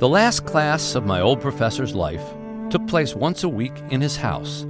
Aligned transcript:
The 0.00 0.08
last 0.08 0.44
class 0.44 0.96
of 0.96 1.06
my 1.06 1.20
old 1.20 1.40
professor's 1.40 1.94
life 1.94 2.34
took 2.68 2.84
place 2.88 3.14
once 3.14 3.44
a 3.44 3.48
week 3.48 3.72
in 3.90 4.00
his 4.00 4.16
house, 4.16 4.64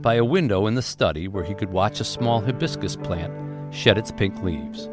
by 0.00 0.14
a 0.14 0.24
window 0.24 0.68
in 0.68 0.74
the 0.76 0.82
study 0.82 1.26
where 1.26 1.42
he 1.42 1.52
could 1.52 1.70
watch 1.70 1.98
a 1.98 2.04
small 2.04 2.40
hibiscus 2.40 2.94
plant 2.94 3.74
shed 3.74 3.98
its 3.98 4.12
pink 4.12 4.40
leaves. 4.40 4.88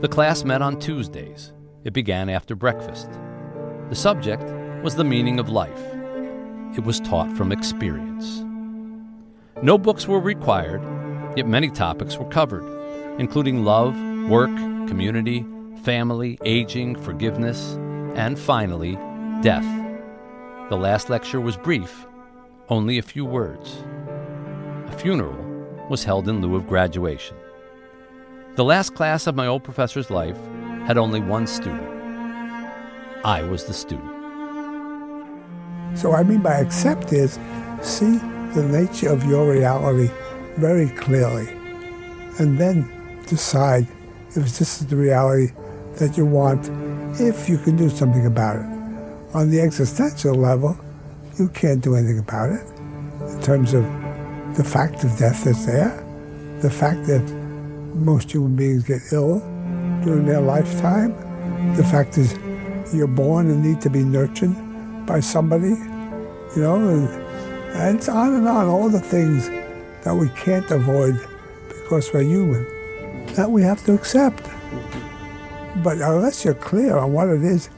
The 0.00 0.08
class 0.08 0.42
met 0.44 0.62
on 0.62 0.80
Tuesdays. 0.80 1.52
It 1.84 1.92
began 1.92 2.28
after 2.28 2.56
breakfast. 2.56 3.08
The 3.88 3.94
subject 3.94 4.42
was 4.82 4.96
the 4.96 5.04
meaning 5.04 5.38
of 5.38 5.48
life. 5.48 5.80
It 6.76 6.82
was 6.82 6.98
taught 6.98 7.30
from 7.36 7.52
experience. 7.52 8.44
No 9.62 9.78
books 9.78 10.08
were 10.08 10.18
required, 10.18 10.82
yet 11.36 11.46
many 11.46 11.70
topics 11.70 12.18
were 12.18 12.28
covered, 12.30 12.64
including 13.20 13.64
love, 13.64 13.96
work, 14.28 14.54
community, 14.88 15.46
family, 15.84 16.36
aging, 16.44 16.96
forgiveness, 16.96 17.74
and 18.16 18.36
finally, 18.36 18.98
death. 19.42 19.64
The 20.68 20.76
last 20.76 21.08
lecture 21.08 21.40
was 21.40 21.56
brief, 21.56 22.06
only 22.68 22.98
a 22.98 23.02
few 23.02 23.24
words. 23.24 23.82
A 24.86 24.92
funeral 24.92 25.86
was 25.88 26.04
held 26.04 26.28
in 26.28 26.42
lieu 26.42 26.56
of 26.56 26.68
graduation. 26.68 27.36
The 28.56 28.64
last 28.64 28.94
class 28.94 29.26
of 29.26 29.34
my 29.34 29.46
old 29.46 29.64
professor's 29.64 30.10
life 30.10 30.36
had 30.86 30.98
only 30.98 31.20
one 31.20 31.46
student. 31.46 31.88
I 33.24 33.42
was 33.42 33.64
the 33.64 33.72
student. 33.72 34.10
So, 35.96 36.12
I 36.12 36.22
mean 36.22 36.42
by 36.42 36.58
accept 36.58 37.12
is 37.12 37.38
see 37.80 38.18
the 38.54 38.68
nature 38.70 39.08
of 39.08 39.24
your 39.24 39.50
reality 39.50 40.12
very 40.56 40.90
clearly, 40.90 41.48
and 42.38 42.58
then 42.58 42.90
decide 43.26 43.86
if 44.30 44.58
this 44.58 44.80
is 44.82 44.86
the 44.86 44.96
reality 44.96 45.52
that 45.96 46.16
you 46.18 46.26
want, 46.26 46.68
if 47.18 47.48
you 47.48 47.56
can 47.56 47.76
do 47.76 47.88
something 47.88 48.26
about 48.26 48.56
it. 48.56 48.79
On 49.32 49.48
the 49.48 49.60
existential 49.60 50.34
level, 50.34 50.76
you 51.38 51.48
can't 51.50 51.80
do 51.80 51.94
anything 51.94 52.18
about 52.18 52.50
it 52.50 52.66
in 53.28 53.40
terms 53.42 53.74
of 53.74 53.84
the 54.56 54.64
fact 54.64 55.04
of 55.04 55.16
death 55.16 55.46
is 55.46 55.66
there, 55.66 56.04
the 56.60 56.70
fact 56.70 57.06
that 57.06 57.22
most 57.94 58.32
human 58.32 58.56
beings 58.56 58.82
get 58.82 59.00
ill 59.12 59.38
during 60.02 60.26
their 60.26 60.40
lifetime, 60.40 61.14
the 61.76 61.84
fact 61.84 62.18
is 62.18 62.36
you're 62.92 63.06
born 63.06 63.48
and 63.48 63.62
need 63.62 63.80
to 63.82 63.88
be 63.88 64.02
nurtured 64.02 64.54
by 65.06 65.20
somebody, 65.20 65.76
you 66.56 66.62
know, 66.62 66.74
and, 66.88 67.08
and 67.76 67.98
it's 67.98 68.08
on 68.08 68.34
and 68.34 68.48
on, 68.48 68.66
all 68.66 68.88
the 68.88 68.98
things 68.98 69.48
that 70.04 70.14
we 70.14 70.28
can't 70.30 70.68
avoid 70.72 71.14
because 71.68 72.12
we're 72.12 72.22
human, 72.22 72.64
that 73.34 73.48
we 73.48 73.62
have 73.62 73.84
to 73.84 73.94
accept. 73.94 74.42
But 75.84 75.98
unless 75.98 76.44
you're 76.44 76.54
clear 76.54 76.98
on 76.98 77.12
what 77.12 77.28
it 77.28 77.44
is 77.44 77.70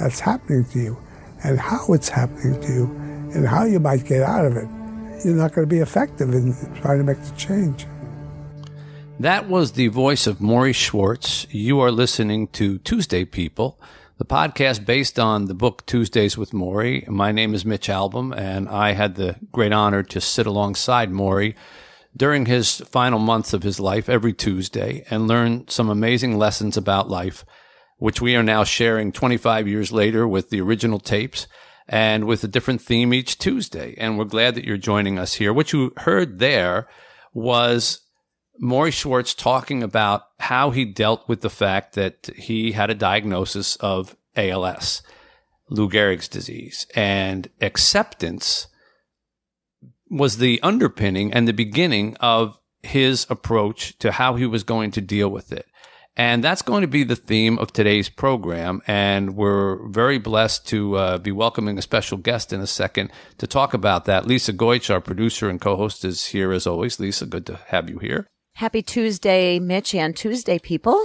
that's 0.00 0.18
happening 0.18 0.64
to 0.64 0.78
you 0.78 0.98
and 1.44 1.58
how 1.58 1.92
it's 1.92 2.08
happening 2.08 2.60
to 2.60 2.72
you 2.72 2.84
and 3.34 3.46
how 3.46 3.64
you 3.64 3.78
might 3.78 4.04
get 4.04 4.22
out 4.22 4.44
of 4.44 4.56
it, 4.56 4.66
you're 5.24 5.36
not 5.36 5.52
going 5.52 5.68
to 5.68 5.72
be 5.72 5.80
effective 5.80 6.34
in 6.34 6.54
trying 6.74 6.98
to 6.98 7.04
make 7.04 7.22
the 7.22 7.36
change. 7.36 7.86
That 9.20 9.48
was 9.48 9.72
the 9.72 9.88
voice 9.88 10.26
of 10.26 10.38
Morrie 10.38 10.74
Schwartz. 10.74 11.46
You 11.50 11.80
are 11.80 11.90
listening 11.90 12.48
to 12.48 12.78
Tuesday 12.78 13.26
People, 13.26 13.78
the 14.16 14.24
podcast 14.24 14.86
based 14.86 15.18
on 15.18 15.44
the 15.44 15.54
book 15.54 15.84
Tuesdays 15.84 16.38
with 16.38 16.52
Morrie. 16.52 17.06
My 17.06 17.30
name 17.30 17.54
is 17.54 17.66
Mitch 17.66 17.88
Albom, 17.88 18.34
and 18.34 18.66
I 18.68 18.92
had 18.92 19.16
the 19.16 19.36
great 19.52 19.72
honor 19.72 20.02
to 20.04 20.20
sit 20.22 20.46
alongside 20.46 21.10
Morrie 21.10 21.54
during 22.16 22.46
his 22.46 22.78
final 22.80 23.18
months 23.18 23.52
of 23.52 23.62
his 23.62 23.78
life 23.78 24.08
every 24.08 24.32
Tuesday 24.32 25.04
and 25.10 25.28
learn 25.28 25.68
some 25.68 25.90
amazing 25.90 26.38
lessons 26.38 26.78
about 26.78 27.10
life, 27.10 27.44
which 28.00 28.20
we 28.20 28.34
are 28.34 28.42
now 28.42 28.64
sharing 28.64 29.12
25 29.12 29.68
years 29.68 29.92
later 29.92 30.26
with 30.26 30.48
the 30.48 30.60
original 30.60 30.98
tapes 30.98 31.46
and 31.86 32.24
with 32.24 32.42
a 32.42 32.48
different 32.48 32.80
theme 32.80 33.12
each 33.12 33.36
Tuesday. 33.36 33.94
And 33.98 34.18
we're 34.18 34.24
glad 34.24 34.54
that 34.54 34.64
you're 34.64 34.78
joining 34.78 35.18
us 35.18 35.34
here. 35.34 35.52
What 35.52 35.72
you 35.72 35.92
heard 35.98 36.38
there 36.38 36.88
was 37.34 38.00
Morrie 38.60 38.92
Schwartz 38.92 39.34
talking 39.34 39.82
about 39.82 40.22
how 40.38 40.70
he 40.70 40.86
dealt 40.86 41.28
with 41.28 41.42
the 41.42 41.50
fact 41.50 41.94
that 41.94 42.30
he 42.34 42.72
had 42.72 42.88
a 42.88 42.94
diagnosis 42.94 43.76
of 43.76 44.16
ALS, 44.34 45.02
Lou 45.68 45.88
Gehrig's 45.88 46.28
disease, 46.28 46.86
and 46.94 47.50
acceptance 47.60 48.66
was 50.08 50.38
the 50.38 50.58
underpinning 50.62 51.34
and 51.34 51.46
the 51.46 51.52
beginning 51.52 52.16
of 52.16 52.58
his 52.82 53.26
approach 53.28 53.98
to 53.98 54.12
how 54.12 54.36
he 54.36 54.46
was 54.46 54.64
going 54.64 54.90
to 54.92 55.02
deal 55.02 55.28
with 55.28 55.52
it. 55.52 55.66
And 56.16 56.44
that's 56.44 56.62
going 56.62 56.82
to 56.82 56.88
be 56.88 57.04
the 57.04 57.16
theme 57.16 57.58
of 57.58 57.72
today's 57.72 58.08
program. 58.08 58.82
And 58.86 59.36
we're 59.36 59.88
very 59.88 60.18
blessed 60.18 60.66
to 60.68 60.96
uh, 60.96 61.18
be 61.18 61.32
welcoming 61.32 61.78
a 61.78 61.82
special 61.82 62.18
guest 62.18 62.52
in 62.52 62.60
a 62.60 62.66
second 62.66 63.10
to 63.38 63.46
talk 63.46 63.74
about 63.74 64.04
that. 64.04 64.26
Lisa 64.26 64.52
Goich, 64.52 64.92
our 64.92 65.00
producer 65.00 65.48
and 65.48 65.60
co-host, 65.60 66.04
is 66.04 66.26
here 66.26 66.52
as 66.52 66.66
always. 66.66 67.00
Lisa, 67.00 67.26
good 67.26 67.46
to 67.46 67.60
have 67.68 67.88
you 67.88 67.98
here. 67.98 68.26
Happy 68.54 68.82
Tuesday, 68.82 69.58
Mitch, 69.58 69.94
and 69.94 70.16
Tuesday, 70.16 70.58
people. 70.58 71.02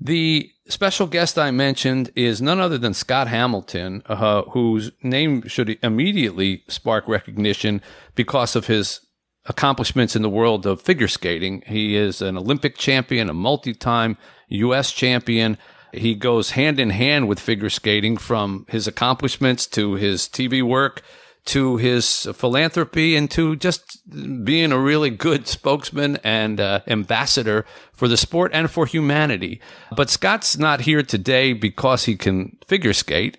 The 0.00 0.50
special 0.68 1.06
guest 1.06 1.38
I 1.38 1.50
mentioned 1.50 2.10
is 2.16 2.40
none 2.40 2.60
other 2.60 2.78
than 2.78 2.94
Scott 2.94 3.28
Hamilton, 3.28 4.02
uh, 4.06 4.42
whose 4.42 4.90
name 5.02 5.46
should 5.46 5.78
immediately 5.82 6.64
spark 6.68 7.06
recognition 7.06 7.82
because 8.14 8.56
of 8.56 8.66
his 8.66 9.00
accomplishments 9.46 10.16
in 10.16 10.22
the 10.22 10.30
world 10.30 10.66
of 10.66 10.80
figure 10.80 11.08
skating. 11.08 11.62
He 11.66 11.96
is 11.96 12.22
an 12.22 12.36
Olympic 12.36 12.76
champion, 12.76 13.28
a 13.28 13.34
multi 13.34 13.74
time 13.74 14.16
U.S. 14.48 14.92
champion. 14.92 15.58
He 15.92 16.14
goes 16.14 16.52
hand 16.52 16.80
in 16.80 16.90
hand 16.90 17.28
with 17.28 17.38
figure 17.38 17.70
skating 17.70 18.16
from 18.16 18.66
his 18.68 18.86
accomplishments 18.86 19.66
to 19.68 19.94
his 19.94 20.22
TV 20.22 20.62
work 20.62 21.02
to 21.46 21.76
his 21.76 22.26
philanthropy 22.34 23.16
and 23.16 23.30
to 23.30 23.54
just 23.56 24.00
being 24.44 24.72
a 24.72 24.78
really 24.78 25.10
good 25.10 25.46
spokesman 25.46 26.18
and 26.24 26.58
uh, 26.58 26.80
ambassador 26.86 27.66
for 27.92 28.08
the 28.08 28.16
sport 28.16 28.50
and 28.54 28.70
for 28.70 28.86
humanity. 28.86 29.60
But 29.94 30.08
Scott's 30.08 30.56
not 30.56 30.82
here 30.82 31.02
today 31.02 31.52
because 31.52 32.04
he 32.04 32.16
can 32.16 32.56
figure 32.66 32.94
skate, 32.94 33.38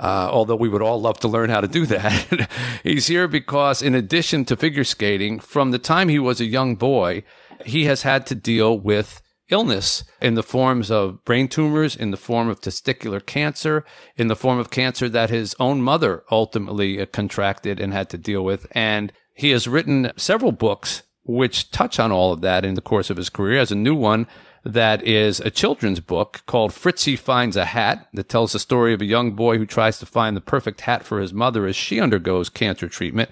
uh, 0.00 0.28
although 0.30 0.56
we 0.56 0.68
would 0.68 0.82
all 0.82 1.00
love 1.00 1.20
to 1.20 1.28
learn 1.28 1.50
how 1.50 1.60
to 1.60 1.68
do 1.68 1.84
that. 1.92 2.48
He's 2.82 3.08
here 3.08 3.28
because, 3.28 3.82
in 3.82 3.94
addition 3.94 4.44
to 4.46 4.56
figure 4.56 4.84
skating, 4.84 5.38
from 5.38 5.72
the 5.72 5.78
time 5.78 6.08
he 6.08 6.18
was 6.18 6.40
a 6.40 6.46
young 6.46 6.76
boy, 6.76 7.22
he 7.66 7.84
has 7.84 8.02
had 8.02 8.26
to 8.26 8.34
deal 8.34 8.78
with 8.78 9.20
illness 9.52 10.02
in 10.20 10.34
the 10.34 10.42
forms 10.42 10.90
of 10.90 11.24
brain 11.24 11.46
tumors, 11.46 11.94
in 11.94 12.10
the 12.10 12.16
form 12.16 12.48
of 12.48 12.60
testicular 12.60 13.24
cancer, 13.24 13.84
in 14.16 14.28
the 14.28 14.36
form 14.36 14.58
of 14.58 14.70
cancer 14.70 15.08
that 15.08 15.30
his 15.30 15.54
own 15.60 15.82
mother 15.82 16.24
ultimately 16.30 17.00
uh, 17.00 17.06
contracted 17.06 17.78
and 17.78 17.92
had 17.92 18.08
to 18.10 18.18
deal 18.18 18.44
with. 18.44 18.66
And 18.72 19.12
he 19.34 19.50
has 19.50 19.68
written 19.68 20.12
several 20.16 20.52
books 20.52 21.02
which 21.24 21.70
touch 21.70 22.00
on 22.00 22.10
all 22.10 22.32
of 22.32 22.40
that 22.40 22.64
in 22.64 22.74
the 22.74 22.80
course 22.80 23.10
of 23.10 23.16
his 23.16 23.30
career. 23.30 23.60
As 23.60 23.70
a 23.70 23.76
new 23.76 23.94
one 23.94 24.26
that 24.64 25.02
is 25.02 25.40
a 25.40 25.50
children's 25.50 26.00
book 26.00 26.42
called 26.46 26.72
Fritzy 26.72 27.16
Finds 27.16 27.56
a 27.56 27.64
Hat 27.64 28.08
that 28.12 28.28
tells 28.28 28.52
the 28.52 28.58
story 28.58 28.92
of 28.92 29.00
a 29.00 29.06
young 29.06 29.32
boy 29.32 29.58
who 29.58 29.66
tries 29.66 29.98
to 29.98 30.06
find 30.06 30.36
the 30.36 30.40
perfect 30.40 30.82
hat 30.82 31.04
for 31.04 31.20
his 31.20 31.32
mother 31.32 31.66
as 31.66 31.76
she 31.76 32.00
undergoes 32.00 32.48
cancer 32.48 32.88
treatment. 32.88 33.30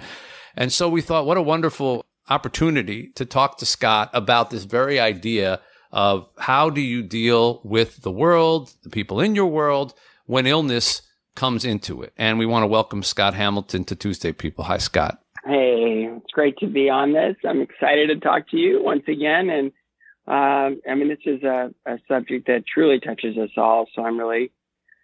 And 0.57 0.73
so 0.73 0.89
we 0.89 1.01
thought, 1.01 1.27
what 1.27 1.37
a 1.37 1.43
wonderful 1.43 2.05
opportunity 2.29 3.11
to 3.15 3.25
talk 3.25 3.59
to 3.59 3.67
Scott 3.67 4.11
about 4.13 4.51
this 4.51 4.65
very 4.65 4.99
idea 4.99 5.61
of 5.93 6.29
how 6.39 6.71
do 6.71 6.81
you 6.81 7.03
deal 7.03 7.61
with 7.65 8.03
the 8.03 8.11
world, 8.11 8.75
the 8.83 8.91
people 8.91 9.21
in 9.21 9.35
your 9.35 9.47
world, 9.47 9.95
when 10.27 10.47
illness 10.47 11.03
comes 11.35 11.65
into 11.65 12.03
it. 12.03 12.13
And 12.17 12.39
we 12.39 12.47
want 12.47 12.63
to 12.63 12.69
welcome 12.69 13.03
Scott 13.03 13.35
Hamilton 13.35 13.85
to 13.85 13.97
Tuesday 13.97 14.33
People. 14.33 14.65
Hi, 14.65 14.79
Scott. 14.79 15.21
Hey, 15.45 16.09
it's 16.17 16.31
great 16.33 16.59
to 16.59 16.67
be 16.67 16.91
on 16.91 17.13
this. 17.13 17.37
I'm 17.49 17.63
excited 17.63 18.09
to 18.09 18.21
talk 18.21 18.49
to 18.51 18.57
you 18.57 18.83
once 18.83 19.05
again. 19.09 19.49
And 19.49 19.73
um, 20.27 20.81
I 20.89 20.95
mean, 20.95 21.09
this 21.09 21.19
is 21.25 21.43
a, 21.43 21.71
a, 21.87 21.99
subject 22.07 22.47
that 22.47 22.65
truly 22.67 23.01
touches 23.01 23.37
us 23.39 23.51
all. 23.57 23.87
So 23.95 24.05
I'm 24.05 24.19
really 24.19 24.53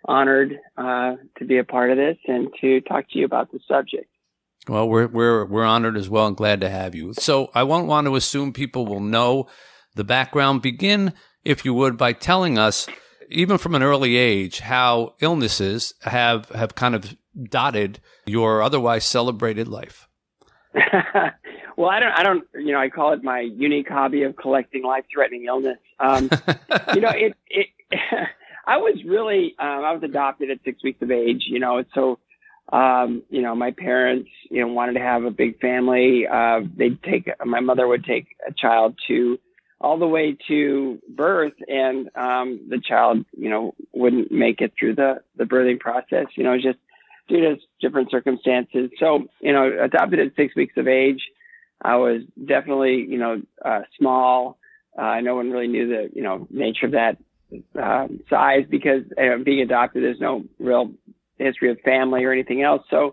honored 0.04 0.58
uh, 0.76 1.16
to 1.38 1.44
be 1.44 1.58
a 1.58 1.64
part 1.64 1.90
of 1.90 1.96
this 1.96 2.18
and 2.28 2.48
to 2.60 2.80
talk 2.82 3.10
to 3.10 3.18
you 3.18 3.24
about 3.24 3.50
the 3.50 3.58
subject. 3.66 4.08
Well, 4.68 4.88
we're 4.88 5.06
we're 5.06 5.44
we're 5.44 5.64
honored 5.64 5.96
as 5.96 6.08
well 6.08 6.26
and 6.26 6.36
glad 6.36 6.60
to 6.60 6.68
have 6.68 6.94
you. 6.94 7.14
So 7.14 7.50
I 7.54 7.62
won't 7.62 7.86
want 7.86 8.06
to 8.06 8.16
assume 8.16 8.52
people 8.52 8.84
will 8.84 9.00
know 9.00 9.48
the 9.96 10.04
background. 10.04 10.62
Begin, 10.62 11.12
if 11.44 11.64
you 11.64 11.74
would, 11.74 11.96
by 11.96 12.12
telling 12.12 12.58
us, 12.58 12.86
even 13.28 13.58
from 13.58 13.74
an 13.74 13.82
early 13.82 14.16
age, 14.16 14.60
how 14.60 15.14
illnesses 15.20 15.94
have, 16.02 16.48
have 16.50 16.74
kind 16.74 16.94
of 16.94 17.16
dotted 17.50 18.00
your 18.24 18.62
otherwise 18.62 19.04
celebrated 19.04 19.68
life. 19.68 20.08
well, 21.76 21.90
I 21.90 22.00
don't, 22.00 22.12
I 22.12 22.22
don't, 22.22 22.44
you 22.54 22.72
know, 22.72 22.80
I 22.80 22.88
call 22.88 23.12
it 23.12 23.22
my 23.22 23.40
unique 23.40 23.88
hobby 23.88 24.22
of 24.22 24.36
collecting 24.36 24.84
life-threatening 24.84 25.44
illness. 25.46 25.78
Um, 25.98 26.30
you 26.94 27.00
know, 27.00 27.10
it, 27.10 27.34
it, 27.48 27.66
I 28.66 28.78
was 28.78 28.98
really, 29.04 29.54
um, 29.58 29.84
I 29.84 29.92
was 29.92 30.02
adopted 30.02 30.50
at 30.50 30.58
six 30.64 30.82
weeks 30.82 31.00
of 31.02 31.10
age, 31.10 31.44
you 31.46 31.60
know, 31.60 31.82
so, 31.94 32.18
um, 32.72 33.22
you 33.30 33.42
know, 33.42 33.54
my 33.54 33.70
parents, 33.70 34.28
you 34.50 34.60
know, 34.60 34.72
wanted 34.72 34.94
to 34.94 35.00
have 35.00 35.22
a 35.22 35.30
big 35.30 35.60
family. 35.60 36.26
Uh, 36.26 36.60
they'd 36.76 37.00
take, 37.04 37.28
my 37.44 37.60
mother 37.60 37.86
would 37.86 38.04
take 38.04 38.26
a 38.46 38.52
child 38.52 38.96
to 39.06 39.38
all 39.80 39.98
the 39.98 40.06
way 40.06 40.36
to 40.48 40.98
birth 41.08 41.52
and 41.68 42.08
um, 42.14 42.60
the 42.68 42.80
child, 42.80 43.24
you 43.36 43.50
know, 43.50 43.74
wouldn't 43.92 44.32
make 44.32 44.60
it 44.60 44.72
through 44.78 44.94
the, 44.94 45.20
the 45.36 45.44
birthing 45.44 45.78
process. 45.78 46.26
You 46.34 46.44
know, 46.44 46.56
just 46.56 46.78
due 47.28 47.40
to 47.40 47.56
different 47.80 48.10
circumstances. 48.10 48.90
So, 48.98 49.26
you 49.40 49.52
know, 49.52 49.70
adopted 49.82 50.20
at 50.20 50.36
six 50.36 50.54
weeks 50.56 50.74
of 50.76 50.88
age. 50.88 51.22
I 51.82 51.96
was 51.96 52.22
definitely, 52.42 53.06
you 53.08 53.18
know, 53.18 53.42
uh, 53.64 53.80
small. 53.98 54.58
Uh, 54.96 55.20
no 55.20 55.34
one 55.34 55.50
really 55.50 55.66
knew 55.66 55.88
the, 55.88 56.10
you 56.14 56.22
know, 56.22 56.46
nature 56.50 56.86
of 56.86 56.92
that 56.92 57.18
uh, 57.78 58.08
size 58.30 58.64
because 58.68 59.02
uh, 59.20 59.36
being 59.44 59.60
adopted, 59.60 60.02
there's 60.02 60.20
no 60.20 60.44
real 60.58 60.92
history 61.38 61.70
of 61.70 61.78
family 61.80 62.24
or 62.24 62.32
anything 62.32 62.62
else. 62.62 62.82
So, 62.88 63.12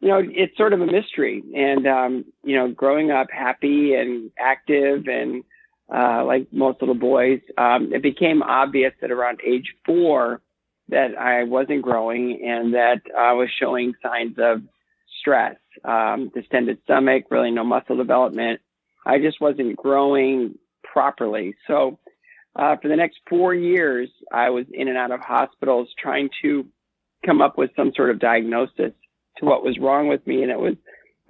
you 0.00 0.08
know, 0.08 0.20
it's 0.20 0.56
sort 0.56 0.72
of 0.72 0.80
a 0.80 0.86
mystery. 0.86 1.44
And, 1.54 1.86
um, 1.86 2.24
you 2.42 2.56
know, 2.56 2.68
growing 2.72 3.12
up 3.12 3.28
happy 3.30 3.94
and 3.94 4.32
active 4.36 5.06
and, 5.06 5.44
uh, 5.94 6.24
like 6.24 6.52
most 6.52 6.80
little 6.80 6.94
boys, 6.94 7.40
um, 7.58 7.92
it 7.92 8.02
became 8.02 8.42
obvious 8.42 8.92
that 9.00 9.10
around 9.10 9.40
age 9.46 9.74
four 9.84 10.40
that 10.88 11.18
I 11.18 11.44
wasn't 11.44 11.82
growing 11.82 12.40
and 12.44 12.74
that 12.74 13.02
I 13.16 13.32
was 13.32 13.48
showing 13.58 13.94
signs 14.02 14.36
of 14.38 14.62
stress, 15.20 15.56
um, 15.84 16.30
distended 16.34 16.78
stomach, 16.84 17.24
really 17.30 17.50
no 17.50 17.64
muscle 17.64 17.96
development. 17.96 18.60
I 19.04 19.18
just 19.18 19.40
wasn't 19.40 19.76
growing 19.76 20.58
properly. 20.82 21.54
So, 21.66 21.98
uh, 22.54 22.76
for 22.82 22.88
the 22.88 22.96
next 22.96 23.18
four 23.28 23.54
years, 23.54 24.10
I 24.30 24.50
was 24.50 24.66
in 24.72 24.88
and 24.88 24.98
out 24.98 25.10
of 25.10 25.20
hospitals 25.20 25.88
trying 25.98 26.28
to 26.42 26.66
come 27.24 27.40
up 27.40 27.56
with 27.56 27.70
some 27.76 27.92
sort 27.96 28.10
of 28.10 28.18
diagnosis 28.18 28.92
to 29.38 29.44
what 29.44 29.64
was 29.64 29.78
wrong 29.78 30.08
with 30.08 30.26
me. 30.26 30.42
And 30.42 30.50
it 30.50 30.58
was 30.58 30.74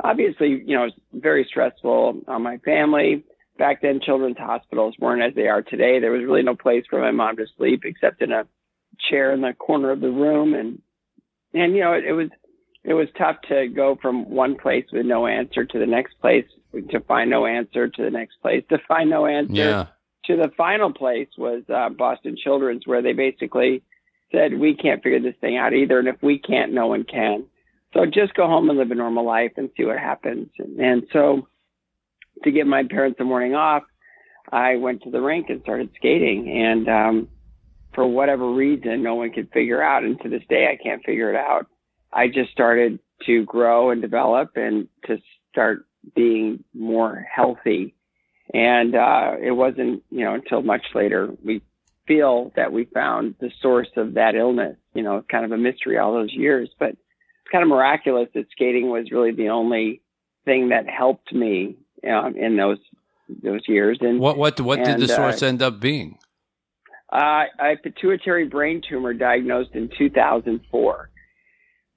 obviously, 0.02 0.62
you 0.66 0.76
know, 0.76 0.88
very 1.12 1.46
stressful 1.48 2.22
on 2.26 2.42
my 2.42 2.58
family. 2.58 3.24
Back 3.58 3.82
then, 3.82 4.00
children's 4.00 4.38
hospitals 4.38 4.94
weren't 4.98 5.22
as 5.22 5.34
they 5.34 5.48
are 5.48 5.62
today. 5.62 6.00
There 6.00 6.10
was 6.12 6.24
really 6.24 6.42
no 6.42 6.56
place 6.56 6.84
for 6.88 7.00
my 7.00 7.10
mom 7.10 7.36
to 7.36 7.46
sleep 7.56 7.82
except 7.84 8.22
in 8.22 8.32
a 8.32 8.46
chair 9.10 9.32
in 9.32 9.40
the 9.40 9.52
corner 9.52 9.90
of 9.90 10.00
the 10.00 10.10
room. 10.10 10.54
And, 10.54 10.80
and, 11.52 11.74
you 11.74 11.82
know, 11.82 11.92
it, 11.92 12.04
it 12.04 12.12
was, 12.12 12.30
it 12.84 12.94
was 12.94 13.08
tough 13.16 13.36
to 13.48 13.68
go 13.68 13.98
from 14.00 14.30
one 14.30 14.56
place 14.56 14.86
with 14.92 15.06
no 15.06 15.26
answer 15.26 15.64
to 15.64 15.78
the 15.78 15.86
next 15.86 16.18
place 16.20 16.46
to 16.90 17.00
find 17.00 17.30
no 17.30 17.44
answer 17.46 17.88
to 17.88 18.02
the 18.02 18.10
next 18.10 18.40
place 18.40 18.64
to 18.70 18.78
find 18.88 19.10
no 19.10 19.26
answer 19.26 19.54
Yeah. 19.54 19.86
to 20.24 20.36
the 20.36 20.50
final 20.56 20.92
place 20.92 21.28
was 21.36 21.62
uh, 21.68 21.90
Boston 21.90 22.36
Children's, 22.42 22.86
where 22.86 23.02
they 23.02 23.12
basically 23.12 23.82
said, 24.32 24.58
"We 24.58 24.74
can't 24.74 25.02
figure 25.02 25.20
this 25.20 25.36
thing 25.40 25.58
out 25.58 25.74
either, 25.74 25.98
and 25.98 26.08
if 26.08 26.22
we 26.22 26.38
can't, 26.38 26.72
no 26.72 26.86
one 26.86 27.04
can. 27.04 27.44
So 27.92 28.06
just 28.06 28.32
go 28.32 28.46
home 28.46 28.70
and 28.70 28.78
live 28.78 28.90
a 28.90 28.94
normal 28.94 29.26
life 29.26 29.52
and 29.58 29.68
see 29.76 29.84
what 29.84 29.98
happens." 29.98 30.48
And, 30.58 30.80
and 30.80 31.02
so, 31.12 31.46
to 32.44 32.50
give 32.50 32.66
my 32.66 32.84
parents 32.84 33.18
a 33.20 33.24
morning 33.24 33.54
off, 33.54 33.82
I 34.50 34.76
went 34.76 35.02
to 35.02 35.10
the 35.10 35.20
rink 35.20 35.46
and 35.48 35.62
started 35.62 35.90
skating. 35.96 36.50
And 36.50 36.88
um, 36.88 37.28
for 37.94 38.06
whatever 38.06 38.50
reason, 38.50 39.02
no 39.02 39.14
one 39.14 39.32
could 39.32 39.50
figure 39.52 39.82
out, 39.82 40.04
and 40.04 40.20
to 40.22 40.28
this 40.28 40.42
day, 40.48 40.66
I 40.66 40.82
can't 40.82 41.04
figure 41.04 41.30
it 41.30 41.36
out. 41.36 41.66
I 42.12 42.28
just 42.28 42.50
started 42.50 42.98
to 43.26 43.44
grow 43.44 43.90
and 43.90 44.02
develop, 44.02 44.52
and 44.56 44.88
to 45.06 45.18
start 45.50 45.86
being 46.14 46.64
more 46.74 47.26
healthy. 47.34 47.94
And 48.52 48.94
uh, 48.94 49.36
it 49.40 49.52
wasn't, 49.52 50.02
you 50.10 50.24
know, 50.24 50.34
until 50.34 50.62
much 50.62 50.84
later 50.94 51.30
we 51.44 51.62
feel 52.06 52.52
that 52.56 52.72
we 52.72 52.84
found 52.86 53.36
the 53.40 53.50
source 53.60 53.88
of 53.96 54.14
that 54.14 54.34
illness. 54.34 54.76
You 54.94 55.02
know, 55.02 55.24
kind 55.30 55.44
of 55.44 55.52
a 55.52 55.56
mystery 55.56 55.98
all 55.98 56.12
those 56.12 56.32
years, 56.32 56.68
but 56.78 56.90
it's 56.90 57.50
kind 57.50 57.62
of 57.62 57.68
miraculous 57.68 58.28
that 58.34 58.50
skating 58.50 58.90
was 58.90 59.10
really 59.10 59.32
the 59.32 59.48
only 59.48 60.02
thing 60.44 60.70
that 60.70 60.88
helped 60.88 61.32
me 61.32 61.76
um, 62.10 62.36
in 62.36 62.56
those 62.56 62.78
those 63.42 63.62
years. 63.68 63.98
And 64.00 64.18
What 64.20 64.36
what 64.36 64.60
what 64.60 64.78
did 64.78 64.88
And, 64.88 65.02
the 65.02 65.12
uh, 65.12 65.16
source 65.16 65.42
end 65.42 65.62
up 65.62 65.80
being? 65.80 66.18
uh, 67.12 67.44
a 67.60 67.76
pituitary 67.82 68.48
brain 68.48 68.80
tumor 68.88 69.12
diagnosed 69.12 69.70
in 69.74 69.90
2004. 69.98 71.10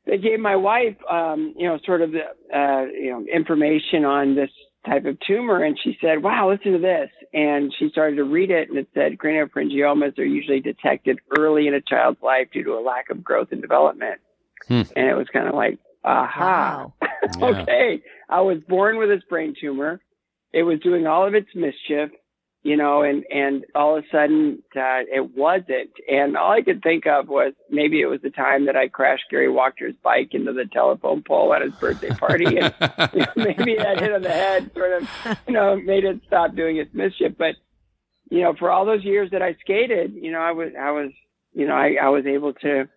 They 0.06 0.18
gave 0.18 0.40
my 0.40 0.56
wife, 0.56 0.98
um, 1.10 1.54
you 1.58 1.68
know, 1.68 1.80
sort 1.86 2.02
of 2.02 2.12
the, 2.12 2.26
uh, 2.56 2.86
you 2.86 3.12
know, 3.12 3.26
information 3.34 4.06
on 4.06 4.36
this 4.36 4.52
type 4.86 5.06
of 5.06 5.18
tumor, 5.26 5.64
and 5.64 5.80
she 5.84 5.98
said, 6.00 6.22
"Wow, 6.22 6.52
listen 6.52 6.74
to 6.74 6.78
this." 6.78 7.10
And 7.34 7.74
she 7.80 7.90
started 7.90 8.18
to 8.18 8.24
read 8.24 8.52
it, 8.52 8.70
and 8.70 8.78
it 8.78 8.88
said 8.94 9.18
craniopharyngiomas 9.18 10.20
are 10.20 10.24
usually 10.26 10.60
detected 10.60 11.20
early 11.40 11.68
in 11.68 11.74
a 11.74 11.82
child's 11.82 12.22
life 12.22 12.50
due 12.54 12.64
to 12.66 12.74
a 12.74 12.82
lack 12.82 13.10
of 13.10 13.24
growth 13.24 13.48
and 13.52 13.62
development. 13.62 14.20
Hmm. 14.68 14.84
And 14.96 15.08
it 15.10 15.16
was 15.18 15.28
kind 15.34 15.48
of 15.48 15.56
like, 15.56 15.80
aha, 16.04 16.92
Yeah. 17.40 17.62
okay. 17.62 18.02
I 18.30 18.42
was 18.42 18.58
born 18.68 18.98
with 18.98 19.10
this 19.10 19.24
brain 19.30 19.56
tumor. 19.60 20.02
It 20.54 20.64
was 20.64 20.80
doing 20.80 21.06
all 21.06 21.28
of 21.28 21.36
its 21.36 21.50
mischief, 21.54 22.12
you 22.64 22.78
know, 22.78 23.04
and, 23.04 23.24
and 23.30 23.66
all 23.76 23.98
of 23.98 24.04
a 24.04 24.08
sudden, 24.12 24.64
uh, 24.76 25.06
it 25.14 25.36
wasn't. 25.36 25.92
And 26.10 26.36
all 26.36 26.52
I 26.52 26.62
could 26.62 26.82
think 26.82 27.06
of 27.06 27.28
was 27.28 27.54
maybe 27.70 28.02
it 28.02 28.08
was 28.08 28.22
the 28.24 28.30
time 28.32 28.66
that 28.66 28.76
I 28.76 28.88
crashed 28.88 29.26
Gary 29.30 29.50
Walker's 29.50 29.94
bike 30.04 30.30
into 30.32 30.54
the 30.54 30.66
telephone 30.66 31.22
pole 31.22 31.54
at 31.54 31.62
his 31.62 31.74
birthday 31.74 32.10
party. 32.10 32.58
And 32.58 32.74
maybe 33.36 33.76
that 33.78 34.00
hit 34.00 34.14
on 34.14 34.22
the 34.22 34.30
head 34.30 34.72
sort 34.74 35.02
of, 35.02 35.38
you 35.48 35.54
know, 35.54 35.76
made 35.76 36.06
it 36.06 36.22
stop 36.26 36.56
doing 36.56 36.78
its 36.78 36.94
mischief. 36.94 37.34
But, 37.38 37.56
you 38.32 38.42
know, 38.42 38.56
for 38.58 38.72
all 38.72 38.86
those 38.86 39.04
years 39.04 39.30
that 39.32 39.42
I 39.42 39.56
skated, 39.62 40.14
you 40.14 40.32
know, 40.32 40.40
I 40.40 40.52
was, 40.52 40.72
I 40.80 40.92
was, 40.92 41.12
you 41.54 41.68
know, 41.68 41.76
I, 41.76 41.98
I 42.02 42.10
was 42.10 42.26
able 42.26 42.54
to 42.54 42.88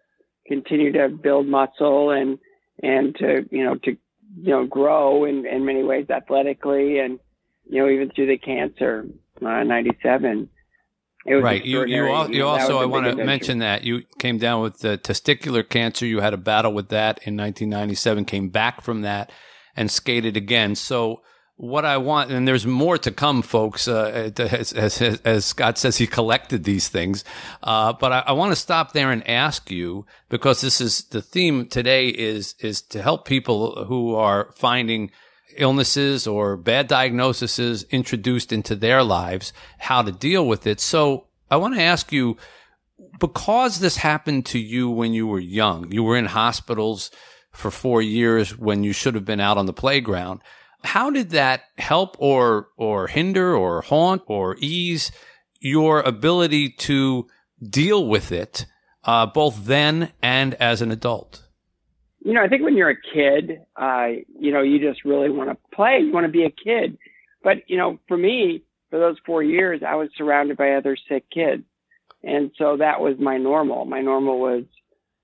continue 0.47 0.93
to 0.93 1.09
build 1.09 1.47
muscle 1.47 2.11
and, 2.11 2.39
and 2.83 3.15
to, 3.17 3.45
you 3.51 3.65
know, 3.65 3.75
to, 3.75 3.97
you 4.43 4.51
know, 4.51 4.67
grow 4.67 5.25
in, 5.25 5.47
in 5.47 5.65
many 5.65 5.83
ways 5.83 6.07
athletically 6.11 6.99
and, 6.99 7.19
you 7.69 7.83
know, 7.83 7.89
even 7.89 8.11
through 8.11 8.27
the 8.27 8.39
cancer, 8.39 9.07
uh, 9.45 9.63
97. 9.63 10.49
It 11.27 11.35
was 11.35 11.45
right. 11.45 11.65
You 11.65 11.81
you, 11.81 11.83
extraordinary. 11.83 12.13
al- 12.13 12.31
you 12.35 12.47
also 12.47 12.79
I 12.79 12.87
want 12.87 13.07
to 13.07 13.25
mention 13.25 13.59
that 13.59 13.85
you 13.85 14.05
came 14.19 14.39
down 14.39 14.63
with 14.63 14.79
the 14.79 14.97
testicular 14.97 15.69
cancer. 15.69 16.07
You 16.07 16.21
had 16.21 16.33
a 16.33 16.39
battle 16.39 16.73
with 16.73 16.89
that 16.89 17.19
in 17.25 17.37
1997. 17.37 18.25
Came 18.25 18.49
back 18.49 18.83
from 18.83 19.03
that 19.03 19.31
and 19.77 19.91
skated 19.91 20.37
again. 20.37 20.75
So 20.75 21.23
what 21.59 21.85
I 21.85 21.97
want, 21.97 22.31
and 22.31 22.47
there's 22.47 22.67
more 22.67 22.97
to 22.99 23.11
come, 23.11 23.43
folks. 23.43 23.89
Uh, 23.89 24.31
as, 24.39 24.73
as, 24.73 25.03
as 25.03 25.45
Scott 25.45 25.77
says, 25.77 25.99
he 25.99 26.07
collected 26.07 26.63
these 26.63 26.89
things. 26.89 27.25
Uh, 27.65 27.93
but 27.93 28.13
I, 28.13 28.25
I 28.29 28.33
want 28.33 28.53
to 28.53 28.57
stop 28.57 28.93
there 28.93 29.11
and 29.11 29.29
ask 29.29 29.69
you 29.69 30.07
because 30.29 30.61
this 30.61 30.81
is 30.81 31.03
the 31.07 31.21
theme 31.21 31.67
today 31.67 32.09
is 32.09 32.55
is 32.61 32.81
to 32.83 33.03
help 33.03 33.27
people 33.27 33.85
who 33.87 34.15
are 34.15 34.53
finding 34.55 35.11
illnesses 35.57 36.29
or 36.29 36.57
bad 36.57 36.87
diagnoses 36.87 37.83
introduced 37.91 38.53
into 38.53 38.77
their 38.77 39.03
lives, 39.03 39.53
how 39.79 40.01
to 40.03 40.13
deal 40.13 40.47
with 40.47 40.65
it. 40.65 40.79
So 40.79 41.27
I 41.51 41.57
want 41.57 41.75
to 41.75 41.83
ask 41.83 42.13
you, 42.13 42.37
because 43.19 43.81
this 43.81 43.97
happened 43.97 44.47
to 44.47 44.61
you 44.61 44.89
when 44.91 45.13
you 45.13 45.27
were 45.27 45.41
young, 45.41 45.91
you 45.91 46.05
were 46.05 46.17
in 46.17 46.27
hospitals 46.27 47.11
for 47.51 47.73
four 47.73 48.01
years 48.01 48.57
when 48.57 48.85
you 48.85 48.93
should 48.93 49.17
have 49.17 49.25
been 49.25 49.41
out 49.41 49.59
on 49.59 49.67
the 49.67 49.73
playground. 49.73 50.41
How 50.85 51.11
did 51.11 51.31
that 51.31 51.63
help 51.77 52.17
or, 52.19 52.69
or 52.77 53.09
hinder 53.09 53.55
or 53.57 53.83
haunt 53.83 54.23
or 54.27 54.57
ease 54.61 55.11
your 55.61 56.01
ability 56.01 56.71
to 56.71 57.27
deal 57.63 58.07
with 58.07 58.31
it, 58.31 58.67
uh, 59.05 59.27
both 59.27 59.65
then 59.65 60.13
and 60.23 60.55
as 60.55 60.81
an 60.81 60.91
adult? 60.93 61.49
you 62.29 62.35
know, 62.35 62.43
I 62.43 62.49
think 62.49 62.63
when 62.63 62.77
you're 62.77 62.91
a 62.91 62.97
kid, 63.15 63.61
uh, 63.77 64.09
you 64.39 64.53
know, 64.53 64.61
you 64.61 64.79
just 64.79 65.05
really 65.05 65.31
want 65.31 65.51
to 65.51 65.57
play. 65.75 66.01
You 66.03 66.13
want 66.13 66.27
to 66.27 66.33
be 66.33 66.45
a 66.45 66.51
kid. 66.51 66.99
But, 67.43 67.69
you 67.69 67.77
know, 67.77 67.99
for 68.09 68.17
me, 68.17 68.65
for 68.91 68.99
those 68.99 69.17
four 69.25 69.43
years, 69.43 69.81
I 69.87 69.95
was 69.95 70.09
surrounded 70.17 70.57
by 70.57 70.73
other 70.73 70.97
sick 71.09 71.25
kids. 71.31 71.63
And 72.23 72.51
so 72.59 72.77
that 72.79 73.01
was 73.01 73.15
my 73.19 73.39
normal. 73.39 73.85
My 73.85 74.01
normal 74.01 74.41
was, 74.41 74.65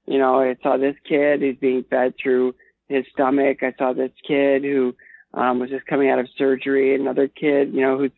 you 0.06 0.18
know, 0.18 0.40
I 0.40 0.56
saw 0.62 0.76
this 0.76 0.94
kid 1.06 1.40
who's 1.40 1.56
being 1.56 1.84
fed 1.90 2.14
through 2.22 2.54
his 2.88 3.04
stomach. 3.12 3.62
I 3.62 3.74
saw 3.76 3.92
this 3.92 4.12
kid 4.26 4.62
who 4.62 4.94
um, 5.34 5.58
was 5.58 5.70
just 5.70 5.86
coming 5.86 6.10
out 6.10 6.18
of 6.18 6.28
surgery. 6.36 6.94
Another 6.94 7.28
kid, 7.28 7.72
you 7.72 7.80
know, 7.82 7.98
whose 7.98 8.12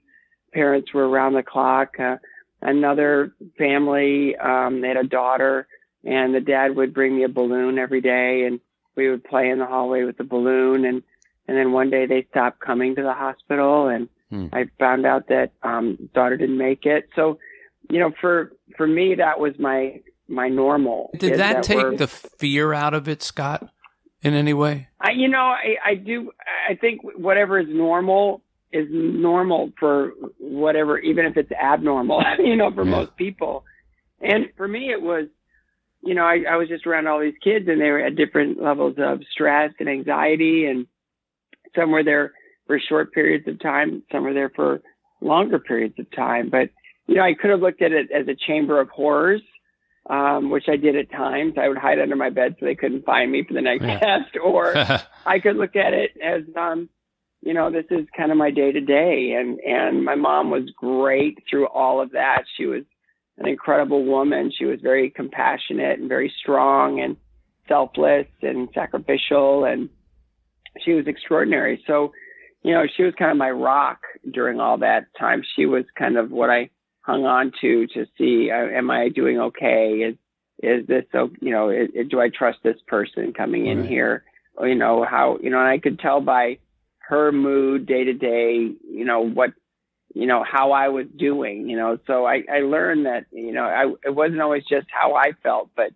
parents 0.52 0.92
were 0.92 1.08
around 1.08 1.34
the 1.34 1.42
clock. 1.42 1.98
Uh, 1.98 2.16
another 2.62 3.34
family, 3.58 4.36
um, 4.36 4.80
they 4.80 4.88
had 4.88 4.96
a 4.96 5.04
daughter 5.04 5.66
and 6.04 6.34
the 6.34 6.40
dad 6.40 6.76
would 6.76 6.94
bring 6.94 7.16
me 7.16 7.24
a 7.24 7.28
balloon 7.28 7.78
every 7.78 8.00
day 8.00 8.44
and 8.44 8.60
we 8.94 9.10
would 9.10 9.24
play 9.24 9.50
in 9.50 9.58
the 9.58 9.66
hallway 9.66 10.04
with 10.04 10.16
the 10.16 10.24
balloon 10.24 10.84
and 10.84 11.02
and 11.48 11.56
then 11.56 11.70
one 11.72 11.90
day 11.90 12.06
they 12.06 12.26
stopped 12.30 12.58
coming 12.60 12.94
to 12.96 13.02
the 13.02 13.12
hospital 13.12 13.88
and 13.88 14.08
Hmm. 14.30 14.46
I 14.52 14.64
found 14.78 15.06
out 15.06 15.28
that 15.28 15.52
um 15.62 16.08
daughter 16.14 16.36
didn't 16.36 16.58
make 16.58 16.84
it. 16.84 17.08
So, 17.14 17.38
you 17.90 18.00
know, 18.00 18.12
for 18.20 18.52
for 18.76 18.86
me 18.86 19.14
that 19.14 19.38
was 19.38 19.54
my 19.58 20.00
my 20.28 20.48
normal. 20.48 21.10
Did 21.16 21.32
is 21.32 21.38
that 21.38 21.62
take 21.62 21.98
the 21.98 22.08
fear 22.08 22.72
out 22.72 22.94
of 22.94 23.08
it, 23.08 23.22
Scott, 23.22 23.70
in 24.26 24.34
any 24.34 24.52
way? 24.54 24.88
I, 25.00 25.12
you 25.12 25.28
know, 25.28 25.38
I, 25.38 25.76
I 25.84 25.94
do. 25.94 26.32
I 26.68 26.74
think 26.74 27.00
whatever 27.16 27.58
is 27.58 27.66
normal 27.68 28.42
is 28.72 28.86
normal 28.90 29.72
for 29.78 30.12
whatever, 30.38 30.98
even 30.98 31.24
if 31.26 31.36
it's 31.36 31.52
abnormal. 31.52 32.22
You 32.38 32.56
know, 32.56 32.70
for 32.72 32.84
Yeah. 32.84 32.90
most 32.90 33.16
people. 33.16 33.64
And 34.20 34.46
for 34.56 34.66
me, 34.66 34.90
it 34.90 35.00
was, 35.00 35.26
you 36.02 36.14
know, 36.14 36.24
I, 36.24 36.44
I 36.50 36.56
was 36.56 36.68
just 36.68 36.86
around 36.86 37.06
all 37.06 37.20
these 37.20 37.34
kids, 37.42 37.66
and 37.68 37.80
they 37.80 37.90
were 37.90 38.00
at 38.00 38.16
different 38.16 38.60
levels 38.62 38.96
of 38.98 39.20
stress 39.32 39.72
and 39.78 39.88
anxiety, 39.88 40.66
and 40.66 40.86
some 41.74 41.90
were 41.90 42.02
there 42.04 42.32
for 42.66 42.80
short 42.80 43.12
periods 43.12 43.46
of 43.46 43.60
time, 43.60 44.02
some 44.10 44.24
were 44.24 44.34
there 44.34 44.50
for 44.54 44.80
longer 45.20 45.58
periods 45.58 45.94
of 45.98 46.10
time. 46.10 46.48
But 46.50 46.70
you 47.06 47.14
know, 47.14 47.22
I 47.22 47.34
could 47.34 47.50
have 47.50 47.60
looked 47.60 47.82
at 47.82 47.92
it 47.92 48.10
as 48.10 48.26
a 48.26 48.34
chamber 48.34 48.80
of 48.80 48.88
horrors, 48.88 49.42
um, 50.08 50.50
which 50.50 50.64
I 50.68 50.76
did 50.76 50.96
at 50.96 51.10
times. 51.10 51.54
I 51.60 51.68
would 51.68 51.78
hide 51.78 51.98
under 51.98 52.16
my 52.16 52.30
bed 52.30 52.56
so 52.58 52.66
they 52.66 52.74
couldn't 52.74 53.04
find 53.04 53.30
me 53.30 53.44
for 53.44 53.54
the 53.54 53.60
next 53.60 53.84
yeah. 53.84 53.98
test, 53.98 54.36
or 54.42 54.76
I 55.26 55.38
could 55.40 55.56
look 55.56 55.76
at 55.76 55.92
it 55.92 56.12
as, 56.22 56.42
um, 56.56 56.88
you 57.42 57.54
know, 57.54 57.70
this 57.70 57.86
is 57.90 58.06
kind 58.16 58.30
of 58.30 58.38
my 58.38 58.50
day 58.50 58.72
to 58.72 58.80
day. 58.80 59.36
And 59.38 59.60
and 59.60 60.04
my 60.04 60.14
mom 60.14 60.50
was 60.50 60.70
great 60.76 61.38
through 61.48 61.68
all 61.68 62.00
of 62.00 62.12
that. 62.12 62.44
She 62.56 62.66
was 62.66 62.84
an 63.38 63.48
incredible 63.48 64.04
woman. 64.04 64.52
She 64.56 64.64
was 64.64 64.80
very 64.80 65.10
compassionate 65.10 65.98
and 65.98 66.08
very 66.08 66.32
strong 66.40 67.00
and 67.00 67.16
selfless 67.68 68.26
and 68.42 68.68
sacrificial, 68.74 69.64
and 69.64 69.88
she 70.84 70.92
was 70.92 71.06
extraordinary. 71.06 71.82
So, 71.86 72.12
you 72.62 72.72
know, 72.72 72.84
she 72.96 73.02
was 73.02 73.14
kind 73.18 73.30
of 73.30 73.36
my 73.36 73.50
rock 73.50 73.98
during 74.32 74.60
all 74.60 74.78
that 74.78 75.06
time. 75.18 75.42
She 75.56 75.66
was 75.66 75.84
kind 75.98 76.16
of 76.16 76.30
what 76.30 76.50
I 76.50 76.70
hung 77.06 77.24
on 77.24 77.52
to 77.60 77.86
to 77.86 78.06
see 78.18 78.50
uh, 78.50 78.66
am 78.76 78.90
I 78.90 79.08
doing 79.08 79.38
okay? 79.38 80.08
Is 80.08 80.16
is 80.62 80.86
this 80.86 81.04
so? 81.12 81.30
You 81.40 81.52
know, 81.52 81.70
is, 81.70 81.88
do 82.10 82.20
I 82.20 82.28
trust 82.28 82.58
this 82.62 82.76
person 82.86 83.32
coming 83.32 83.66
in 83.66 83.80
right. 83.80 83.88
here? 83.88 84.24
Or, 84.56 84.66
you 84.66 84.74
know 84.74 85.04
how 85.08 85.38
you 85.40 85.50
know, 85.50 85.60
and 85.60 85.68
I 85.68 85.78
could 85.78 85.98
tell 85.98 86.20
by 86.20 86.58
her 87.08 87.30
mood 87.30 87.86
day 87.86 88.04
to 88.04 88.12
day. 88.12 88.72
You 88.90 89.04
know 89.04 89.20
what 89.20 89.52
you 90.14 90.26
know 90.26 90.44
how 90.50 90.72
I 90.72 90.88
was 90.88 91.06
doing. 91.16 91.68
You 91.68 91.76
know, 91.76 91.98
so 92.06 92.26
I 92.26 92.42
I 92.52 92.60
learned 92.60 93.06
that 93.06 93.26
you 93.30 93.52
know 93.52 93.64
I 93.64 93.92
it 94.04 94.14
wasn't 94.14 94.40
always 94.40 94.64
just 94.64 94.86
how 94.90 95.14
I 95.14 95.32
felt, 95.42 95.70
but 95.76 95.92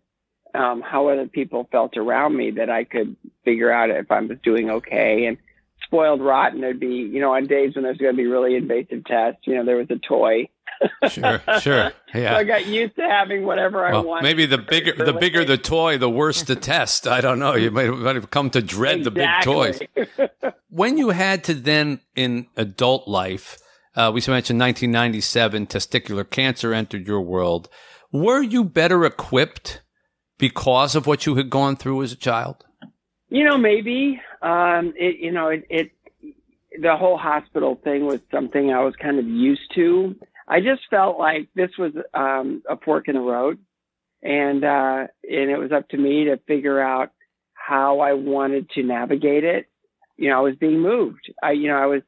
um, 0.55 0.81
how 0.81 1.09
other 1.09 1.27
people 1.27 1.69
felt 1.73 1.97
around 1.97 2.37
me 2.37 2.53
that 2.53 2.71
I 2.71 2.85
could 2.85 3.17
figure 3.45 3.71
out 3.71 3.91
if 3.91 4.11
I 4.11 4.21
was 4.21 4.39
doing 4.43 4.71
okay 4.71 5.27
and 5.27 5.39
spoiled 5.85 6.21
rotten. 6.21 6.61
There'd 6.61 6.81
be, 6.81 7.09
you 7.13 7.21
know, 7.21 7.35
on 7.35 7.47
days 7.47 7.75
when 7.75 7.85
there's 7.85 7.99
going 7.99 8.13
to 8.13 8.17
be 8.17 8.27
really 8.27 8.57
invasive 8.57 9.05
tests, 9.05 9.43
you 9.47 9.55
know, 9.55 9.65
there 9.65 9.77
was 9.77 9.91
a 9.91 9.97
toy 9.97 10.49
sure, 11.09 11.43
sure. 11.61 11.93
Yeah. 12.13 12.33
So 12.33 12.37
I 12.39 12.45
got 12.45 12.67
used 12.67 12.97
to 12.97 13.03
having 13.03 13.45
whatever 13.45 13.87
I 13.87 13.97
want. 14.01 14.25
Maybe 14.25 14.45
the 14.45 14.59
bigger 14.59 14.93
the 14.93 15.13
bigger 15.13 15.45
the 15.45 15.57
toy, 15.57 15.97
the 15.97 16.11
worse 16.11 16.43
the 16.43 16.57
test. 16.57 17.07
I 17.07 17.21
don't 17.21 17.39
know. 17.39 17.55
You 17.55 17.71
might, 17.71 17.89
might 17.89 18.17
have 18.17 18.31
come 18.31 18.51
to 18.51 18.61
dread 18.61 19.07
exactly. 19.07 19.71
the 19.71 19.79
big 19.95 20.17
toys. 20.17 20.53
when 20.71 20.99
you 20.99 21.11
had 21.11 21.45
to 21.45 21.55
then 21.55 22.01
in 22.17 22.49
adult 22.57 23.07
life, 23.07 23.59
uh, 23.95 24.11
we 24.13 24.19
mentioned 24.21 24.59
1997, 24.59 25.69
testicular 25.69 26.29
cancer 26.29 26.75
entered 26.75 27.07
your 27.07 27.21
world. 27.21 27.69
Were 28.11 28.43
you 28.43 28.65
better 28.65 29.05
equipped 29.05 29.83
because 30.37 30.97
of 30.97 31.07
what 31.07 31.27
you 31.27 31.37
had 31.37 31.49
gone 31.49 31.77
through 31.77 32.03
as 32.03 32.13
a 32.13 32.17
child? 32.17 32.65
You 33.29 33.45
know, 33.45 33.57
maybe. 33.57 34.21
Um, 34.43 34.95
it, 34.97 35.21
you 35.21 35.31
know, 35.31 35.49
it, 35.49 35.65
it 35.69 35.93
the 36.81 36.97
whole 36.97 37.19
hospital 37.19 37.81
thing 37.83 38.07
was 38.07 38.21
something 38.33 38.71
I 38.73 38.83
was 38.83 38.95
kind 38.97 39.19
of 39.19 39.27
used 39.27 39.73
to. 39.75 40.17
I 40.51 40.59
just 40.59 40.83
felt 40.91 41.17
like 41.17 41.49
this 41.55 41.71
was 41.79 41.93
um, 42.13 42.63
a 42.69 42.77
fork 42.77 43.07
in 43.07 43.15
the 43.15 43.21
road, 43.21 43.59
and 44.21 44.65
uh, 44.65 45.07
and 45.23 45.51
it 45.51 45.59
was 45.59 45.71
up 45.71 45.89
to 45.91 45.97
me 45.97 46.25
to 46.25 46.39
figure 46.49 46.81
out 46.81 47.13
how 47.55 48.01
I 48.01 48.15
wanted 48.15 48.69
to 48.71 48.83
navigate 48.83 49.45
it. 49.45 49.67
You 50.17 50.31
know, 50.31 50.39
I 50.39 50.41
was 50.41 50.57
being 50.57 50.81
moved. 50.81 51.33
I, 51.41 51.53
you 51.53 51.69
know, 51.69 51.77
I 51.77 51.87
was 51.87 52.03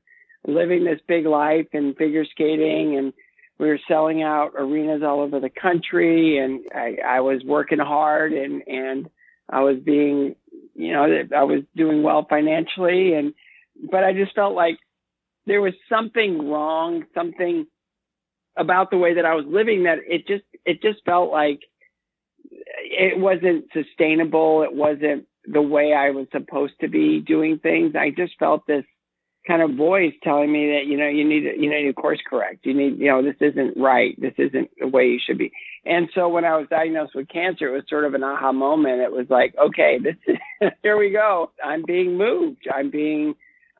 living 0.45 0.85
this 0.85 0.99
big 1.07 1.25
life 1.25 1.69
in 1.73 1.95
figure 1.95 2.25
skating, 2.25 2.97
and 2.99 3.13
we 3.61 3.69
were 3.69 3.79
selling 3.87 4.25
out 4.25 4.55
arenas 4.59 5.05
all 5.05 5.21
over 5.21 5.39
the 5.39 5.49
country, 5.49 6.39
and 6.39 6.63
I, 6.75 6.97
I 7.07 7.21
was 7.21 7.45
working 7.45 7.79
hard, 7.79 8.33
and 8.33 8.63
and 8.67 9.09
I 9.49 9.61
was 9.61 9.77
being, 9.79 10.35
you 10.75 10.93
know, 10.93 11.05
I 11.37 11.45
was 11.45 11.63
doing 11.77 12.03
well 12.03 12.27
financially, 12.29 13.15
and 13.15 13.35
but 13.89 14.03
I 14.03 14.13
just 14.15 14.35
felt 14.35 14.57
like 14.57 14.79
there 15.47 15.61
was 15.61 15.75
something 15.89 16.51
wrong, 16.51 17.05
something 17.15 17.67
about 18.57 18.91
the 18.91 18.99
way 18.99 19.15
that 19.15 19.25
I 19.25 19.35
was 19.35 19.47
living 19.49 19.85
that 19.85 19.99
it 20.07 20.27
just 20.27 20.45
it 20.65 20.83
just 20.83 21.05
felt 21.05 21.31
like 21.31 21.61
it 22.51 23.19
wasn't 23.19 23.67
sustainable. 23.73 24.63
It 24.63 24.75
wasn't 24.75 25.27
the 25.47 25.63
way 25.63 25.93
I 25.95 26.11
was 26.11 26.27
supposed 26.31 26.75
to 26.81 26.89
be 26.89 27.21
doing 27.21 27.59
things. 27.59 27.95
I 27.97 28.11
just 28.11 28.35
felt 28.39 28.67
this 28.67 28.85
kind 29.47 29.61
of 29.61 29.77
voice 29.77 30.13
telling 30.23 30.53
me 30.53 30.67
that 30.67 30.87
you 30.87 30.97
know 30.97 31.09
you 31.09 31.29
need 31.29 31.41
to, 31.41 31.61
you 31.61 31.69
know 31.69 31.77
you 31.77 31.93
course 31.93 32.21
correct. 32.29 32.65
You 32.65 32.75
need 32.75 32.99
you 32.99 33.07
know 33.07 33.23
this 33.23 33.37
isn't 33.41 33.77
right. 33.77 34.15
This 34.21 34.35
isn't 34.39 34.71
the 34.79 34.89
way 34.89 35.07
you 35.07 35.19
should 35.25 35.39
be. 35.39 35.51
And 35.85 36.09
so 36.15 36.29
when 36.29 36.45
I 36.45 36.57
was 36.57 36.69
diagnosed 36.71 37.15
with 37.15 37.29
cancer, 37.29 37.69
it 37.69 37.73
was 37.73 37.85
sort 37.89 38.05
of 38.05 38.15
an 38.15 38.23
aha 38.23 38.53
moment. 38.53 39.01
It 39.01 39.11
was 39.11 39.27
like, 39.31 39.55
okay, 39.61 39.99
this 40.03 40.17
is 40.27 40.37
here 40.83 40.97
we 40.97 41.11
go. 41.11 41.51
I'm 41.65 41.83
being 41.87 42.17
moved. 42.17 42.69
I'm 42.73 42.91
being 42.91 43.35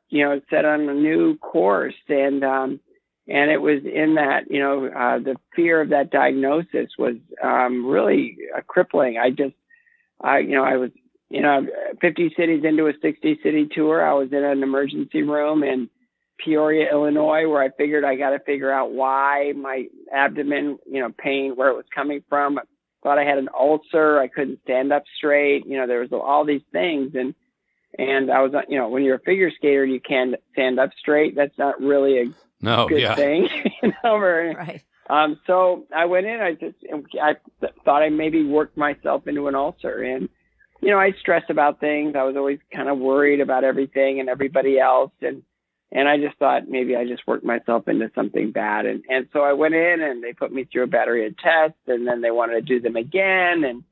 you 0.09 0.25
know 0.25 0.41
set 0.49 0.65
on 0.65 0.89
a 0.89 0.93
new 0.93 1.37
course 1.37 1.95
and 2.09 2.43
um 2.43 2.79
and 3.27 3.51
it 3.51 3.61
was 3.61 3.81
in 3.85 4.15
that 4.15 4.49
you 4.49 4.59
know 4.59 4.87
uh, 4.87 5.19
the 5.19 5.35
fear 5.55 5.81
of 5.81 5.89
that 5.89 6.11
diagnosis 6.11 6.91
was 6.97 7.15
um, 7.41 7.85
really 7.85 8.37
uh, 8.55 8.61
crippling. 8.67 9.17
I 9.17 9.29
just, 9.29 9.55
I 10.21 10.39
you 10.39 10.55
know, 10.55 10.63
I 10.63 10.77
was 10.77 10.91
you 11.29 11.41
know 11.41 11.65
50 12.01 12.33
cities 12.37 12.63
into 12.63 12.87
a 12.87 12.93
60 13.01 13.39
city 13.41 13.69
tour. 13.73 14.05
I 14.05 14.13
was 14.13 14.29
in 14.31 14.43
an 14.43 14.61
emergency 14.61 15.21
room 15.21 15.63
in 15.63 15.89
Peoria, 16.43 16.91
Illinois, 16.91 17.47
where 17.47 17.61
I 17.61 17.69
figured 17.69 18.03
I 18.03 18.15
got 18.15 18.31
to 18.31 18.39
figure 18.39 18.71
out 18.71 18.91
why 18.91 19.53
my 19.55 19.85
abdomen, 20.13 20.79
you 20.85 20.99
know, 20.99 21.11
pain, 21.17 21.53
where 21.55 21.69
it 21.69 21.75
was 21.75 21.85
coming 21.93 22.23
from. 22.27 22.59
Thought 23.03 23.19
I 23.19 23.25
had 23.25 23.37
an 23.37 23.49
ulcer. 23.57 24.19
I 24.19 24.27
couldn't 24.27 24.59
stand 24.63 24.91
up 24.91 25.03
straight. 25.17 25.65
You 25.65 25.77
know, 25.77 25.87
there 25.87 25.99
was 25.99 26.11
all 26.11 26.45
these 26.45 26.63
things 26.71 27.11
and. 27.15 27.33
And 27.95 28.31
I 28.31 28.41
was, 28.41 28.51
you 28.69 28.79
know, 28.79 28.89
when 28.89 29.03
you're 29.03 29.17
a 29.17 29.19
figure 29.19 29.51
skater, 29.55 29.85
you 29.85 29.99
can't 29.99 30.33
stand 30.53 30.79
up 30.79 30.89
straight. 30.97 31.35
That's 31.35 31.55
not 31.59 31.79
really 31.79 32.21
a 32.21 32.25
no, 32.63 32.87
good 32.87 33.01
yeah. 33.01 33.15
thing. 33.15 33.47
you 33.83 33.93
know, 34.03 34.17
right. 34.17 34.81
Um, 35.09 35.39
so 35.45 35.85
I 35.95 36.05
went 36.05 36.25
in. 36.25 36.39
I 36.39 36.53
just 36.53 36.77
I 37.21 37.35
thought 37.83 38.01
I 38.01 38.09
maybe 38.09 38.43
worked 38.43 38.77
myself 38.77 39.27
into 39.27 39.47
an 39.47 39.55
ulcer, 39.55 40.01
and 40.01 40.29
you 40.81 40.89
know 40.89 40.99
I 40.99 41.11
stressed 41.19 41.49
about 41.49 41.79
things. 41.79 42.15
I 42.15 42.23
was 42.23 42.35
always 42.37 42.59
kind 42.73 42.89
of 42.89 42.97
worried 42.97 43.41
about 43.41 43.63
everything 43.63 44.19
and 44.19 44.29
everybody 44.29 44.79
else, 44.79 45.11
and 45.21 45.43
and 45.91 46.07
I 46.07 46.17
just 46.17 46.37
thought 46.37 46.69
maybe 46.69 46.95
I 46.95 47.05
just 47.05 47.27
worked 47.27 47.43
myself 47.43 47.87
into 47.87 48.09
something 48.15 48.51
bad. 48.51 48.85
And 48.85 49.03
and 49.09 49.27
so 49.33 49.41
I 49.41 49.53
went 49.53 49.75
in, 49.75 50.01
and 50.01 50.23
they 50.23 50.31
put 50.31 50.53
me 50.53 50.63
through 50.63 50.83
a 50.83 50.87
battery 50.87 51.27
of 51.27 51.37
tests, 51.37 51.79
and 51.87 52.07
then 52.07 52.21
they 52.21 52.31
wanted 52.31 52.53
to 52.53 52.61
do 52.61 52.79
them 52.79 52.95
again, 52.95 53.65
and 53.65 53.83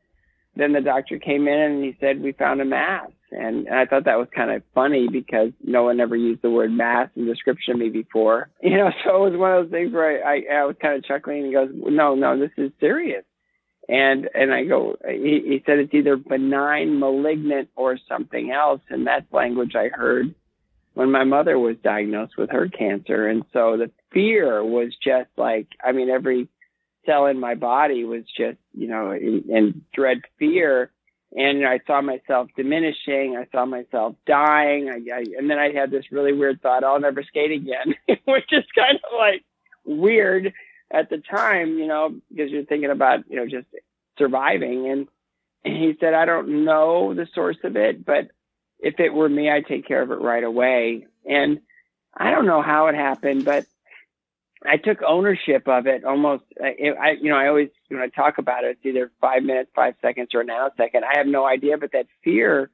then 0.55 0.73
the 0.73 0.81
doctor 0.81 1.19
came 1.19 1.47
in 1.47 1.59
and 1.59 1.83
he 1.83 1.95
said 1.99 2.21
we 2.21 2.31
found 2.33 2.61
a 2.61 2.65
mass 2.65 3.09
and, 3.31 3.67
and 3.67 3.75
I 3.75 3.85
thought 3.85 4.05
that 4.05 4.17
was 4.17 4.27
kind 4.35 4.51
of 4.51 4.61
funny 4.75 5.07
because 5.07 5.51
no 5.63 5.83
one 5.83 5.99
ever 5.99 6.15
used 6.15 6.41
the 6.41 6.49
word 6.49 6.71
mass 6.71 7.09
in 7.15 7.25
description 7.25 7.73
of 7.73 7.79
me 7.79 7.89
before. 7.89 8.49
You 8.61 8.77
know, 8.77 8.91
so 9.03 9.25
it 9.25 9.31
was 9.31 9.39
one 9.39 9.51
of 9.51 9.63
those 9.63 9.71
things 9.71 9.93
where 9.93 10.25
I, 10.25 10.35
I, 10.35 10.61
I 10.61 10.65
was 10.65 10.75
kind 10.81 10.95
of 10.95 11.03
chuckling 11.03 11.39
and 11.39 11.47
he 11.47 11.53
goes, 11.53 11.69
no, 11.73 12.15
no, 12.15 12.39
this 12.39 12.51
is 12.57 12.71
serious. 12.79 13.25
And, 13.89 14.29
and 14.33 14.53
I 14.53 14.63
go, 14.63 14.95
he, 15.05 15.41
he 15.45 15.63
said 15.65 15.79
it's 15.79 15.93
either 15.93 16.15
benign, 16.15 16.99
malignant, 16.99 17.69
or 17.75 17.97
something 18.07 18.51
else. 18.51 18.81
And 18.89 19.07
that's 19.07 19.25
language 19.33 19.75
I 19.75 19.89
heard 19.89 20.33
when 20.93 21.11
my 21.11 21.25
mother 21.25 21.59
was 21.59 21.75
diagnosed 21.83 22.33
with 22.37 22.51
her 22.51 22.69
cancer. 22.69 23.27
And 23.27 23.43
so 23.51 23.75
the 23.77 23.91
fear 24.13 24.63
was 24.63 24.95
just 25.03 25.29
like, 25.35 25.67
I 25.83 25.91
mean, 25.91 26.09
every 26.09 26.47
cell 27.05 27.25
in 27.25 27.39
my 27.39 27.55
body 27.55 28.03
was 28.03 28.23
just, 28.37 28.57
you 28.73 28.87
know, 28.87 29.11
in, 29.11 29.43
in 29.49 29.81
dread 29.93 30.21
fear 30.37 30.91
and 31.35 31.65
I 31.65 31.79
saw 31.87 32.01
myself 32.01 32.49
diminishing. 32.55 33.37
I 33.37 33.47
saw 33.51 33.65
myself 33.65 34.15
dying. 34.25 34.89
I, 34.89 35.15
I, 35.15 35.23
and 35.37 35.49
then 35.49 35.59
I 35.59 35.71
had 35.71 35.89
this 35.89 36.11
really 36.11 36.33
weird 36.33 36.61
thought: 36.61 36.83
I'll 36.83 36.99
never 36.99 37.23
skate 37.23 37.51
again, 37.51 37.95
which 38.25 38.51
is 38.51 38.65
kind 38.75 38.97
of 38.97 39.17
like 39.17 39.43
weird 39.85 40.53
at 40.91 41.09
the 41.09 41.19
time, 41.19 41.77
you 41.77 41.87
know, 41.87 42.15
because 42.29 42.51
you're 42.51 42.65
thinking 42.65 42.89
about 42.89 43.29
you 43.29 43.37
know 43.37 43.47
just 43.47 43.67
surviving. 44.17 44.89
And, 44.89 45.07
and 45.63 45.75
he 45.75 45.95
said, 45.99 46.13
I 46.13 46.25
don't 46.25 46.65
know 46.65 47.13
the 47.13 47.27
source 47.33 47.57
of 47.63 47.77
it, 47.77 48.05
but 48.05 48.29
if 48.79 48.99
it 48.99 49.13
were 49.13 49.29
me, 49.29 49.49
I'd 49.49 49.67
take 49.67 49.87
care 49.87 50.01
of 50.01 50.11
it 50.11 50.21
right 50.21 50.43
away. 50.43 51.07
And 51.25 51.61
I 52.15 52.31
don't 52.31 52.47
know 52.47 52.61
how 52.61 52.87
it 52.87 52.95
happened, 52.95 53.45
but 53.45 53.65
I 54.65 54.77
took 54.77 55.01
ownership 55.01 55.67
of 55.67 55.87
it 55.87 56.03
almost. 56.03 56.43
I, 56.61 56.91
I, 56.99 57.11
you 57.19 57.29
know, 57.29 57.37
I 57.37 57.47
always 57.47 57.69
when 57.89 58.01
I 58.01 58.07
talk 58.07 58.37
about 58.37 58.63
it, 58.63 58.77
it's 58.77 58.85
either 58.85 59.11
five 59.19 59.43
minutes, 59.43 59.71
five 59.75 59.95
seconds, 60.01 60.29
or 60.33 60.41
a 60.41 60.45
nanosecond. 60.45 61.03
I 61.03 61.17
have 61.17 61.27
no 61.27 61.45
idea, 61.45 61.77
but 61.77 61.91
that 61.93 62.05
fear 62.23 62.69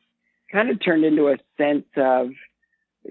kind 0.52 0.70
of 0.70 0.84
turned 0.84 1.06
into 1.06 1.30
a 1.30 1.38
sense 1.58 1.86
of 1.96 2.32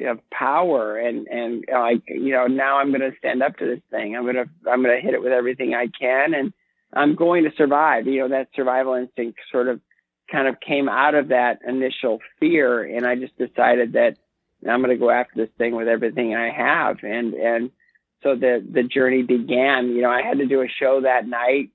of 0.05 0.19
power 0.31 0.99
and 0.99 1.27
and 1.29 1.65
uh, 1.75 1.81
like 1.81 2.03
you 2.07 2.33
know 2.33 2.47
now 2.47 2.79
I'm 2.79 2.91
going 2.91 3.01
to 3.01 3.17
stand 3.19 3.43
up 3.43 3.57
to 3.59 3.67
this 3.67 3.83
thing. 3.91 4.15
I'm 4.15 4.25
going 4.25 4.37
to 4.37 4.49
I'm 4.71 4.83
going 4.83 4.95
to 4.95 5.03
hit 5.03 5.15
it 5.15 5.23
with 5.23 5.33
everything 5.33 5.75
I 5.75 5.87
can, 5.99 6.35
and 6.35 6.53
I'm 6.93 7.15
going 7.15 7.45
to 7.45 7.51
survive. 7.57 8.07
You 8.07 8.21
know, 8.21 8.29
that 8.29 8.49
survival 8.55 8.95
instinct 8.95 9.39
sort 9.51 9.69
of 9.69 9.81
kind 10.31 10.49
of 10.49 10.61
came 10.61 10.89
out 10.89 11.15
of 11.15 11.29
that 11.29 11.61
initial 11.67 12.19
fear, 12.41 12.83
and 12.83 13.07
I 13.07 13.15
just 13.15 13.39
decided 13.39 13.95
that 13.95 14.17
I'm 14.69 14.83
going 14.83 14.95
to 14.95 15.01
go 15.01 15.11
after 15.11 15.35
this 15.37 15.55
thing 15.57 15.75
with 15.75 15.89
everything 15.89 16.35
I 16.35 16.51
have, 16.51 16.99
and 17.03 17.33
and 17.33 17.71
so 18.27 18.35
the 18.35 18.65
the 18.69 18.83
journey 18.83 19.23
began. 19.23 19.89
You 19.89 20.03
know, 20.03 20.11
I 20.11 20.23
had 20.23 20.39
to 20.39 20.47
do 20.47 20.63
a 20.63 20.69
show 20.69 21.03
that 21.03 21.29
night, 21.29 21.71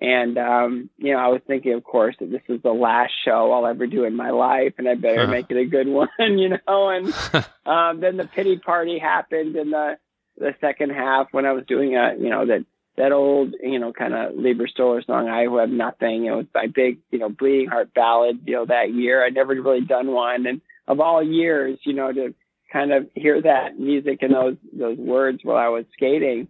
and 0.00 0.36
um, 0.36 0.90
you 0.98 1.12
know, 1.12 1.18
I 1.18 1.28
was 1.28 1.40
thinking, 1.46 1.72
of 1.72 1.82
course, 1.82 2.14
that 2.20 2.30
this 2.30 2.42
is 2.48 2.60
the 2.62 2.72
last 2.72 3.12
show 3.24 3.52
I'll 3.52 3.66
ever 3.66 3.86
do 3.86 4.04
in 4.04 4.14
my 4.14 4.30
life, 4.30 4.74
and 4.76 4.88
I 4.88 4.94
better 4.96 5.22
uh-huh. 5.22 5.30
make 5.30 5.50
it 5.50 5.56
a 5.56 5.64
good 5.64 5.88
one. 5.88 6.08
You 6.18 6.50
know, 6.50 6.88
and 6.90 7.06
um, 7.66 8.00
then 8.00 8.18
the 8.18 8.28
pity 8.32 8.58
party 8.58 8.98
happened 8.98 9.56
in 9.56 9.70
the 9.70 9.96
the 10.36 10.54
second 10.60 10.90
half 10.90 11.28
when 11.30 11.46
I 11.46 11.52
was 11.52 11.64
doing 11.66 11.96
a, 11.96 12.14
you 12.18 12.28
know, 12.28 12.46
that 12.46 12.66
that 12.96 13.12
old, 13.12 13.54
you 13.60 13.78
know, 13.78 13.92
kind 13.92 14.14
of 14.14 14.34
Leiber 14.36 14.68
Stoller 14.68 15.02
song, 15.02 15.28
I 15.28 15.44
Who 15.44 15.56
Have 15.56 15.70
Nothing. 15.70 16.26
It 16.26 16.32
was 16.32 16.46
my 16.54 16.66
big, 16.66 16.98
you 17.10 17.18
know, 17.18 17.28
Bleeding 17.28 17.68
Heart 17.68 17.94
ballad, 17.94 18.40
you 18.44 18.54
know, 18.54 18.66
that 18.66 18.92
year. 18.92 19.24
I'd 19.24 19.34
never 19.34 19.54
really 19.54 19.80
done 19.80 20.08
one. 20.08 20.46
And 20.46 20.60
of 20.86 21.00
all 21.00 21.22
years, 21.22 21.78
you 21.84 21.92
know, 21.92 22.12
to 22.12 22.34
kind 22.74 22.92
of 22.92 23.06
hear 23.14 23.40
that 23.40 23.78
music 23.78 24.18
and 24.22 24.34
those, 24.34 24.56
those 24.76 24.98
words 24.98 25.38
while 25.44 25.56
I 25.56 25.68
was 25.68 25.84
skating, 25.92 26.48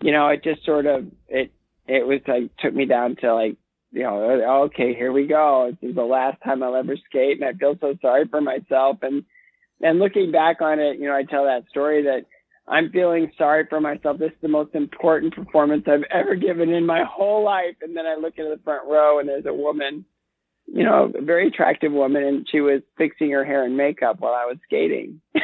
you 0.00 0.10
know, 0.10 0.28
it 0.28 0.42
just 0.42 0.64
sort 0.64 0.86
of, 0.86 1.04
it, 1.28 1.52
it 1.86 2.06
was 2.06 2.20
like, 2.26 2.50
took 2.56 2.74
me 2.74 2.86
down 2.86 3.16
to 3.20 3.34
like, 3.34 3.56
you 3.92 4.02
know, 4.02 4.64
okay, 4.64 4.94
here 4.94 5.12
we 5.12 5.26
go. 5.26 5.70
This 5.70 5.90
is 5.90 5.94
the 5.94 6.02
last 6.02 6.42
time 6.42 6.62
I'll 6.62 6.74
ever 6.74 6.96
skate. 7.08 7.40
And 7.40 7.44
I 7.44 7.52
feel 7.52 7.76
so 7.80 7.94
sorry 8.00 8.26
for 8.26 8.40
myself. 8.40 8.98
And, 9.02 9.24
and 9.82 9.98
looking 9.98 10.32
back 10.32 10.62
on 10.62 10.80
it, 10.80 10.98
you 10.98 11.06
know, 11.06 11.14
I 11.14 11.24
tell 11.24 11.44
that 11.44 11.68
story 11.68 12.02
that, 12.04 12.24
I'm 12.68 12.90
feeling 12.90 13.30
sorry 13.38 13.64
for 13.70 13.80
myself. 13.80 14.18
This 14.18 14.32
is 14.32 14.42
the 14.42 14.48
most 14.48 14.74
important 14.74 15.34
performance 15.34 15.84
I've 15.86 16.02
ever 16.10 16.34
given 16.34 16.70
in 16.70 16.84
my 16.84 17.04
whole 17.08 17.44
life. 17.44 17.76
And 17.80 17.96
then 17.96 18.06
I 18.06 18.16
look 18.20 18.34
into 18.38 18.50
the 18.50 18.62
front 18.64 18.88
row 18.88 19.20
and 19.20 19.28
there's 19.28 19.46
a 19.46 19.54
woman, 19.54 20.04
you 20.66 20.84
know, 20.84 21.12
a 21.16 21.22
very 21.22 21.48
attractive 21.48 21.92
woman, 21.92 22.24
and 22.24 22.46
she 22.50 22.60
was 22.60 22.82
fixing 22.98 23.30
her 23.30 23.44
hair 23.44 23.64
and 23.64 23.76
makeup 23.76 24.20
while 24.20 24.34
I 24.34 24.46
was 24.46 24.58
skating. 24.64 25.20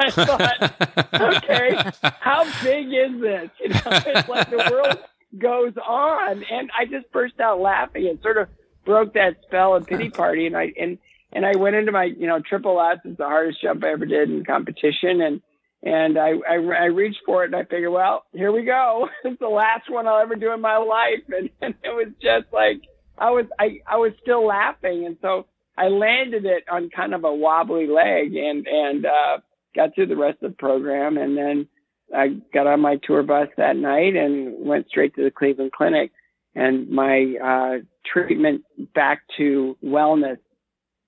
I 0.00 0.10
thought, 0.10 1.12
okay, 1.12 1.90
how 2.20 2.44
big 2.62 2.86
is 2.86 3.20
this? 3.20 3.50
You 3.60 3.68
know, 3.70 3.80
it's 3.86 4.28
like 4.28 4.50
the 4.50 4.68
world 4.70 4.98
goes 5.38 5.72
on. 5.76 6.44
And 6.50 6.70
I 6.78 6.86
just 6.86 7.10
burst 7.12 7.40
out 7.40 7.60
laughing 7.60 8.06
and 8.08 8.20
sort 8.22 8.38
of 8.38 8.48
broke 8.84 9.14
that 9.14 9.36
spell 9.46 9.74
of 9.74 9.86
pity 9.86 10.10
party. 10.10 10.46
And 10.46 10.56
I, 10.56 10.72
and, 10.78 10.98
and 11.32 11.44
I 11.46 11.56
went 11.56 11.76
into 11.76 11.92
my, 11.92 12.04
you 12.04 12.26
know, 12.26 12.40
triple 12.40 12.80
S 12.80 12.98
is 13.04 13.16
the 13.16 13.24
hardest 13.24 13.60
jump 13.62 13.84
I 13.84 13.90
ever 13.90 14.06
did 14.06 14.30
in 14.30 14.44
competition. 14.44 15.20
And, 15.20 15.42
and 15.82 16.18
I, 16.18 16.32
I, 16.48 16.54
I 16.54 16.84
reached 16.86 17.20
for 17.24 17.44
it 17.44 17.46
and 17.46 17.56
I 17.56 17.64
figured, 17.64 17.92
well, 17.92 18.24
here 18.32 18.52
we 18.52 18.64
go. 18.64 19.08
it's 19.24 19.38
the 19.40 19.48
last 19.48 19.90
one 19.90 20.06
I'll 20.06 20.20
ever 20.20 20.36
do 20.36 20.52
in 20.52 20.60
my 20.60 20.76
life. 20.76 21.24
And, 21.28 21.50
and 21.60 21.74
it 21.82 21.88
was 21.88 22.12
just 22.20 22.52
like, 22.52 22.82
I 23.20 23.30
was, 23.30 23.46
I, 23.58 23.80
I 23.86 23.96
was 23.96 24.12
still 24.22 24.46
laughing. 24.46 25.04
And 25.06 25.16
so 25.20 25.46
I 25.76 25.88
landed 25.88 26.44
it 26.46 26.64
on 26.70 26.90
kind 26.90 27.14
of 27.14 27.24
a 27.24 27.34
wobbly 27.34 27.86
leg 27.86 28.34
and, 28.34 28.66
and, 28.66 29.06
uh, 29.06 29.38
got 29.76 29.94
through 29.94 30.06
the 30.06 30.16
rest 30.16 30.42
of 30.42 30.50
the 30.50 30.56
program. 30.56 31.16
And 31.16 31.36
then 31.36 31.68
I 32.16 32.40
got 32.52 32.66
on 32.66 32.80
my 32.80 32.98
tour 33.02 33.22
bus 33.22 33.48
that 33.56 33.76
night 33.76 34.16
and 34.16 34.66
went 34.66 34.88
straight 34.88 35.14
to 35.16 35.22
the 35.22 35.30
Cleveland 35.30 35.72
Clinic. 35.72 36.10
And 36.54 36.90
my, 36.90 37.36
uh, 37.42 37.84
treatment 38.04 38.62
back 38.94 39.22
to 39.36 39.76
wellness, 39.84 40.38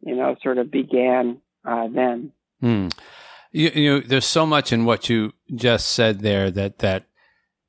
you 0.02 0.14
know, 0.14 0.36
sort 0.42 0.58
of 0.58 0.70
began, 0.70 1.38
uh, 1.64 1.88
then. 1.88 2.32
Hmm. 2.60 2.88
You, 3.50 3.70
you 3.74 3.90
know, 3.90 4.00
there's 4.06 4.26
so 4.26 4.46
much 4.46 4.72
in 4.72 4.84
what 4.84 5.08
you 5.08 5.32
just 5.54 5.90
said 5.92 6.20
there 6.20 6.50
that 6.50 6.78
that 6.78 7.04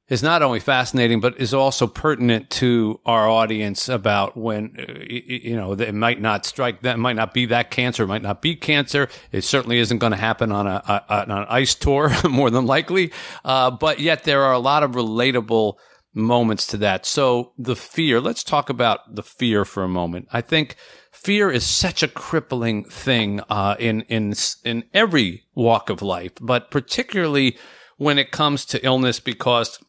is 0.09 0.21
not 0.21 0.41
only 0.41 0.59
fascinating, 0.59 1.19
but 1.19 1.39
is 1.39 1.53
also 1.53 1.87
pertinent 1.87 2.49
to 2.49 2.99
our 3.05 3.29
audience 3.29 3.87
about 3.87 4.35
when, 4.35 4.75
uh, 4.77 5.03
you 5.07 5.55
know, 5.55 5.73
it 5.73 5.95
might 5.95 6.19
not 6.19 6.45
strike 6.45 6.81
that 6.81 6.99
might 6.99 7.15
not 7.15 7.33
be 7.33 7.45
that 7.45 7.71
cancer, 7.71 8.05
might 8.05 8.21
not 8.21 8.41
be 8.41 8.55
cancer. 8.55 9.07
It 9.31 9.43
certainly 9.43 9.79
isn't 9.79 9.99
going 9.99 10.11
to 10.11 10.17
happen 10.17 10.51
on 10.51 10.67
a, 10.67 11.05
on 11.09 11.31
an 11.31 11.45
ice 11.49 11.73
tour, 11.73 12.11
more 12.29 12.49
than 12.49 12.65
likely. 12.65 13.11
Uh, 13.45 13.71
but 13.71 13.99
yet 13.99 14.25
there 14.25 14.43
are 14.43 14.53
a 14.53 14.59
lot 14.59 14.83
of 14.83 14.91
relatable 14.91 15.75
moments 16.13 16.67
to 16.67 16.77
that. 16.77 17.05
So 17.05 17.53
the 17.57 17.75
fear, 17.75 18.19
let's 18.19 18.43
talk 18.43 18.69
about 18.69 19.15
the 19.15 19.23
fear 19.23 19.65
for 19.65 19.83
a 19.83 19.89
moment. 19.89 20.27
I 20.31 20.41
think 20.41 20.75
fear 21.11 21.49
is 21.49 21.65
such 21.65 22.03
a 22.03 22.07
crippling 22.07 22.83
thing 22.85 23.41
uh, 23.49 23.75
in 23.79 24.01
in 24.01 24.33
in 24.63 24.83
every 24.93 25.45
walk 25.55 25.89
of 25.89 26.01
life, 26.01 26.33
but 26.41 26.69
particularly 26.69 27.57
when 27.97 28.17
it 28.17 28.31
comes 28.31 28.65
to 28.65 28.85
illness, 28.85 29.19
because 29.19 29.79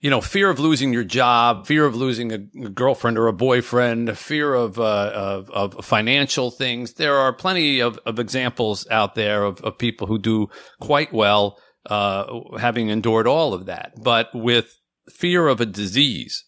you 0.00 0.10
know, 0.10 0.20
fear 0.20 0.48
of 0.48 0.60
losing 0.60 0.92
your 0.92 1.04
job, 1.04 1.66
fear 1.66 1.84
of 1.84 1.96
losing 1.96 2.32
a, 2.32 2.38
girlfriend 2.38 3.18
or 3.18 3.26
a 3.26 3.32
boyfriend, 3.32 4.16
fear 4.16 4.54
of, 4.54 4.78
uh, 4.78 5.10
of, 5.12 5.50
of 5.50 5.84
financial 5.84 6.50
things. 6.50 6.94
There 6.94 7.16
are 7.16 7.32
plenty 7.32 7.80
of, 7.80 7.98
of 8.06 8.18
examples 8.18 8.86
out 8.90 9.16
there 9.16 9.42
of, 9.42 9.60
of 9.62 9.78
people 9.78 10.06
who 10.06 10.18
do 10.18 10.48
quite 10.80 11.12
well, 11.12 11.58
uh, 11.86 12.58
having 12.58 12.88
endured 12.88 13.26
all 13.26 13.54
of 13.54 13.66
that. 13.66 13.92
But 14.00 14.28
with 14.32 14.78
fear 15.10 15.48
of 15.48 15.60
a 15.60 15.66
disease, 15.66 16.44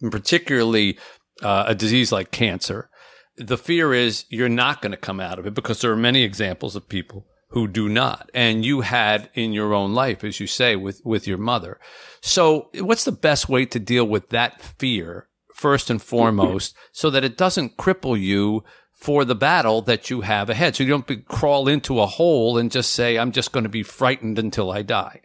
and 0.00 0.10
particularly 0.10 0.98
uh, 1.40 1.64
a 1.68 1.74
disease 1.76 2.10
like 2.10 2.32
cancer, 2.32 2.90
the 3.36 3.58
fear 3.58 3.94
is 3.94 4.24
you're 4.28 4.48
not 4.48 4.82
going 4.82 4.90
to 4.90 4.96
come 4.96 5.20
out 5.20 5.38
of 5.38 5.46
it 5.46 5.54
because 5.54 5.80
there 5.80 5.92
are 5.92 5.96
many 5.96 6.22
examples 6.24 6.74
of 6.74 6.88
people 6.88 7.26
who 7.52 7.68
do 7.68 7.88
not. 7.88 8.30
And 8.32 8.64
you 8.64 8.80
had 8.80 9.28
in 9.34 9.52
your 9.52 9.74
own 9.74 9.92
life, 9.92 10.24
as 10.24 10.40
you 10.40 10.46
say, 10.46 10.74
with, 10.74 11.02
with 11.04 11.26
your 11.26 11.38
mother. 11.38 11.78
So 12.20 12.70
what's 12.74 13.04
the 13.04 13.12
best 13.12 13.48
way 13.48 13.66
to 13.66 13.78
deal 13.78 14.06
with 14.06 14.30
that 14.30 14.60
fear 14.60 15.28
first 15.54 15.90
and 15.90 16.00
foremost 16.00 16.74
so 16.92 17.10
that 17.10 17.24
it 17.24 17.36
doesn't 17.36 17.76
cripple 17.76 18.18
you 18.18 18.64
for 18.90 19.24
the 19.24 19.34
battle 19.34 19.82
that 19.82 20.08
you 20.08 20.22
have 20.22 20.48
ahead? 20.48 20.76
So 20.76 20.84
you 20.84 20.90
don't 20.90 21.06
be, 21.06 21.18
crawl 21.18 21.68
into 21.68 22.00
a 22.00 22.06
hole 22.06 22.56
and 22.56 22.70
just 22.70 22.92
say, 22.92 23.18
I'm 23.18 23.32
just 23.32 23.52
going 23.52 23.64
to 23.64 23.70
be 23.70 23.82
frightened 23.82 24.38
until 24.38 24.70
I 24.70 24.80
die. 24.80 25.20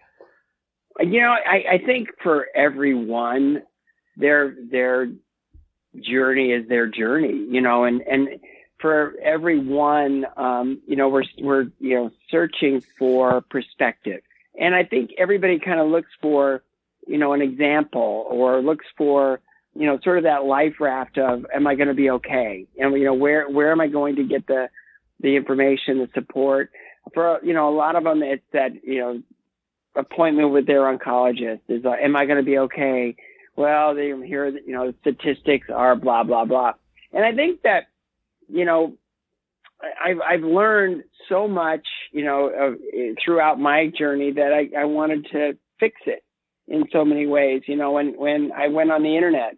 You 0.99 1.21
know, 1.21 1.33
I, 1.45 1.75
I 1.75 1.77
think 1.85 2.09
for 2.21 2.47
everyone, 2.55 3.61
their, 4.17 4.53
their 4.69 5.07
journey 5.97 6.51
is 6.51 6.67
their 6.67 6.87
journey, 6.87 7.45
you 7.49 7.61
know, 7.61 7.85
and, 7.85 8.01
and 8.01 8.27
for 8.79 9.15
everyone, 9.23 10.25
um, 10.35 10.81
you 10.87 10.95
know, 10.95 11.09
we're, 11.09 11.23
we're, 11.39 11.67
you 11.79 11.95
know, 11.95 12.11
searching 12.29 12.83
for 12.97 13.41
perspective. 13.41 14.21
And 14.59 14.75
I 14.75 14.83
think 14.83 15.11
everybody 15.17 15.59
kind 15.59 15.79
of 15.79 15.87
looks 15.87 16.09
for, 16.21 16.63
you 17.07 17.17
know, 17.17 17.33
an 17.33 17.41
example 17.41 18.25
or 18.29 18.61
looks 18.61 18.85
for, 18.97 19.39
you 19.75 19.85
know, 19.85 19.99
sort 20.03 20.17
of 20.17 20.23
that 20.23 20.45
life 20.45 20.75
raft 20.79 21.17
of, 21.17 21.45
am 21.53 21.67
I 21.67 21.75
going 21.75 21.87
to 21.87 21.93
be 21.93 22.09
okay? 22.09 22.65
And, 22.77 22.93
you 22.97 23.05
know, 23.05 23.13
where, 23.13 23.49
where 23.49 23.71
am 23.71 23.81
I 23.81 23.87
going 23.87 24.15
to 24.17 24.23
get 24.23 24.47
the, 24.47 24.69
the 25.19 25.35
information, 25.35 25.99
the 25.99 26.09
support? 26.13 26.71
For, 27.13 27.39
you 27.43 27.53
know, 27.53 27.69
a 27.69 27.75
lot 27.75 27.95
of 27.95 28.03
them, 28.03 28.21
it's 28.23 28.43
that, 28.53 28.83
you 28.83 28.99
know, 28.99 29.21
appointment 29.95 30.51
with 30.51 30.67
their 30.67 30.81
oncologist 30.81 31.61
is, 31.69 31.85
uh, 31.85 31.91
am 31.91 32.15
I 32.15 32.25
going 32.25 32.37
to 32.37 32.43
be 32.43 32.57
okay? 32.59 33.15
well, 33.57 33.95
they 33.95 34.13
hear 34.25 34.47
you 34.47 34.73
know, 34.73 34.93
statistics 35.01 35.67
are 35.73 35.95
blah, 35.95 36.23
blah, 36.23 36.45
blah. 36.45 36.73
And 37.11 37.25
I 37.25 37.33
think 37.33 37.63
that, 37.63 37.87
you 38.47 38.65
know, 38.65 38.97
I've, 39.81 40.19
I've 40.21 40.43
learned 40.43 41.03
so 41.29 41.47
much, 41.47 41.86
you 42.12 42.25
know, 42.25 42.47
of, 42.47 42.75
throughout 43.23 43.60
my 43.60 43.91
journey 43.97 44.31
that 44.33 44.51
I, 44.53 44.81
I 44.81 44.86
wanted 44.86 45.27
to 45.31 45.57
fix 45.79 45.95
it 46.05 46.23
in 46.67 46.86
so 46.91 47.05
many 47.05 47.27
ways. 47.27 47.63
You 47.67 47.75
know, 47.75 47.91
when, 47.91 48.17
when 48.17 48.51
I 48.51 48.67
went 48.69 48.91
on 48.91 49.03
the 49.03 49.15
internet, 49.15 49.55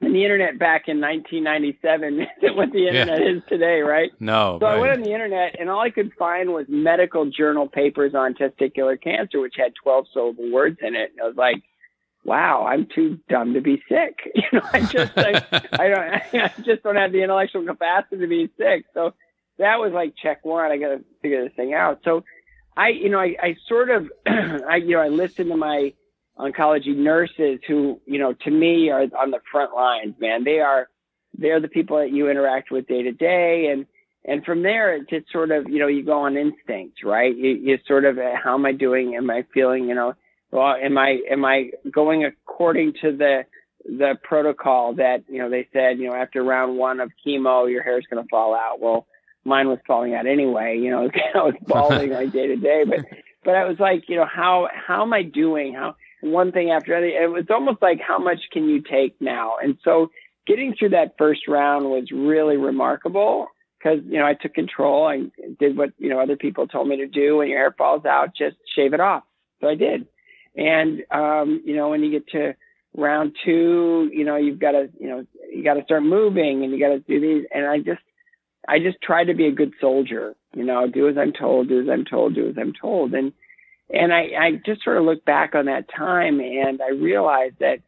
and 0.00 0.14
the 0.14 0.22
internet 0.22 0.58
back 0.58 0.84
in 0.88 1.00
1997 1.00 2.26
isn't 2.42 2.56
what 2.56 2.72
the 2.72 2.88
internet 2.88 3.20
yeah. 3.20 3.30
is 3.30 3.42
today, 3.48 3.80
right? 3.80 4.10
No. 4.20 4.58
So 4.60 4.66
right. 4.66 4.76
I 4.76 4.78
went 4.78 4.92
on 4.92 5.02
the 5.02 5.12
internet 5.12 5.56
and 5.58 5.70
all 5.70 5.80
I 5.80 5.90
could 5.90 6.12
find 6.18 6.50
was 6.50 6.66
medical 6.68 7.30
journal 7.30 7.68
papers 7.68 8.14
on 8.14 8.34
testicular 8.34 9.00
cancer, 9.00 9.40
which 9.40 9.54
had 9.56 9.72
12 9.82 10.06
syllable 10.12 10.50
words 10.52 10.78
in 10.82 10.94
it. 10.94 11.12
And 11.12 11.20
I 11.22 11.26
was 11.26 11.36
like, 11.36 11.62
wow, 12.24 12.66
I'm 12.66 12.86
too 12.92 13.18
dumb 13.28 13.54
to 13.54 13.60
be 13.60 13.82
sick. 13.88 14.32
You 14.34 14.58
know, 14.60 14.66
I 14.72 14.80
just, 14.80 15.12
I, 15.16 15.44
I 15.72 15.88
don't, 15.88 16.34
I 16.42 16.52
just 16.64 16.82
don't 16.82 16.96
have 16.96 17.12
the 17.12 17.22
intellectual 17.22 17.64
capacity 17.64 18.18
to 18.18 18.26
be 18.26 18.50
sick. 18.58 18.86
So 18.94 19.14
that 19.58 19.78
was 19.78 19.92
like 19.92 20.14
check 20.20 20.44
one. 20.44 20.70
I 20.70 20.76
got 20.76 20.88
to 20.88 21.04
figure 21.22 21.44
this 21.44 21.54
thing 21.54 21.74
out. 21.74 22.00
So 22.04 22.24
I, 22.76 22.88
you 22.88 23.08
know, 23.08 23.20
I, 23.20 23.36
I 23.40 23.56
sort 23.68 23.90
of, 23.90 24.10
I, 24.26 24.76
you 24.76 24.96
know, 24.96 25.00
I 25.00 25.08
listened 25.08 25.50
to 25.50 25.56
my 25.56 25.92
oncology 26.38 26.96
nurses 26.96 27.60
who, 27.66 28.00
you 28.06 28.18
know, 28.18 28.32
to 28.32 28.50
me 28.50 28.90
are 28.90 29.02
on 29.02 29.30
the 29.30 29.40
front 29.50 29.74
lines, 29.74 30.14
man. 30.18 30.44
They 30.44 30.60
are, 30.60 30.88
they're 31.36 31.60
the 31.60 31.68
people 31.68 31.98
that 31.98 32.12
you 32.12 32.28
interact 32.28 32.70
with 32.70 32.86
day 32.86 33.02
to 33.02 33.12
day. 33.12 33.68
And, 33.72 33.86
and 34.24 34.44
from 34.44 34.62
there, 34.62 34.94
it 34.94 35.08
just 35.08 35.30
sort 35.30 35.50
of, 35.50 35.68
you 35.68 35.78
know, 35.78 35.86
you 35.86 36.04
go 36.04 36.20
on 36.20 36.36
instinct, 36.36 37.04
right? 37.04 37.34
You, 37.36 37.50
you 37.50 37.78
sort 37.86 38.04
of, 38.04 38.18
uh, 38.18 38.32
how 38.42 38.54
am 38.54 38.66
I 38.66 38.72
doing? 38.72 39.14
Am 39.16 39.30
I 39.30 39.44
feeling, 39.54 39.88
you 39.88 39.94
know, 39.94 40.14
well, 40.54 40.76
am 40.80 40.96
I 40.96 41.18
am 41.28 41.44
I 41.44 41.70
going 41.90 42.24
according 42.24 42.94
to 43.02 43.16
the 43.16 43.44
the 43.84 44.14
protocol 44.22 44.94
that 44.94 45.24
you 45.28 45.38
know 45.38 45.50
they 45.50 45.68
said 45.72 45.98
you 45.98 46.08
know 46.08 46.14
after 46.14 46.44
round 46.44 46.78
one 46.78 47.00
of 47.00 47.10
chemo 47.26 47.68
your 47.68 47.82
hair 47.82 47.98
is 47.98 48.06
going 48.08 48.22
to 48.22 48.28
fall 48.28 48.54
out? 48.54 48.80
Well, 48.80 49.08
mine 49.44 49.68
was 49.68 49.80
falling 49.84 50.14
out 50.14 50.28
anyway. 50.28 50.78
You 50.80 50.90
know, 50.90 51.10
I 51.34 51.38
was 51.38 51.54
balding 51.66 52.10
like 52.10 52.32
day 52.32 52.46
to 52.46 52.56
day, 52.56 52.84
but 52.86 53.00
but 53.44 53.56
I 53.56 53.64
was 53.64 53.80
like, 53.80 54.04
you 54.08 54.14
know, 54.14 54.26
how 54.32 54.68
how 54.72 55.02
am 55.02 55.12
I 55.12 55.22
doing? 55.22 55.74
How 55.74 55.96
one 56.20 56.52
thing 56.52 56.70
after 56.70 56.94
another. 56.94 57.24
It 57.24 57.30
was 57.32 57.46
almost 57.50 57.82
like 57.82 57.98
how 58.00 58.18
much 58.18 58.38
can 58.52 58.68
you 58.68 58.80
take 58.80 59.20
now? 59.20 59.56
And 59.60 59.76
so 59.82 60.12
getting 60.46 60.76
through 60.78 60.90
that 60.90 61.16
first 61.18 61.48
round 61.48 61.86
was 61.86 62.12
really 62.12 62.56
remarkable 62.56 63.48
because 63.76 64.04
you 64.06 64.20
know 64.20 64.26
I 64.26 64.34
took 64.34 64.54
control. 64.54 65.08
I 65.08 65.24
did 65.58 65.76
what 65.76 65.90
you 65.98 66.10
know 66.10 66.20
other 66.20 66.36
people 66.36 66.68
told 66.68 66.86
me 66.86 66.98
to 66.98 67.08
do. 67.08 67.38
When 67.38 67.48
your 67.48 67.58
hair 67.58 67.74
falls 67.76 68.04
out, 68.04 68.36
just 68.38 68.54
shave 68.76 68.94
it 68.94 69.00
off. 69.00 69.24
So 69.60 69.68
I 69.68 69.74
did. 69.74 70.06
And, 70.56 71.02
um, 71.10 71.62
you 71.64 71.74
know, 71.76 71.88
when 71.88 72.02
you 72.02 72.10
get 72.10 72.28
to 72.28 72.54
round 72.96 73.36
two, 73.44 74.10
you 74.12 74.24
know, 74.24 74.36
you've 74.36 74.58
got 74.60 74.72
to, 74.72 74.88
you 74.98 75.08
know, 75.08 75.26
you 75.52 75.64
got 75.64 75.74
to 75.74 75.84
start 75.84 76.02
moving 76.02 76.62
and 76.62 76.72
you 76.72 76.78
got 76.78 76.90
to 76.90 77.00
do 77.00 77.20
these. 77.20 77.46
And 77.52 77.66
I 77.66 77.78
just, 77.78 78.02
I 78.68 78.78
just 78.78 78.98
try 79.02 79.24
to 79.24 79.34
be 79.34 79.46
a 79.46 79.52
good 79.52 79.72
soldier, 79.80 80.34
you 80.54 80.64
know, 80.64 80.88
do 80.88 81.08
as 81.08 81.18
I'm 81.18 81.32
told, 81.32 81.68
do 81.68 81.80
as 81.80 81.88
I'm 81.88 82.04
told, 82.04 82.34
do 82.34 82.48
as 82.48 82.56
I'm 82.58 82.72
told. 82.72 83.14
And, 83.14 83.32
and 83.92 84.12
I, 84.12 84.30
I 84.38 84.52
just 84.64 84.82
sort 84.82 84.96
of 84.96 85.04
look 85.04 85.24
back 85.24 85.54
on 85.54 85.66
that 85.66 85.88
time 85.94 86.40
and 86.40 86.80
I 86.80 86.90
realized 86.90 87.56
that 87.60 87.80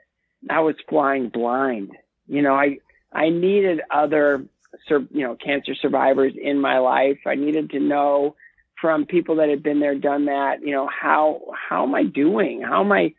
I 0.50 0.60
was 0.60 0.74
flying 0.88 1.28
blind. 1.28 1.92
You 2.26 2.42
know, 2.42 2.54
I, 2.54 2.78
I 3.12 3.30
needed 3.30 3.80
other, 3.90 4.44
you 4.90 5.06
know, 5.26 5.36
cancer 5.36 5.74
survivors 5.74 6.34
in 6.40 6.60
my 6.60 6.78
life. 6.78 7.18
I 7.26 7.36
needed 7.36 7.70
to 7.70 7.80
know 7.80 8.36
from 8.80 9.06
people 9.06 9.36
that 9.36 9.48
had 9.48 9.62
been 9.62 9.80
there, 9.80 9.94
done 9.94 10.26
that, 10.26 10.60
you 10.62 10.72
know, 10.72 10.88
how, 10.88 11.40
how 11.68 11.84
am 11.84 11.94
I 11.94 12.04
doing? 12.04 12.62
How 12.62 12.84
am 12.84 12.92
I, 12.92 13.14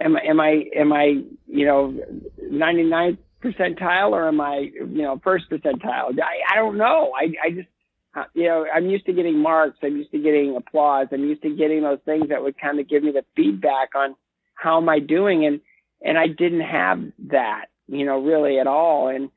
am, 0.00 0.16
am 0.16 0.40
I, 0.40 0.64
am 0.74 0.92
I, 0.92 1.22
you 1.46 1.66
know, 1.66 1.98
99th 2.42 3.18
percentile 3.42 4.10
or 4.10 4.28
am 4.28 4.40
I, 4.40 4.70
you 4.74 5.02
know, 5.02 5.20
first 5.22 5.50
percentile? 5.50 6.18
I, 6.18 6.52
I 6.52 6.56
don't 6.56 6.78
know. 6.78 7.12
I, 7.14 7.32
I 7.46 7.50
just, 7.50 7.68
uh, 8.16 8.24
you 8.32 8.44
know, 8.44 8.64
I'm 8.72 8.88
used 8.88 9.06
to 9.06 9.12
getting 9.12 9.38
marks. 9.38 9.78
I'm 9.82 9.96
used 9.96 10.12
to 10.12 10.18
getting 10.18 10.56
applause. 10.56 11.08
I'm 11.12 11.24
used 11.24 11.42
to 11.42 11.54
getting 11.54 11.82
those 11.82 11.98
things 12.04 12.28
that 12.30 12.42
would 12.42 12.58
kind 12.58 12.80
of 12.80 12.88
give 12.88 13.02
me 13.02 13.12
the 13.12 13.24
feedback 13.36 13.90
on 13.94 14.14
how 14.54 14.80
am 14.80 14.88
I 14.88 15.00
doing. 15.00 15.44
And, 15.44 15.60
and 16.02 16.16
I 16.16 16.28
didn't 16.28 16.62
have 16.62 17.02
that, 17.30 17.66
you 17.88 18.06
know, 18.06 18.22
really 18.22 18.58
at 18.58 18.66
all. 18.66 19.08
And 19.08 19.30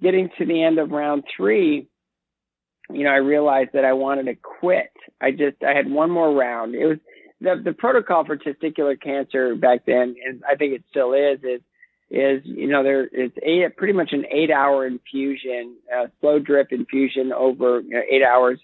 getting 0.00 0.30
to 0.38 0.46
the 0.46 0.62
end 0.62 0.78
of 0.78 0.90
round 0.90 1.24
three, 1.36 1.88
you 2.92 3.04
know, 3.04 3.10
I 3.10 3.16
realized 3.16 3.70
that 3.74 3.84
I 3.84 3.92
wanted 3.92 4.26
to 4.26 4.34
quit. 4.34 4.92
I 5.20 5.30
just, 5.30 5.62
I 5.66 5.74
had 5.74 5.90
one 5.90 6.10
more 6.10 6.32
round. 6.32 6.74
It 6.74 6.86
was 6.86 6.98
the, 7.40 7.60
the 7.62 7.72
protocol 7.72 8.24
for 8.24 8.36
testicular 8.36 9.00
cancer 9.00 9.54
back 9.54 9.86
then, 9.86 10.16
and 10.26 10.42
I 10.48 10.56
think 10.56 10.74
it 10.74 10.84
still 10.90 11.12
is, 11.12 11.40
is 11.42 11.60
is 12.10 12.42
you 12.44 12.66
know 12.66 12.82
there 12.82 13.08
it's 13.12 13.36
eight 13.42 13.76
pretty 13.76 13.92
much 13.92 14.12
an 14.12 14.24
eight 14.30 14.50
hour 14.50 14.86
infusion, 14.86 15.76
uh, 15.96 16.06
slow 16.20 16.38
drip 16.38 16.72
infusion 16.72 17.32
over 17.32 17.80
you 17.80 17.90
know, 17.90 18.02
eight 18.10 18.22
hours, 18.22 18.58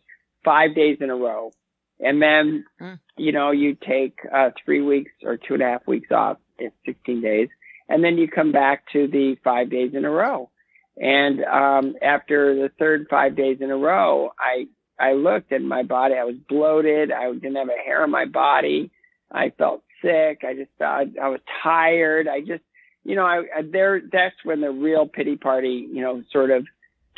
five 0.45 0.75
days 0.75 0.99
in 1.01 1.11
a 1.11 1.17
row, 1.17 1.53
and 2.01 2.21
then 2.21 2.65
mm. 2.81 2.99
you 3.17 3.33
know 3.33 3.53
you 3.53 3.75
take 3.75 4.19
uh, 4.35 4.51
three 4.65 4.81
weeks 4.81 5.12
or 5.23 5.37
two 5.37 5.55
and 5.55 5.62
a 5.62 5.67
half 5.67 5.87
weeks 5.87 6.11
off, 6.11 6.39
it's 6.59 6.75
16 6.85 7.23
days, 7.23 7.49
and 7.89 8.03
then 8.03 8.19
you 8.19 8.29
come 8.29 8.53
back 8.53 8.85
to 8.93 9.07
the 9.07 9.37
five 9.45 9.71
days 9.71 9.93
in 9.95 10.05
a 10.05 10.11
row. 10.11 10.51
And 10.97 11.45
um, 11.45 11.95
after 12.03 12.55
the 12.55 12.71
third 12.79 13.07
five 13.11 13.37
days 13.37 13.59
in 13.61 13.71
a 13.71 13.77
row, 13.77 14.31
I 14.39 14.67
I 14.99 15.13
looked 15.13 15.53
at 15.53 15.63
my 15.63 15.83
body. 15.83 16.15
I 16.15 16.25
was 16.25 16.37
bloated. 16.49 17.13
I 17.13 17.31
didn't 17.33 17.57
have 17.57 17.69
a 17.69 17.85
hair 17.85 18.03
on 18.03 18.11
my 18.11 18.25
body. 18.25 18.91
I 19.31 19.51
felt 19.59 19.83
sick. 20.03 20.43
I 20.47 20.55
just 20.55 20.71
felt 20.79 21.09
I 21.21 21.29
was 21.29 21.41
tired. 21.63 22.29
I 22.29 22.41
just 22.41 22.63
you 23.05 23.15
know, 23.15 23.25
I, 23.25 23.45
I 23.57 23.63
there 23.63 24.01
that's 24.11 24.35
when 24.43 24.61
the 24.61 24.71
real 24.71 25.07
pity 25.07 25.37
party, 25.37 25.87
you 25.93 26.03
know, 26.03 26.23
sort 26.33 26.51
of 26.51 26.67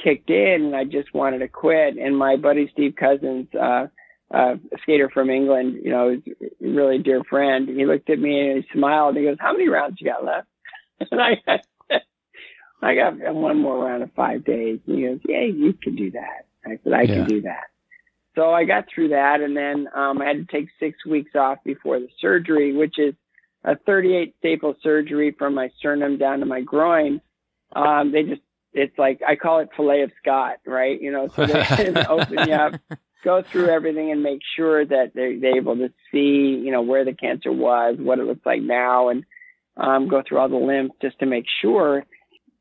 kicked 0.03 0.31
in 0.31 0.64
and 0.67 0.77
I 0.77 0.85
just 0.85 1.12
wanted 1.14 1.38
to 1.38 1.49
quit. 1.49 1.97
And 1.97 2.17
my 2.17 2.37
buddy 2.37 2.69
Steve 2.73 2.95
Cousins, 2.99 3.49
uh, 3.55 3.87
uh, 4.33 4.55
a 4.55 4.79
skater 4.83 5.09
from 5.09 5.31
England, 5.31 5.81
you 5.83 5.91
know, 5.91 6.11
is 6.11 6.21
a 6.41 6.67
really 6.67 6.99
dear 6.99 7.23
friend. 7.25 7.69
He 7.69 7.87
looked 7.87 8.11
at 8.11 8.19
me 8.19 8.51
and 8.51 8.62
he 8.62 8.79
smiled 8.79 9.17
and 9.17 9.25
he 9.25 9.31
goes, 9.31 9.38
how 9.41 9.53
many 9.53 9.69
rounds 9.69 9.97
you 10.01 10.11
got 10.11 10.25
left? 10.25 10.49
And 11.11 11.21
I, 11.21 11.61
I 12.81 12.95
got 12.95 13.19
one 13.35 13.61
more 13.61 13.85
round 13.85 14.03
of 14.03 14.12
five 14.12 14.45
days. 14.45 14.81
And 14.87 14.99
he 14.99 15.07
goes, 15.07 15.21
yeah, 15.27 15.43
you 15.43 15.73
can 15.73 15.97
do 15.97 16.11
that. 16.12 16.47
I 16.64 16.79
said, 16.85 16.93
I 16.93 17.03
yeah. 17.03 17.14
can 17.14 17.27
do 17.27 17.41
that. 17.43 17.64
So 18.35 18.51
I 18.53 18.64
got 18.64 18.85
through 18.95 19.09
that 19.09 19.41
and 19.41 19.57
then, 19.57 19.88
um, 19.95 20.21
I 20.21 20.27
had 20.27 20.37
to 20.37 20.45
take 20.45 20.69
six 20.79 21.05
weeks 21.05 21.35
off 21.35 21.59
before 21.64 21.99
the 21.99 22.09
surgery, 22.21 22.77
which 22.77 22.99
is, 22.99 23.14
a 23.64 23.77
38 23.77 24.35
staple 24.38 24.77
surgery 24.83 25.35
from 25.37 25.55
my 25.55 25.71
sternum 25.79 26.19
down 26.19 26.41
to 26.41 26.47
my 26.47 26.61
groin. 26.61 27.21
Um, 27.75 28.12
they 28.12 28.23
just, 28.23 28.41
it's 28.73 28.97
like, 28.99 29.21
I 29.27 29.37
call 29.37 29.61
it 29.61 29.71
filet 29.77 30.03
of 30.03 30.12
Scott, 30.23 30.59
right? 30.67 31.01
You 31.01 31.12
know, 31.12 31.29
so 31.29 31.47
they 31.47 32.05
open 32.09 32.49
you 32.49 32.55
up, 32.55 32.81
go 33.25 33.43
through 33.43 33.69
everything 33.69 34.11
and 34.11 34.23
make 34.23 34.41
sure 34.57 34.85
that 34.85 35.12
they're, 35.14 35.38
they're 35.38 35.57
able 35.57 35.77
to 35.77 35.93
see, 36.12 36.61
you 36.64 36.71
know, 36.71 36.83
where 36.83 37.05
the 37.05 37.12
cancer 37.12 37.53
was, 37.53 37.97
what 37.99 38.19
it 38.19 38.25
looks 38.25 38.47
like 38.47 38.62
now, 38.62 39.09
and 39.09 39.25
um, 39.77 40.09
go 40.09 40.23
through 40.27 40.38
all 40.38 40.49
the 40.49 40.57
lymph 40.57 40.93
just 41.03 41.19
to 41.19 41.27
make 41.27 41.45
sure. 41.61 42.05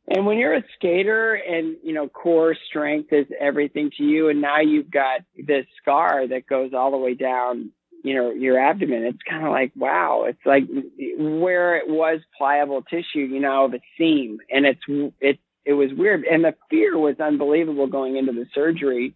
And 0.07 0.25
when 0.25 0.37
you're 0.37 0.55
a 0.55 0.63
skater 0.75 1.33
and, 1.33 1.75
you 1.83 1.93
know, 1.93 2.07
core 2.07 2.55
strength 2.69 3.11
is 3.11 3.27
everything 3.39 3.91
to 3.97 4.03
you, 4.03 4.29
and 4.29 4.41
now 4.41 4.61
you've 4.61 4.89
got 4.89 5.21
this 5.37 5.65
scar 5.81 6.27
that 6.27 6.47
goes 6.47 6.73
all 6.73 6.91
the 6.91 6.97
way 6.97 7.13
down 7.13 7.71
you 8.03 8.13
know, 8.13 8.31
your 8.31 8.59
abdomen. 8.59 9.03
It's 9.03 9.21
kind 9.29 9.45
of 9.45 9.51
like, 9.51 9.71
wow, 9.75 10.25
it's 10.27 10.45
like 10.45 10.63
where 11.17 11.77
it 11.77 11.89
was 11.89 12.21
pliable 12.37 12.81
tissue, 12.83 13.19
you 13.19 13.39
know, 13.39 13.65
of 13.65 13.73
a 13.73 13.81
seam. 13.97 14.39
And 14.49 14.65
it's, 14.65 15.13
it, 15.19 15.39
it 15.65 15.73
was 15.73 15.91
weird. 15.93 16.23
And 16.23 16.45
the 16.45 16.55
fear 16.69 16.97
was 16.97 17.19
unbelievable 17.19 17.87
going 17.87 18.15
into 18.15 18.31
the 18.31 18.45
surgery. 18.53 19.13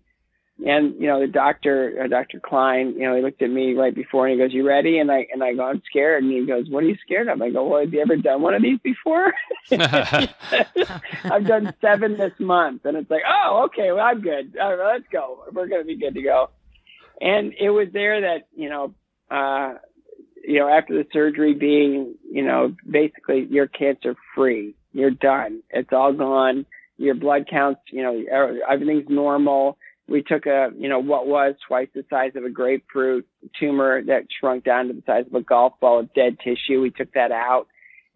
And, 0.66 0.96
you 1.02 1.08
know, 1.08 1.20
the 1.20 1.28
doctor, 1.28 2.04
uh, 2.04 2.08
Dr. 2.08 2.40
Klein, 2.40 2.94
you 2.96 3.08
know, 3.08 3.16
he 3.16 3.22
looked 3.22 3.42
at 3.42 3.50
me 3.50 3.74
right 3.74 3.96
before 3.96 4.28
and 4.28 4.34
he 4.34 4.46
goes, 4.46 4.54
you 4.54 4.68
ready? 4.68 5.00
And 5.00 5.12
I, 5.12 5.26
and 5.34 5.44
I 5.44 5.54
go, 5.54 5.64
I'm 5.64 5.82
scared. 5.90 6.24
And 6.24 6.32
he 6.32 6.46
goes, 6.46 6.70
what 6.70 6.84
are 6.84 6.88
you 6.88 6.98
scared 7.04 7.28
of? 7.28 7.42
I 7.42 7.50
go, 7.50 7.68
well, 7.68 7.82
have 7.82 7.92
you 7.92 8.00
ever 8.00 8.16
done 8.16 8.42
one 8.44 8.54
of 8.54 8.62
these 8.62 8.80
before? 8.84 9.34
I've 9.72 11.48
done 11.48 11.74
seven 11.82 12.16
this 12.18 12.34
month. 12.40 12.86
And 12.86 12.96
it's 12.96 13.10
like, 13.10 13.24
oh, 13.28 13.66
okay, 13.66 13.92
well, 13.92 14.06
I'm 14.06 14.22
good. 14.22 14.56
All 14.62 14.76
right, 14.76 14.94
let's 14.94 15.12
go. 15.12 15.46
We're 15.52 15.68
going 15.68 15.82
to 15.82 15.88
be 15.88 15.98
good 15.98 16.14
to 16.14 16.22
go 16.22 16.50
and 17.22 17.54
it 17.60 17.70
was 17.70 17.88
there 17.94 18.22
that 18.22 18.48
you 18.56 18.68
know 18.68 18.94
uh 19.30 19.76
you 20.44 20.60
know 20.60 20.68
after 20.68 20.96
the 20.96 21.08
surgery 21.14 21.54
being 21.54 22.16
you 22.30 22.44
know 22.44 22.76
basically 22.90 23.48
you're 23.50 23.68
cancer 23.68 24.16
free 24.36 24.76
you're 24.92 25.12
done 25.12 25.62
it's 25.70 25.94
all 25.94 26.12
gone 26.12 26.66
your 26.98 27.16
blood 27.16 27.48
counts 27.50 27.80
you 27.92 28.02
know 28.02 28.22
everything's 28.70 29.08
normal 29.08 29.78
we 30.08 30.22
took 30.22 30.46
a 30.46 30.70
you 30.78 30.90
know 30.90 31.00
what 31.00 31.28
was 31.28 31.56
twice 31.68 31.88
the 31.94 32.06
size 32.10 32.32
of 32.36 32.44
a 32.44 32.50
grapefruit 32.50 33.28
tumor 33.60 34.02
that 34.04 34.24
shrunk 34.40 34.64
down 34.64 34.88
to 34.88 34.94
the 34.94 35.04
size 35.06 35.26
of 35.28 35.36
a 35.36 35.42
golf 35.42 35.74
ball 35.80 36.00
of 36.00 36.14
dead 36.14 36.38
tissue. 36.44 36.82
We 36.82 36.92
took 36.92 37.14
that 37.14 37.32
out 37.32 37.68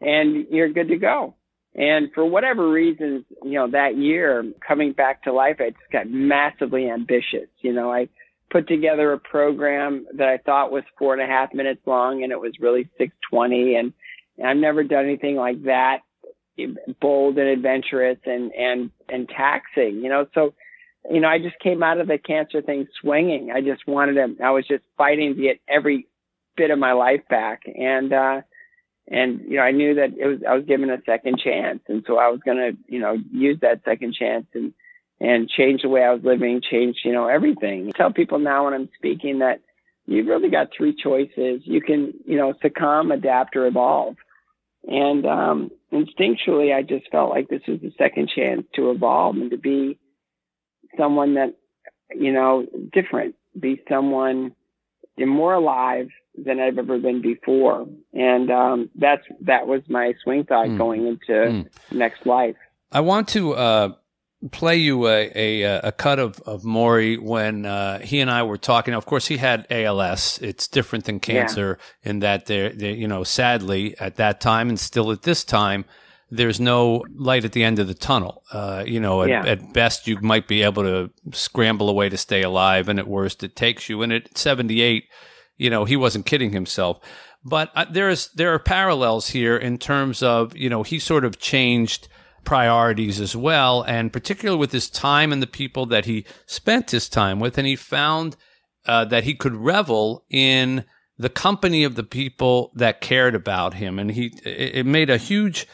and 0.01 0.47
you're 0.49 0.69
good 0.69 0.89
to 0.89 0.97
go. 0.97 1.35
And 1.73 2.09
for 2.13 2.25
whatever 2.25 2.69
reasons 2.69 3.25
you 3.43 3.53
know 3.53 3.69
that 3.71 3.97
year 3.97 4.43
coming 4.65 4.93
back 4.93 5.23
to 5.23 5.33
life 5.33 5.57
i 5.59 5.69
just 5.69 5.91
got 5.91 6.09
massively 6.09 6.89
ambitious. 6.89 7.49
You 7.61 7.73
know 7.73 7.91
i 7.91 8.09
put 8.51 8.67
together 8.67 9.11
a 9.11 9.19
program 9.19 10.05
that 10.17 10.27
I 10.27 10.37
thought 10.37 10.71
was 10.71 10.83
four 10.97 11.13
and 11.13 11.21
a 11.21 11.25
half 11.25 11.53
minutes 11.53 11.81
long 11.85 12.23
and 12.23 12.31
it 12.31 12.39
was 12.39 12.53
really 12.59 12.83
620 12.97 13.75
and, 13.75 13.93
and 14.37 14.47
I've 14.47 14.57
never 14.57 14.83
done 14.83 15.05
anything 15.05 15.35
like 15.35 15.63
that 15.63 15.99
bold 17.01 17.37
and 17.37 17.49
adventurous 17.49 18.17
and, 18.25 18.51
and, 18.53 18.91
and 19.09 19.27
taxing, 19.27 20.01
you 20.01 20.09
know, 20.09 20.27
so, 20.33 20.53
you 21.11 21.19
know, 21.19 21.27
I 21.27 21.39
just 21.39 21.59
came 21.59 21.83
out 21.83 21.99
of 21.99 22.07
the 22.07 22.17
cancer 22.17 22.61
thing 22.61 22.87
swinging. 23.01 23.51
I 23.51 23.61
just 23.61 23.87
wanted 23.87 24.13
to, 24.13 24.43
I 24.43 24.51
was 24.51 24.67
just 24.67 24.83
fighting 24.97 25.35
to 25.35 25.41
get 25.41 25.59
every 25.67 26.07
bit 26.57 26.71
of 26.71 26.79
my 26.79 26.93
life 26.93 27.21
back. 27.29 27.63
And, 27.65 28.11
uh, 28.13 28.41
and, 29.07 29.41
you 29.47 29.57
know, 29.57 29.61
I 29.61 29.71
knew 29.71 29.95
that 29.95 30.17
it 30.17 30.25
was, 30.25 30.39
I 30.47 30.55
was 30.55 30.65
given 30.65 30.89
a 30.89 31.01
second 31.05 31.39
chance. 31.39 31.81
And 31.87 32.03
so 32.07 32.17
I 32.17 32.29
was 32.29 32.39
going 32.43 32.57
to, 32.57 32.77
you 32.87 32.99
know, 32.99 33.17
use 33.31 33.59
that 33.61 33.83
second 33.85 34.15
chance 34.15 34.47
and, 34.53 34.73
and 35.19 35.47
change 35.49 35.83
the 35.83 35.89
way 35.89 36.03
I 36.03 36.11
was 36.11 36.23
living, 36.23 36.61
change, 36.61 36.97
you 37.05 37.11
know, 37.11 37.27
everything. 37.27 37.87
I 37.87 37.91
tell 37.91 38.11
people 38.11 38.39
now 38.39 38.65
when 38.65 38.73
I'm 38.73 38.89
speaking 38.97 39.39
that 39.39 39.61
you've 40.07 40.27
really 40.27 40.49
got 40.49 40.69
three 40.75 40.95
choices. 40.95 41.61
You 41.65 41.81
can, 41.81 42.13
you 42.25 42.37
know, 42.37 42.53
succumb, 42.61 43.11
adapt, 43.11 43.55
or 43.55 43.67
evolve. 43.67 44.15
And 44.87 45.25
um, 45.25 45.71
instinctually, 45.91 46.75
I 46.75 46.81
just 46.81 47.09
felt 47.11 47.29
like 47.29 47.47
this 47.47 47.61
was 47.67 47.79
the 47.81 47.93
second 47.97 48.29
chance 48.35 48.65
to 48.75 48.91
evolve 48.91 49.35
and 49.35 49.51
to 49.51 49.57
be 49.57 49.97
someone 50.97 51.35
that, 51.35 51.55
you 52.13 52.31
know, 52.31 52.65
different, 52.93 53.35
be 53.59 53.81
someone 53.89 54.53
more 55.17 55.53
alive 55.53 56.09
than 56.37 56.59
I've 56.59 56.77
ever 56.77 56.99
been 56.99 57.21
before. 57.21 57.87
And 58.13 58.51
um, 58.51 58.89
that's 58.95 59.23
that 59.41 59.67
was 59.67 59.81
my 59.87 60.13
swing 60.23 60.43
thought 60.43 60.67
mm. 60.67 60.77
going 60.77 61.07
into 61.07 61.31
mm. 61.31 61.67
next 61.91 62.25
life. 62.25 62.55
I 62.91 63.01
want 63.01 63.29
to 63.29 63.53
uh, 63.53 63.89
play 64.51 64.77
you 64.77 65.07
a, 65.07 65.31
a, 65.35 65.79
a 65.79 65.91
cut 65.91 66.19
of, 66.19 66.39
of 66.41 66.63
Morrie 66.63 67.21
when 67.21 67.65
uh, 67.65 67.99
he 67.99 68.19
and 68.19 68.29
I 68.29 68.43
were 68.43 68.57
talking. 68.57 68.93
Of 68.93 69.05
course, 69.05 69.27
he 69.27 69.37
had 69.37 69.65
ALS. 69.69 70.39
It's 70.41 70.67
different 70.67 71.05
than 71.05 71.19
cancer 71.19 71.77
yeah. 72.03 72.09
in 72.09 72.19
that 72.19 72.45
there, 72.45 72.73
you 72.73 73.07
know, 73.07 73.23
sadly 73.23 73.97
at 73.99 74.15
that 74.15 74.41
time 74.41 74.69
and 74.69 74.79
still 74.79 75.11
at 75.11 75.23
this 75.23 75.43
time, 75.43 75.85
there's 76.31 76.59
no 76.59 77.03
light 77.15 77.45
at 77.45 77.51
the 77.51 77.63
end 77.63 77.79
of 77.79 77.87
the 77.87 77.93
tunnel. 77.93 78.43
Uh, 78.51 78.83
you 78.85 78.99
know, 78.99 79.21
at, 79.23 79.29
yeah. 79.29 79.45
at, 79.45 79.73
best 79.73 80.07
you 80.07 80.19
might 80.21 80.47
be 80.47 80.63
able 80.63 80.83
to 80.83 81.11
scramble 81.31 81.89
away 81.89 82.09
to 82.09 82.17
stay 82.17 82.41
alive, 82.41 82.89
and 82.89 82.99
at 82.99 83.07
worst 83.07 83.43
it 83.43 83.55
takes 83.55 83.89
you. 83.89 84.01
And 84.01 84.11
at 84.11 84.37
78, 84.37 85.05
you 85.57 85.69
know, 85.69 85.85
he 85.85 85.95
wasn't 85.95 86.25
kidding 86.25 86.51
himself. 86.51 86.99
But 87.43 87.71
uh, 87.75 87.85
there's 87.89 88.29
there 88.29 88.53
are 88.53 88.59
parallels 88.59 89.29
here 89.29 89.55
in 89.55 89.77
terms 89.77 90.23
of 90.23 90.57
you 90.57 90.69
know 90.69 90.81
he 90.81 90.97
sort 90.97 91.23
of 91.23 91.39
changed 91.39 92.07
priorities 92.43 93.19
as 93.21 93.35
well, 93.35 93.83
and 93.83 94.11
particularly 94.11 94.59
with 94.59 94.71
his 94.71 94.89
time 94.89 95.31
and 95.31 95.41
the 95.41 95.47
people 95.47 95.85
that 95.87 96.05
he 96.05 96.25
spent 96.47 96.91
his 96.91 97.07
time 97.07 97.39
with. 97.39 97.57
And 97.57 97.67
he 97.67 97.75
found 97.75 98.35
uh, 98.87 99.05
that 99.05 99.25
he 99.25 99.35
could 99.35 99.55
revel 99.55 100.25
in 100.29 100.85
the 101.17 101.29
company 101.29 101.83
of 101.83 101.95
the 101.95 102.03
people 102.03 102.71
that 102.75 103.01
cared 103.01 103.35
about 103.35 103.75
him, 103.75 103.99
and 103.99 104.11
he 104.11 104.33
it 104.43 104.85
made 104.87 105.11
a 105.11 105.17
huge 105.17 105.67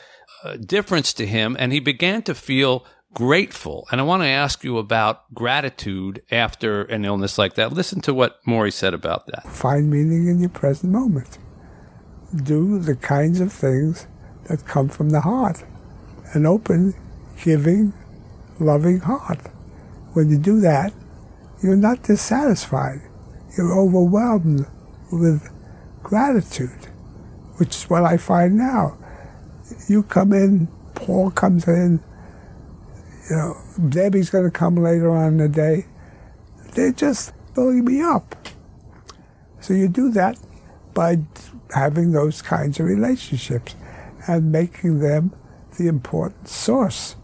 Uh, 0.44 0.58
difference 0.58 1.14
to 1.14 1.28
him. 1.28 1.56
And 1.60 1.72
he 1.72 1.80
began 1.80 2.24
to 2.24 2.34
feel 2.34 2.84
grateful. 3.14 3.88
And 3.92 4.02
I 4.02 4.04
want 4.04 4.24
to 4.24 4.28
ask 4.28 4.64
you 4.64 4.80
about 4.80 5.32
gratitude 5.34 6.24
after 6.32 6.84
an 6.84 7.06
illness 7.06 7.38
like 7.38 7.54
that. 7.56 7.74
Listen 7.74 8.02
to 8.02 8.14
what 8.14 8.44
Morrie 8.46 8.74
said 8.74 8.94
about 8.94 9.28
that. 9.28 9.48
Find 9.48 9.90
meaning 9.90 10.28
in 10.28 10.40
your 10.40 10.50
present 10.50 10.92
moment. 10.92 11.38
Do 12.36 12.80
the 12.80 12.96
kinds 12.96 13.40
of 13.40 13.54
things 13.54 14.08
that 14.46 14.66
come 14.66 14.90
from 14.90 15.10
the 15.10 15.22
heart. 15.22 15.64
An 16.34 16.46
open, 16.46 16.96
giving, 17.44 17.94
loving 18.60 19.00
heart. 19.02 19.42
When 20.14 20.30
you 20.30 20.38
do 20.38 20.60
that, 20.62 20.94
you're 21.62 21.76
not 21.76 22.04
dissatisfied. 22.04 23.02
You're 23.58 23.78
overwhelmed 23.78 24.66
with 25.12 25.50
gratitude, 26.02 26.88
which 27.58 27.76
is 27.76 27.90
what 27.90 28.06
I 28.06 28.18
find 28.18 28.58
now. 28.58 28.98
You 29.88 30.04
come 30.04 30.34
in, 30.34 30.68
Paul 30.96 31.32
comes 31.32 31.68
in, 31.68 32.04
you 33.30 33.36
know, 33.36 33.58
Debbie's 33.90 34.30
going 34.30 34.46
to 34.46 34.52
come 34.52 34.76
later 34.76 35.10
on 35.10 35.34
in 35.34 35.38
the 35.38 35.50
day. 35.50 35.86
They're 36.74 36.92
just 36.92 37.34
filling 37.56 37.86
me 37.86 38.02
up. 38.02 38.36
So 39.60 39.74
you 39.74 39.88
do 39.88 40.12
that 40.12 40.38
by 40.94 41.20
having 41.74 42.12
those 42.12 42.42
kinds 42.42 42.80
of 42.80 42.86
relationships 42.86 43.76
and 44.28 44.52
making 44.52 45.00
them 45.00 45.34
the 45.78 45.88
important 45.88 46.48
source 46.48 47.16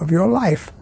of 0.00 0.10
your 0.10 0.26
life. 0.26 0.72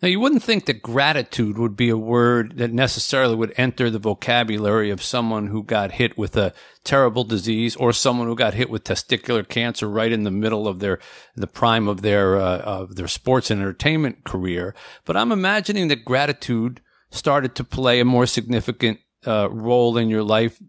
Now, 0.00 0.06
you 0.06 0.20
wouldn't 0.20 0.44
think 0.44 0.66
that 0.66 0.80
gratitude 0.80 1.58
would 1.58 1.76
be 1.76 1.88
a 1.88 1.96
word 1.96 2.58
that 2.58 2.72
necessarily 2.72 3.34
would 3.34 3.52
enter 3.56 3.90
the 3.90 3.98
vocabulary 3.98 4.90
of 4.90 5.02
someone 5.02 5.48
who 5.48 5.64
got 5.64 5.92
hit 5.92 6.16
with 6.16 6.36
a 6.36 6.52
terrible 6.84 7.24
disease 7.24 7.74
or 7.74 7.92
someone 7.92 8.28
who 8.28 8.36
got 8.36 8.54
hit 8.54 8.70
with 8.70 8.84
testicular 8.84 9.46
cancer 9.46 9.88
right 9.88 10.12
in 10.12 10.22
the 10.22 10.30
middle 10.30 10.68
of 10.68 10.78
their, 10.78 11.00
the 11.34 11.48
prime 11.48 11.88
of 11.88 12.02
their, 12.02 12.36
uh, 12.36 12.58
of 12.58 12.94
their 12.94 13.08
sports 13.08 13.50
and 13.50 13.60
entertainment 13.60 14.22
career. 14.22 14.72
But 15.04 15.16
I'm 15.16 15.32
imagining 15.32 15.88
that 15.88 16.04
gratitude 16.04 16.80
started 17.10 17.56
to 17.56 17.64
play 17.64 17.98
a 17.98 18.04
more 18.04 18.26
significant 18.26 19.00
uh, 19.26 19.48
role 19.50 19.98
in 19.98 20.08
your 20.08 20.22
life, 20.22 20.60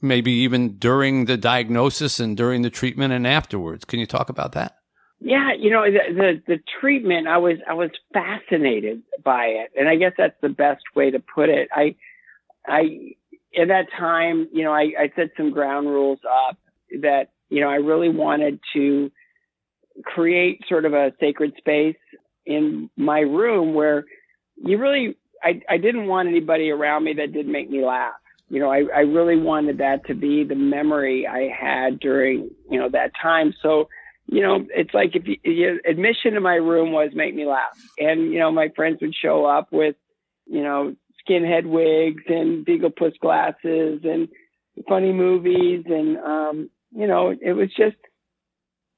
maybe 0.00 0.30
even 0.30 0.78
during 0.78 1.24
the 1.24 1.36
diagnosis 1.36 2.20
and 2.20 2.36
during 2.36 2.62
the 2.62 2.70
treatment 2.70 3.12
and 3.12 3.26
afterwards. 3.26 3.84
Can 3.84 3.98
you 3.98 4.06
talk 4.06 4.28
about 4.28 4.52
that? 4.52 4.76
Yeah, 5.20 5.52
you 5.58 5.70
know 5.70 5.84
the, 5.84 6.14
the, 6.14 6.42
the 6.46 6.60
treatment. 6.80 7.26
I 7.26 7.38
was 7.38 7.56
I 7.68 7.74
was 7.74 7.90
fascinated 8.12 9.02
by 9.24 9.46
it, 9.46 9.70
and 9.78 9.88
I 9.88 9.96
guess 9.96 10.12
that's 10.16 10.36
the 10.42 10.50
best 10.50 10.82
way 10.94 11.10
to 11.10 11.20
put 11.20 11.48
it. 11.48 11.68
I 11.72 11.96
I 12.66 13.14
at 13.58 13.68
that 13.68 13.86
time, 13.98 14.48
you 14.52 14.62
know, 14.64 14.72
I, 14.72 14.92
I 14.98 15.12
set 15.16 15.30
some 15.36 15.50
ground 15.50 15.86
rules 15.88 16.18
up 16.48 16.58
that 17.00 17.30
you 17.48 17.60
know 17.62 17.68
I 17.70 17.76
really 17.76 18.10
wanted 18.10 18.60
to 18.74 19.10
create 20.04 20.60
sort 20.68 20.84
of 20.84 20.92
a 20.92 21.12
sacred 21.18 21.54
space 21.56 21.96
in 22.44 22.90
my 22.96 23.20
room 23.20 23.72
where 23.74 24.04
you 24.56 24.78
really 24.78 25.16
I 25.42 25.60
I 25.68 25.78
didn't 25.78 26.06
want 26.06 26.28
anybody 26.28 26.70
around 26.70 27.04
me 27.04 27.14
that 27.14 27.32
didn't 27.32 27.52
make 27.52 27.70
me 27.70 27.84
laugh. 27.84 28.14
You 28.48 28.60
know, 28.60 28.70
I, 28.70 28.84
I 28.94 29.00
really 29.00 29.36
wanted 29.36 29.78
that 29.78 30.06
to 30.06 30.14
be 30.14 30.44
the 30.44 30.54
memory 30.54 31.26
I 31.26 31.48
had 31.48 31.98
during, 31.98 32.50
you 32.70 32.78
know, 32.78 32.88
that 32.90 33.10
time. 33.20 33.52
So 33.60 33.88
you 34.26 34.42
know, 34.42 34.66
it's 34.74 34.92
like 34.92 35.14
if 35.14 35.26
you, 35.26 35.36
you, 35.44 35.80
admission 35.88 36.34
to 36.34 36.40
my 36.40 36.54
room 36.54 36.92
was 36.92 37.10
make 37.14 37.34
me 37.34 37.46
laugh, 37.46 37.78
and 37.98 38.32
you 38.32 38.38
know, 38.38 38.50
my 38.50 38.68
friends 38.70 38.98
would 39.00 39.14
show 39.14 39.44
up 39.44 39.68
with, 39.70 39.94
you 40.46 40.62
know, 40.62 40.96
skinhead 41.28 41.66
wigs 41.66 42.24
and 42.28 42.64
Beagle 42.64 42.90
Puss 42.90 43.14
glasses 43.20 44.00
and 44.04 44.28
funny 44.88 45.12
movies, 45.12 45.84
and 45.86 46.18
um, 46.18 46.70
you 46.92 47.06
know, 47.06 47.30
it 47.40 47.52
was 47.52 47.68
just 47.76 47.96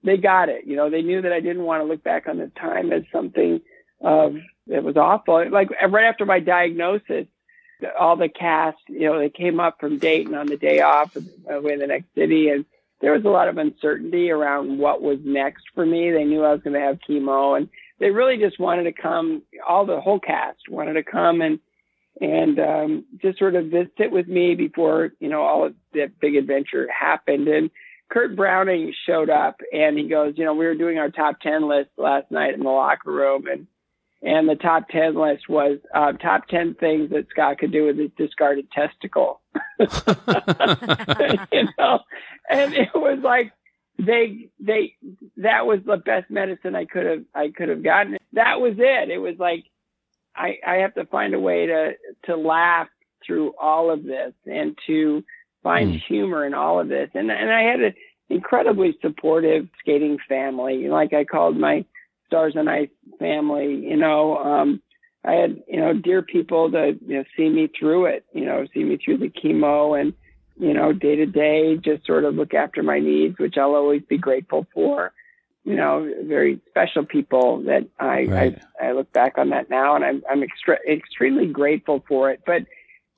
they 0.02 0.16
got 0.16 0.48
it. 0.48 0.66
You 0.66 0.76
know, 0.76 0.90
they 0.90 1.02
knew 1.02 1.22
that 1.22 1.32
I 1.32 1.40
didn't 1.40 1.64
want 1.64 1.82
to 1.82 1.88
look 1.88 2.02
back 2.02 2.26
on 2.26 2.38
the 2.38 2.50
time 2.58 2.92
as 2.92 3.02
something 3.12 3.60
of 4.00 4.36
that 4.68 4.84
was 4.84 4.96
awful. 4.96 5.50
Like 5.50 5.70
right 5.70 6.04
after 6.04 6.24
my 6.24 6.40
diagnosis, 6.40 7.26
all 7.98 8.16
the 8.16 8.28
cast, 8.28 8.78
you 8.88 9.06
know, 9.06 9.18
they 9.18 9.30
came 9.30 9.60
up 9.60 9.78
from 9.78 9.98
Dayton 9.98 10.34
on 10.34 10.46
the 10.46 10.56
day 10.56 10.80
off, 10.80 11.16
away 11.48 11.72
in 11.72 11.78
the 11.80 11.86
next 11.86 12.14
city, 12.14 12.48
and 12.48 12.64
there 13.00 13.12
was 13.12 13.24
a 13.24 13.28
lot 13.28 13.48
of 13.48 13.58
uncertainty 13.58 14.30
around 14.30 14.78
what 14.78 15.02
was 15.02 15.18
next 15.24 15.64
for 15.74 15.86
me. 15.86 16.10
They 16.10 16.24
knew 16.24 16.44
I 16.44 16.52
was 16.52 16.62
going 16.62 16.74
to 16.74 16.80
have 16.80 16.98
chemo 17.08 17.56
and 17.56 17.68
they 18.00 18.10
really 18.10 18.36
just 18.36 18.58
wanted 18.58 18.84
to 18.84 18.92
come, 18.92 19.42
all 19.66 19.86
the 19.86 20.00
whole 20.00 20.20
cast 20.20 20.68
wanted 20.68 20.94
to 20.94 21.02
come 21.02 21.40
and, 21.40 21.58
and, 22.20 22.58
um, 22.58 23.04
just 23.22 23.38
sort 23.38 23.54
of 23.54 23.66
visit 23.66 24.10
with 24.10 24.28
me 24.28 24.54
before, 24.54 25.10
you 25.20 25.28
know, 25.28 25.42
all 25.42 25.66
of 25.66 25.74
that 25.94 26.18
big 26.20 26.36
adventure 26.36 26.88
happened. 26.90 27.48
And 27.48 27.70
Kurt 28.10 28.36
Browning 28.36 28.92
showed 29.06 29.30
up 29.30 29.60
and 29.72 29.98
he 29.98 30.08
goes, 30.08 30.34
you 30.36 30.44
know, 30.44 30.54
we 30.54 30.66
were 30.66 30.74
doing 30.74 30.98
our 30.98 31.10
top 31.10 31.40
10 31.40 31.68
list 31.68 31.90
last 31.96 32.30
night 32.30 32.54
in 32.54 32.60
the 32.60 32.70
locker 32.70 33.12
room 33.12 33.46
and, 33.46 33.66
and 34.22 34.48
the 34.48 34.56
top 34.56 34.88
10 34.88 35.14
list 35.14 35.48
was 35.48 35.78
uh, 35.94 36.12
top 36.12 36.48
10 36.48 36.74
things 36.74 37.10
that 37.10 37.28
Scott 37.30 37.58
could 37.58 37.70
do 37.72 37.86
with 37.86 37.98
his 37.98 38.10
discarded 38.16 38.70
testicle. 38.72 39.40
you 39.78 39.86
know, 41.78 42.00
and 42.50 42.74
it 42.74 42.94
was 42.94 43.20
like 43.22 43.52
they 43.98 44.48
they 44.60 44.94
that 45.36 45.66
was 45.66 45.80
the 45.84 45.96
best 45.96 46.30
medicine 46.30 46.74
I 46.74 46.84
could 46.84 47.06
have 47.06 47.24
I 47.34 47.50
could 47.50 47.68
have 47.68 47.82
gotten. 47.82 48.16
That 48.32 48.60
was 48.60 48.74
it. 48.78 49.10
It 49.10 49.18
was 49.18 49.36
like 49.38 49.64
I 50.34 50.58
I 50.66 50.74
have 50.76 50.94
to 50.94 51.04
find 51.06 51.34
a 51.34 51.40
way 51.40 51.66
to 51.66 51.92
to 52.26 52.36
laugh 52.36 52.88
through 53.26 53.54
all 53.60 53.90
of 53.90 54.04
this 54.04 54.32
and 54.46 54.76
to 54.86 55.24
find 55.62 55.94
mm. 55.94 56.00
humor 56.06 56.44
in 56.46 56.54
all 56.54 56.80
of 56.80 56.88
this. 56.88 57.10
And 57.14 57.30
and 57.30 57.52
I 57.52 57.62
had 57.62 57.80
an 57.80 57.94
incredibly 58.28 58.96
supportive 59.02 59.68
skating 59.80 60.18
family. 60.28 60.88
Like 60.88 61.12
I 61.12 61.24
called 61.24 61.56
my 61.56 61.84
Stars 62.28 62.54
on 62.56 62.68
Ice 62.68 62.88
family, 63.18 63.74
you 63.74 63.96
know, 63.96 64.38
um, 64.38 64.80
I 65.24 65.32
had, 65.32 65.62
you 65.66 65.80
know, 65.80 65.92
dear 65.92 66.22
people 66.22 66.70
to, 66.70 66.96
you 67.06 67.16
know, 67.16 67.24
see 67.36 67.48
me 67.48 67.68
through 67.78 68.06
it, 68.06 68.24
you 68.32 68.44
know, 68.44 68.66
see 68.72 68.84
me 68.84 68.96
through 68.96 69.18
the 69.18 69.28
chemo 69.28 70.00
and, 70.00 70.12
you 70.58 70.72
know, 70.72 70.92
day 70.92 71.16
to 71.16 71.26
day, 71.26 71.76
just 71.76 72.06
sort 72.06 72.24
of 72.24 72.34
look 72.34 72.54
after 72.54 72.82
my 72.82 73.00
needs, 73.00 73.38
which 73.38 73.56
I'll 73.58 73.74
always 73.74 74.02
be 74.08 74.16
grateful 74.16 74.66
for. 74.72 75.12
You 75.64 75.76
know, 75.76 76.10
very 76.22 76.60
special 76.70 77.04
people 77.04 77.62
that 77.64 77.86
I, 77.98 78.24
right. 78.24 78.58
I, 78.80 78.86
I 78.86 78.92
look 78.92 79.12
back 79.12 79.36
on 79.36 79.50
that 79.50 79.68
now 79.68 79.96
and 79.96 80.04
I'm, 80.04 80.22
I'm 80.30 80.42
extra, 80.42 80.78
extremely 80.88 81.46
grateful 81.46 82.02
for 82.08 82.30
it. 82.30 82.40
But 82.46 82.62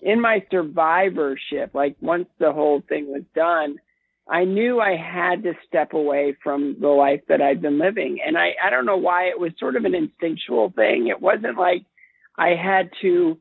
in 0.00 0.20
my 0.20 0.44
survivorship, 0.50 1.74
like 1.74 1.96
once 2.00 2.26
the 2.38 2.52
whole 2.52 2.82
thing 2.88 3.12
was 3.12 3.22
done, 3.34 3.76
I 4.30 4.44
knew 4.44 4.80
I 4.80 4.96
had 4.96 5.42
to 5.42 5.54
step 5.66 5.92
away 5.92 6.36
from 6.42 6.76
the 6.80 6.88
life 6.88 7.20
that 7.28 7.42
I'd 7.42 7.60
been 7.60 7.80
living. 7.80 8.18
And 8.24 8.38
I, 8.38 8.50
I 8.64 8.70
don't 8.70 8.86
know 8.86 8.96
why 8.96 9.24
it 9.24 9.40
was 9.40 9.50
sort 9.58 9.74
of 9.74 9.84
an 9.84 9.94
instinctual 9.94 10.72
thing. 10.76 11.08
It 11.08 11.20
wasn't 11.20 11.58
like 11.58 11.82
I 12.38 12.50
had 12.50 12.90
to, 13.02 13.36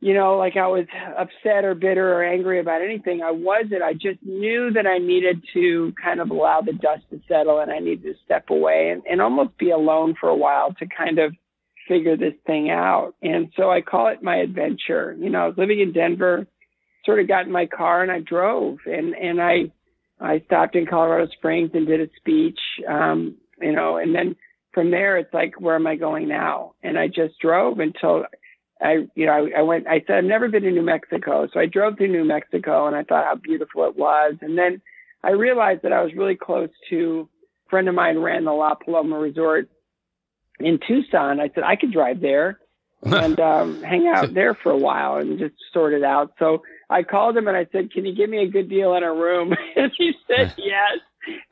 you 0.00 0.14
know, 0.14 0.36
like 0.36 0.56
I 0.56 0.68
was 0.68 0.86
upset 1.18 1.64
or 1.64 1.74
bitter 1.74 2.12
or 2.12 2.22
angry 2.22 2.60
about 2.60 2.80
anything. 2.80 3.22
I 3.22 3.32
wasn't. 3.32 3.82
I 3.82 3.94
just 3.94 4.22
knew 4.22 4.70
that 4.72 4.86
I 4.86 4.98
needed 4.98 5.42
to 5.54 5.92
kind 6.00 6.20
of 6.20 6.30
allow 6.30 6.60
the 6.60 6.74
dust 6.74 7.02
to 7.10 7.20
settle 7.26 7.58
and 7.58 7.72
I 7.72 7.80
needed 7.80 8.04
to 8.04 8.14
step 8.24 8.50
away 8.50 8.90
and, 8.90 9.02
and 9.10 9.20
almost 9.20 9.58
be 9.58 9.70
alone 9.70 10.14
for 10.20 10.28
a 10.28 10.36
while 10.36 10.74
to 10.74 10.86
kind 10.86 11.18
of 11.18 11.34
figure 11.88 12.16
this 12.16 12.34
thing 12.46 12.70
out. 12.70 13.14
And 13.20 13.48
so 13.56 13.68
I 13.68 13.80
call 13.80 14.06
it 14.06 14.22
my 14.22 14.36
adventure. 14.36 15.16
You 15.18 15.28
know, 15.28 15.40
I 15.40 15.46
was 15.48 15.58
living 15.58 15.80
in 15.80 15.92
Denver, 15.92 16.46
sort 17.04 17.18
of 17.18 17.26
got 17.26 17.46
in 17.46 17.52
my 17.52 17.66
car 17.66 18.02
and 18.02 18.12
I 18.12 18.20
drove 18.20 18.78
and, 18.86 19.12
and 19.14 19.42
I, 19.42 19.72
I 20.20 20.40
stopped 20.46 20.76
in 20.76 20.86
Colorado 20.86 21.30
Springs 21.32 21.70
and 21.74 21.86
did 21.86 22.00
a 22.00 22.08
speech, 22.16 22.58
um, 22.88 23.36
you 23.60 23.72
know, 23.72 23.96
and 23.96 24.14
then 24.14 24.36
from 24.72 24.90
there 24.90 25.16
it's 25.16 25.32
like, 25.32 25.60
where 25.60 25.74
am 25.74 25.86
I 25.86 25.96
going 25.96 26.28
now? 26.28 26.74
And 26.82 26.98
I 26.98 27.08
just 27.08 27.38
drove 27.40 27.78
until 27.78 28.24
I, 28.80 29.06
you 29.14 29.26
know, 29.26 29.32
I, 29.32 29.60
I 29.60 29.62
went, 29.62 29.86
I 29.86 30.02
said, 30.06 30.16
I've 30.16 30.24
never 30.24 30.48
been 30.48 30.64
to 30.64 30.70
New 30.70 30.82
Mexico. 30.82 31.48
So 31.52 31.60
I 31.60 31.66
drove 31.66 31.96
through 31.96 32.12
New 32.12 32.24
Mexico 32.24 32.86
and 32.86 32.96
I 32.96 33.04
thought 33.04 33.24
how 33.24 33.36
beautiful 33.36 33.84
it 33.86 33.96
was. 33.96 34.34
And 34.40 34.58
then 34.58 34.82
I 35.22 35.30
realized 35.30 35.82
that 35.82 35.92
I 35.92 36.02
was 36.02 36.12
really 36.14 36.36
close 36.36 36.70
to 36.90 37.28
a 37.66 37.70
friend 37.70 37.88
of 37.88 37.94
mine 37.94 38.18
ran 38.18 38.44
the 38.44 38.52
La 38.52 38.74
Paloma 38.74 39.18
Resort 39.18 39.68
in 40.60 40.78
Tucson. 40.86 41.40
I 41.40 41.50
said, 41.54 41.64
I 41.64 41.76
could 41.76 41.92
drive 41.92 42.20
there 42.20 42.58
and 43.02 43.38
um, 43.40 43.82
hang 43.82 44.06
out 44.06 44.34
there 44.34 44.54
for 44.54 44.72
a 44.72 44.76
while 44.76 45.16
and 45.16 45.38
just 45.38 45.54
sort 45.72 45.92
it 45.92 46.04
out. 46.04 46.32
So 46.38 46.62
I 46.90 47.02
called 47.02 47.36
him 47.36 47.48
and 47.48 47.56
I 47.56 47.66
said, 47.72 47.92
"Can 47.92 48.04
you 48.04 48.14
give 48.14 48.30
me 48.30 48.38
a 48.38 48.48
good 48.48 48.68
deal 48.68 48.90
on 48.90 49.02
a 49.02 49.12
room?" 49.12 49.54
and 49.76 49.92
he 49.96 50.12
said 50.26 50.54
yes. 50.58 50.98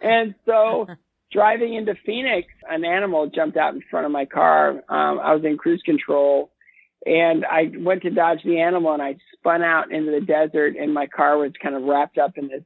And 0.00 0.34
so 0.46 0.86
driving 1.32 1.74
into 1.74 1.94
Phoenix, 2.04 2.48
an 2.68 2.84
animal 2.84 3.28
jumped 3.28 3.56
out 3.56 3.74
in 3.74 3.82
front 3.90 4.06
of 4.06 4.12
my 4.12 4.24
car. 4.24 4.70
Um, 4.88 5.18
I 5.20 5.34
was 5.34 5.44
in 5.44 5.56
cruise 5.56 5.82
control 5.84 6.50
and 7.06 7.44
I 7.46 7.72
went 7.78 8.02
to 8.02 8.10
dodge 8.10 8.42
the 8.44 8.60
animal 8.60 8.92
and 8.92 9.02
I 9.02 9.16
spun 9.32 9.62
out 9.62 9.90
into 9.90 10.10
the 10.10 10.20
desert 10.20 10.76
and 10.76 10.92
my 10.92 11.06
car 11.06 11.38
was 11.38 11.52
kind 11.62 11.74
of 11.74 11.82
wrapped 11.84 12.18
up 12.18 12.36
in 12.36 12.48
this 12.48 12.62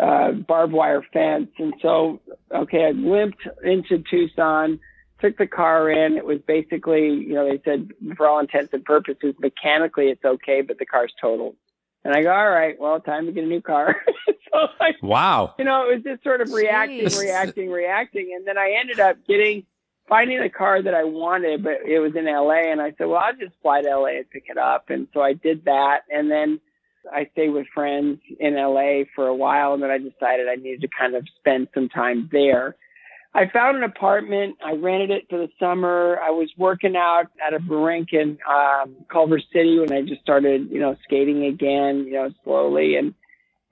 uh, 0.00 0.32
barbed 0.32 0.74
wire 0.74 1.02
fence. 1.12 1.48
And 1.58 1.72
so, 1.80 2.20
okay, 2.54 2.84
I 2.84 2.90
limped 2.90 3.48
into 3.64 4.02
Tucson 4.10 4.78
took 5.24 5.38
the 5.38 5.46
car 5.46 5.90
in. 5.90 6.16
It 6.16 6.24
was 6.24 6.38
basically, 6.46 7.08
you 7.08 7.34
know, 7.34 7.48
they 7.48 7.60
said 7.64 7.90
for 8.16 8.26
all 8.26 8.40
intents 8.40 8.72
and 8.72 8.84
purposes, 8.84 9.34
mechanically 9.38 10.06
it's 10.06 10.24
okay, 10.24 10.60
but 10.60 10.78
the 10.78 10.86
car's 10.86 11.12
totaled. 11.20 11.56
And 12.04 12.14
I 12.14 12.22
go, 12.22 12.30
all 12.30 12.50
right, 12.50 12.78
well, 12.78 13.00
time 13.00 13.26
to 13.26 13.32
get 13.32 13.44
a 13.44 13.46
new 13.46 13.62
car. 13.62 13.96
so 14.52 14.58
like, 14.78 15.02
wow. 15.02 15.54
You 15.58 15.64
know, 15.64 15.88
it 15.88 15.94
was 15.94 16.04
just 16.04 16.22
sort 16.22 16.40
of 16.40 16.52
reacting, 16.52 17.06
Jeez. 17.06 17.18
reacting, 17.18 17.70
reacting. 17.70 18.32
And 18.36 18.46
then 18.46 18.58
I 18.58 18.76
ended 18.78 19.00
up 19.00 19.16
getting 19.26 19.64
finding 20.08 20.40
the 20.42 20.50
car 20.50 20.82
that 20.82 20.94
I 20.94 21.04
wanted, 21.04 21.62
but 21.62 21.78
it 21.86 21.98
was 21.98 22.12
in 22.14 22.26
LA. 22.26 22.70
And 22.70 22.80
I 22.80 22.92
said, 22.98 23.06
well, 23.06 23.22
I'll 23.24 23.36
just 23.36 23.54
fly 23.62 23.82
to 23.82 23.88
LA 23.88 24.18
and 24.18 24.30
pick 24.30 24.44
it 24.48 24.58
up. 24.58 24.90
And 24.90 25.08
so 25.14 25.20
I 25.20 25.32
did 25.32 25.64
that. 25.64 26.00
And 26.10 26.30
then 26.30 26.60
I 27.12 27.28
stayed 27.32 27.50
with 27.50 27.66
friends 27.74 28.20
in 28.38 28.54
LA 28.54 29.04
for 29.14 29.26
a 29.26 29.34
while. 29.34 29.72
And 29.72 29.82
then 29.82 29.90
I 29.90 29.98
decided 29.98 30.48
I 30.48 30.56
needed 30.56 30.82
to 30.82 30.88
kind 30.88 31.14
of 31.14 31.26
spend 31.38 31.68
some 31.74 31.88
time 31.88 32.28
there. 32.30 32.76
I 33.34 33.48
found 33.48 33.76
an 33.76 33.82
apartment. 33.82 34.56
I 34.64 34.74
rented 34.74 35.10
it 35.10 35.26
for 35.28 35.38
the 35.38 35.48
summer. 35.58 36.18
I 36.22 36.30
was 36.30 36.50
working 36.56 36.96
out 36.96 37.26
at 37.44 37.52
a 37.52 37.58
rink 37.58 38.12
in 38.12 38.38
um, 38.48 38.94
Culver 39.10 39.40
City 39.52 39.78
when 39.78 39.92
I 39.92 40.02
just 40.02 40.20
started, 40.20 40.70
you 40.70 40.78
know, 40.78 40.96
skating 41.02 41.44
again, 41.46 42.04
you 42.06 42.12
know, 42.12 42.30
slowly. 42.44 42.96
And, 42.96 43.14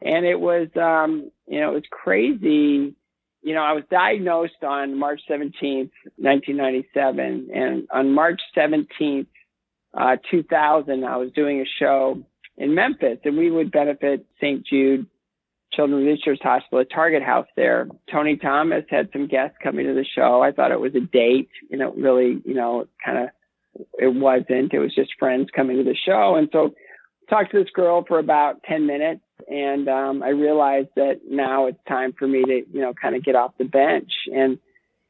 and 0.00 0.26
it 0.26 0.40
was, 0.40 0.68
um, 0.76 1.30
you 1.46 1.60
know, 1.60 1.70
it 1.70 1.74
was 1.74 1.84
crazy 1.90 2.96
you 3.42 3.54
know, 3.54 3.62
I 3.62 3.72
was 3.72 3.82
diagnosed 3.90 4.62
on 4.62 4.98
March 4.98 5.20
17th, 5.28 5.90
1997. 6.16 7.50
And 7.52 7.88
on 7.90 8.14
March 8.14 8.40
17th, 8.56 9.26
uh, 9.94 10.16
2000, 10.30 11.04
I 11.04 11.16
was 11.16 11.32
doing 11.32 11.60
a 11.60 11.64
show 11.78 12.24
in 12.56 12.74
Memphis 12.74 13.18
and 13.24 13.36
we 13.36 13.50
would 13.50 13.72
benefit 13.72 14.24
St. 14.40 14.64
Jude 14.64 15.06
Children's 15.72 16.06
Research 16.06 16.40
Hospital 16.42 16.80
at 16.80 16.90
Target 16.90 17.22
House 17.22 17.46
there. 17.56 17.88
Tony 18.10 18.36
Thomas 18.36 18.84
had 18.88 19.08
some 19.12 19.26
guests 19.26 19.56
coming 19.62 19.86
to 19.86 19.94
the 19.94 20.04
show. 20.04 20.42
I 20.42 20.52
thought 20.52 20.72
it 20.72 20.80
was 20.80 20.94
a 20.94 21.00
date, 21.00 21.50
you 21.70 21.78
know, 21.78 21.92
really, 21.92 22.40
you 22.44 22.54
know, 22.54 22.86
kind 23.04 23.18
of, 23.18 23.28
it 23.98 24.14
wasn't. 24.14 24.72
It 24.72 24.78
was 24.78 24.94
just 24.94 25.12
friends 25.18 25.48
coming 25.54 25.78
to 25.78 25.84
the 25.84 25.96
show. 25.96 26.36
And 26.36 26.48
so 26.52 26.74
talked 27.30 27.52
to 27.52 27.58
this 27.58 27.70
girl 27.74 28.04
for 28.06 28.18
about 28.18 28.62
10 28.64 28.86
minutes 28.86 29.22
and 29.48 29.88
um, 29.88 30.22
I 30.22 30.28
realized 30.28 30.88
that 30.96 31.20
now 31.28 31.66
it's 31.66 31.78
time 31.88 32.12
for 32.18 32.26
me 32.26 32.42
to, 32.44 32.62
you 32.72 32.80
know, 32.80 32.92
kind 33.00 33.16
of 33.16 33.24
get 33.24 33.34
off 33.34 33.52
the 33.58 33.64
bench. 33.64 34.10
And 34.32 34.58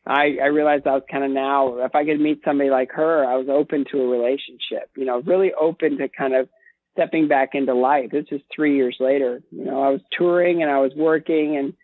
I, 0.06 0.36
I 0.42 0.46
realized 0.46 0.86
I 0.86 0.94
was 0.94 1.02
kind 1.10 1.24
of 1.24 1.30
now, 1.30 1.78
if 1.78 1.94
I 1.94 2.04
could 2.04 2.20
meet 2.20 2.40
somebody 2.44 2.70
like 2.70 2.90
her, 2.92 3.24
I 3.24 3.36
was 3.36 3.48
open 3.48 3.84
to 3.92 4.00
a 4.00 4.08
relationship, 4.08 4.90
you 4.96 5.04
know, 5.04 5.20
really 5.20 5.52
open 5.58 5.98
to 5.98 6.08
kind 6.08 6.34
of 6.34 6.48
stepping 6.92 7.28
back 7.28 7.50
into 7.54 7.74
life. 7.74 8.10
This 8.10 8.26
is 8.30 8.40
three 8.54 8.76
years 8.76 8.96
later. 9.00 9.42
You 9.50 9.64
know, 9.64 9.82
I 9.82 9.90
was 9.90 10.00
touring 10.16 10.62
and 10.62 10.70
I 10.70 10.78
was 10.78 10.92
working 10.96 11.56
and 11.56 11.74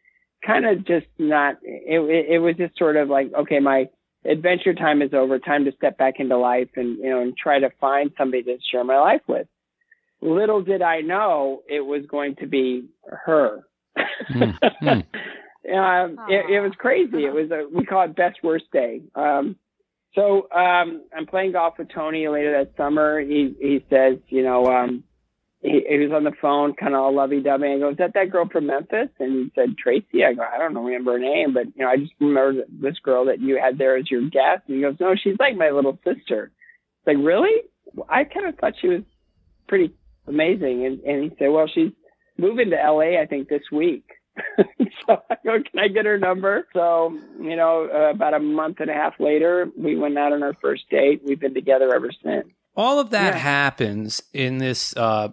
kind 0.47 0.66
of 0.66 0.87
just 0.87 1.07
not, 1.18 1.57
it, 1.62 2.01
it, 2.01 2.35
it 2.35 2.38
was 2.38 2.57
just 2.57 2.77
sort 2.79 2.97
of 2.97 3.09
like, 3.09 3.33
okay, 3.38 3.59
my 3.59 3.88
adventure 4.25 4.75
time 4.75 5.03
is 5.03 5.14
over, 5.14 5.38
time 5.38 5.64
to 5.64 5.73
step 5.73 5.99
back 5.99 6.14
into 6.18 6.37
life 6.37 6.68
and, 6.77 6.99
you 6.99 7.11
know, 7.11 7.21
and 7.21 7.37
try 7.37 7.59
to 7.59 7.71
find 7.81 8.11
somebody 8.16 8.42
to 8.44 8.59
share 8.71 8.85
my 8.85 8.99
life 8.99 9.23
with 9.27 9.47
little 10.21 10.62
did 10.62 10.83
I 10.83 11.01
know 11.01 11.62
it 11.68 11.81
was 11.81 12.03
going 12.09 12.37
to 12.37 12.47
be 12.47 12.88
her. 13.05 13.64
mm, 14.31 14.59
mm. 14.83 15.05
Um, 15.68 16.16
it, 16.31 16.49
it, 16.49 16.61
was 16.61 16.73
crazy. 16.79 17.27
It 17.27 17.35
was 17.35 17.51
a, 17.51 17.66
we 17.71 17.85
call 17.85 18.03
it 18.05 18.16
best 18.16 18.38
worst 18.42 18.64
day. 18.73 19.03
Um, 19.14 19.57
so 20.14 20.49
um, 20.51 21.03
I'm 21.16 21.27
playing 21.27 21.53
golf 21.53 21.75
with 21.79 21.88
Tony 21.94 22.29
later 22.29 22.53
that 22.59 22.77
summer. 22.77 23.21
He 23.21 23.55
he 23.61 23.85
says, 23.90 24.18
you 24.29 24.42
know, 24.42 24.66
um, 24.66 25.05
he, 25.61 25.85
he 25.88 25.99
was 25.99 26.12
on 26.14 26.25
the 26.25 26.33
phone, 26.40 26.75
kind 26.75 26.94
of 26.94 27.01
all 27.01 27.14
lovey 27.14 27.40
dovey. 27.40 27.73
I 27.75 27.79
go, 27.79 27.90
is 27.90 27.97
that 27.99 28.14
that 28.14 28.31
girl 28.31 28.49
from 28.49 28.66
Memphis? 28.66 29.09
And 29.18 29.33
he 29.33 29.53
said 29.55 29.77
Tracy. 29.77 30.25
I 30.25 30.35
go, 30.35 30.42
I 30.42 30.59
don't 30.59 30.75
remember 30.77 31.12
her 31.12 31.18
name, 31.18 31.53
but 31.53 31.66
you 31.75 31.85
know, 31.85 31.88
I 31.88 31.97
just 31.97 32.12
remember 32.21 32.62
this 32.71 32.99
girl 33.03 33.27
that 33.27 33.40
you 33.40 33.59
had 33.61 33.79
there 33.79 33.97
as 33.97 34.11
your 34.11 34.23
guest. 34.23 34.62
And 34.68 34.77
he 34.77 34.83
goes, 34.83 34.97
no, 35.01 35.14
she's 35.21 35.37
like 35.38 35.57
my 35.57 35.71
little 35.71 35.99
sister. 36.05 36.53
It's 37.01 37.07
like 37.07 37.16
really? 37.18 37.62
I 38.09 38.25
kind 38.25 38.47
of 38.47 38.57
thought 38.57 38.75
she 38.81 38.88
was 38.88 39.03
pretty 39.66 39.94
amazing. 40.27 40.87
And, 40.87 41.01
and 41.01 41.25
he 41.25 41.37
said, 41.38 41.49
well, 41.49 41.68
she's 41.73 41.92
moving 42.37 42.71
to 42.71 42.77
LA, 42.77 43.21
I 43.21 43.27
think 43.27 43.49
this 43.49 43.62
week. 43.73 44.05
so 45.07 45.22
I 45.31 45.37
go, 45.44 45.59
can 45.62 45.79
I 45.79 45.88
get 45.88 46.07
her 46.07 46.18
number? 46.18 46.66
So, 46.72 47.18
you 47.40 47.57
know, 47.57 47.88
uh, 47.92 48.11
about 48.11 48.35
a 48.35 48.38
month 48.38 48.81
and 48.81 48.90
a 48.90 48.94
half 48.94 49.14
later, 49.18 49.70
we 49.77 49.96
went 49.96 50.18
out 50.18 50.33
on 50.33 50.42
our 50.42 50.55
first 50.55 50.88
date. 50.90 51.22
We've 51.24 51.40
been 51.40 51.55
together 51.55 51.94
ever 51.94 52.11
since. 52.22 52.48
All 52.77 53.01
of 53.01 53.11
that 53.11 53.35
yeah. 53.35 53.38
happens 53.40 54.22
in 54.33 54.59
this 54.59 54.96
uh, 54.96 55.31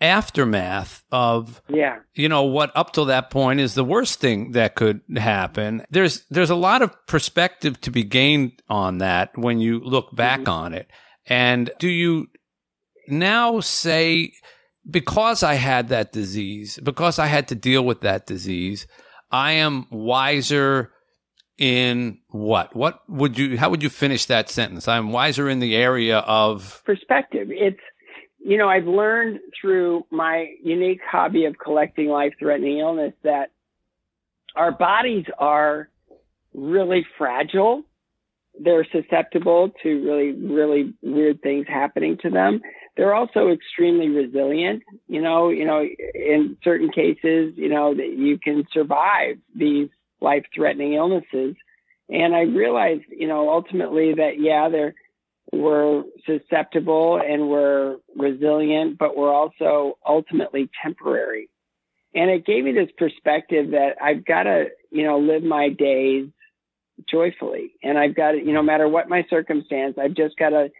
aftermath 0.00 1.04
of, 1.10 1.62
yeah, 1.68 2.00
you 2.14 2.28
know, 2.28 2.42
what 2.42 2.70
up 2.74 2.92
till 2.92 3.06
that 3.06 3.30
point 3.30 3.60
is 3.60 3.74
the 3.74 3.84
worst 3.84 4.20
thing 4.20 4.52
that 4.52 4.74
could 4.74 5.00
happen. 5.16 5.84
There's 5.90 6.26
there's 6.28 6.50
a 6.50 6.54
lot 6.54 6.82
of 6.82 6.94
perspective 7.06 7.80
to 7.82 7.90
be 7.90 8.02
gained 8.02 8.62
on 8.68 8.98
that 8.98 9.36
when 9.38 9.58
you 9.58 9.80
look 9.80 10.14
back 10.14 10.40
mm-hmm. 10.40 10.50
on 10.50 10.74
it. 10.74 10.90
And 11.26 11.70
do 11.78 11.88
you 11.88 12.26
now 13.08 13.60
say, 13.60 14.32
because 14.88 15.42
I 15.42 15.54
had 15.54 15.88
that 15.88 16.12
disease, 16.12 16.78
because 16.82 17.18
I 17.18 17.26
had 17.26 17.48
to 17.48 17.54
deal 17.54 17.84
with 17.84 18.00
that 18.00 18.26
disease, 18.26 18.86
I 19.30 19.52
am 19.52 19.86
wiser 19.90 20.92
in 21.58 22.18
what? 22.28 22.74
What 22.74 23.00
would 23.08 23.38
you, 23.38 23.58
how 23.58 23.70
would 23.70 23.82
you 23.82 23.88
finish 23.88 24.26
that 24.26 24.48
sentence? 24.50 24.88
I'm 24.88 25.12
wiser 25.12 25.48
in 25.48 25.60
the 25.60 25.76
area 25.76 26.18
of 26.18 26.82
perspective. 26.84 27.48
It's, 27.50 27.80
you 28.44 28.58
know, 28.58 28.68
I've 28.68 28.86
learned 28.86 29.38
through 29.60 30.04
my 30.10 30.48
unique 30.62 31.00
hobby 31.08 31.44
of 31.44 31.56
collecting 31.62 32.08
life 32.08 32.32
threatening 32.38 32.78
illness 32.78 33.12
that 33.22 33.52
our 34.56 34.72
bodies 34.72 35.24
are 35.38 35.88
really 36.52 37.06
fragile. 37.16 37.84
They're 38.60 38.86
susceptible 38.92 39.70
to 39.82 39.88
really, 39.88 40.32
really 40.32 40.92
weird 41.02 41.40
things 41.40 41.66
happening 41.68 42.18
to 42.22 42.30
them 42.30 42.60
they're 42.96 43.14
also 43.14 43.48
extremely 43.48 44.08
resilient. 44.08 44.82
You 45.08 45.22
know, 45.22 45.48
you 45.50 45.64
know, 45.64 45.86
in 46.14 46.56
certain 46.62 46.90
cases, 46.90 47.54
you 47.56 47.68
know, 47.68 47.94
that 47.94 48.12
you 48.16 48.38
can 48.38 48.64
survive 48.72 49.38
these 49.54 49.88
life 50.20 50.44
threatening 50.54 50.94
illnesses. 50.94 51.56
And 52.08 52.34
I 52.34 52.42
realized, 52.42 53.04
you 53.08 53.26
know, 53.26 53.50
ultimately 53.50 54.14
that, 54.14 54.38
yeah, 54.38 54.68
they're, 54.68 54.94
we're 55.52 56.04
susceptible 56.26 57.20
and 57.20 57.48
we're 57.48 57.96
resilient, 58.16 58.98
but 58.98 59.16
we're 59.16 59.32
also 59.32 59.98
ultimately 60.06 60.70
temporary. 60.82 61.48
And 62.14 62.30
it 62.30 62.44
gave 62.44 62.64
me 62.64 62.72
this 62.72 62.90
perspective 62.98 63.70
that 63.70 63.96
I've 64.02 64.24
got 64.24 64.42
to, 64.42 64.66
you 64.90 65.04
know, 65.04 65.18
live 65.18 65.42
my 65.42 65.70
days 65.70 66.28
joyfully. 67.10 67.72
And 67.82 67.96
I've 67.96 68.14
got 68.14 68.32
to, 68.32 68.38
you 68.38 68.52
know, 68.52 68.60
no 68.60 68.62
matter 68.62 68.88
what 68.88 69.08
my 69.08 69.24
circumstance, 69.30 69.96
I've 69.98 70.14
just 70.14 70.36
got 70.36 70.50
to 70.50 70.70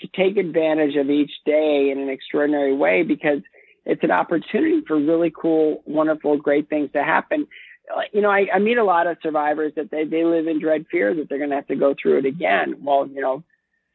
to 0.00 0.08
take 0.08 0.36
advantage 0.36 0.96
of 0.96 1.10
each 1.10 1.32
day 1.44 1.90
in 1.90 1.98
an 1.98 2.08
extraordinary 2.08 2.74
way 2.74 3.02
because 3.02 3.40
it's 3.84 4.02
an 4.02 4.10
opportunity 4.10 4.82
for 4.86 4.98
really 4.98 5.32
cool, 5.34 5.82
wonderful, 5.86 6.36
great 6.36 6.68
things 6.68 6.90
to 6.92 7.02
happen. 7.02 7.46
Uh, 7.94 8.02
you 8.12 8.20
know, 8.20 8.30
I, 8.30 8.46
I 8.54 8.58
meet 8.58 8.78
a 8.78 8.84
lot 8.84 9.06
of 9.06 9.16
survivors 9.22 9.72
that 9.76 9.90
they, 9.90 10.04
they 10.04 10.24
live 10.24 10.46
in 10.46 10.60
dread 10.60 10.86
fear 10.90 11.14
that 11.14 11.28
they're 11.28 11.38
going 11.38 11.50
to 11.50 11.56
have 11.56 11.66
to 11.68 11.76
go 11.76 11.94
through 12.00 12.18
it 12.18 12.26
again. 12.26 12.76
Well, 12.80 13.08
you 13.08 13.20
know, 13.20 13.42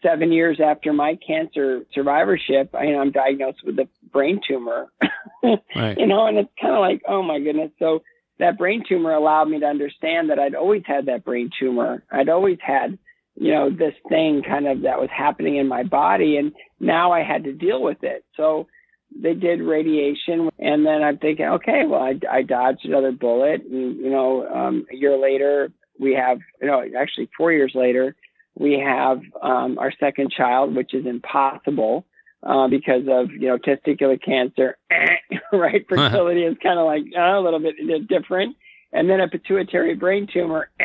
seven 0.04 0.32
years 0.32 0.60
after 0.64 0.94
my 0.94 1.18
cancer 1.26 1.86
survivorship, 1.94 2.74
I, 2.74 2.86
you 2.86 2.94
know, 2.94 3.00
I'm 3.00 3.12
diagnosed 3.12 3.60
with 3.64 3.80
a 3.80 3.88
brain 4.12 4.42
tumor, 4.48 4.92
right. 5.76 5.98
you 5.98 6.08
know, 6.08 6.28
and 6.28 6.38
it's 6.38 6.52
kind 6.62 6.74
of 6.74 6.82
like, 6.82 7.02
oh 7.08 7.24
my 7.24 7.40
goodness. 7.40 7.72
So 7.80 8.04
that 8.40 8.58
brain 8.58 8.84
tumor 8.88 9.14
allowed 9.14 9.46
me 9.46 9.60
to 9.60 9.66
understand 9.66 10.30
that 10.30 10.40
I'd 10.40 10.56
always 10.56 10.84
had 10.86 11.06
that 11.06 11.24
brain 11.24 11.50
tumor. 11.58 12.04
I'd 12.12 12.30
always 12.30 12.58
had 12.62 12.98
you 13.36 13.52
know, 13.52 13.70
this 13.70 13.94
thing 14.10 14.44
kind 14.48 14.68
of 14.68 14.82
that 14.84 15.00
was 15.00 15.10
happening 15.16 15.58
in 15.58 15.68
my 15.68 15.84
body. 15.84 16.38
And 16.38 16.54
now 16.80 17.12
I 17.12 17.24
had 17.24 17.44
to 17.44 17.54
deal 17.54 17.82
with 17.82 18.04
it. 18.04 18.24
So 18.38 18.68
they 19.16 19.34
did 19.34 19.62
radiation. 19.62 20.50
And 20.58 20.86
then 20.86 21.04
I'm 21.04 21.18
thinking, 21.18 21.46
okay, 21.46 21.84
well, 21.88 22.02
I, 22.02 22.20
I 22.32 22.42
dodged 22.42 22.86
another 22.86 23.12
bullet. 23.12 23.62
And, 23.64 23.98
you 23.98 24.10
know, 24.10 24.48
um, 24.48 24.86
a 24.92 24.96
year 24.96 25.18
later, 25.18 25.72
we 26.00 26.14
have, 26.14 26.40
you 26.62 26.68
know, 26.68 26.84
actually 26.98 27.30
four 27.38 27.52
years 27.52 27.74
later, 27.76 28.16
we 28.58 28.80
have 28.80 29.20
um, 29.42 29.78
our 29.80 29.92
second 30.00 30.32
child, 30.32 30.76
which 30.76 30.94
is 30.94 31.06
impossible. 31.06 32.06
Uh, 32.44 32.68
because 32.68 33.02
of 33.10 33.32
you 33.32 33.48
know 33.48 33.58
testicular 33.58 34.22
cancer, 34.24 34.78
right? 35.52 35.84
Fertility 35.90 36.44
is 36.44 36.56
kind 36.62 36.78
of 36.78 36.86
like 36.86 37.02
uh, 37.18 37.40
a 37.40 37.42
little 37.42 37.60
bit 37.60 37.76
different, 38.08 38.56
and 38.94 39.10
then 39.10 39.20
a 39.20 39.28
pituitary 39.28 39.96
brain 39.96 40.28
tumor. 40.32 40.70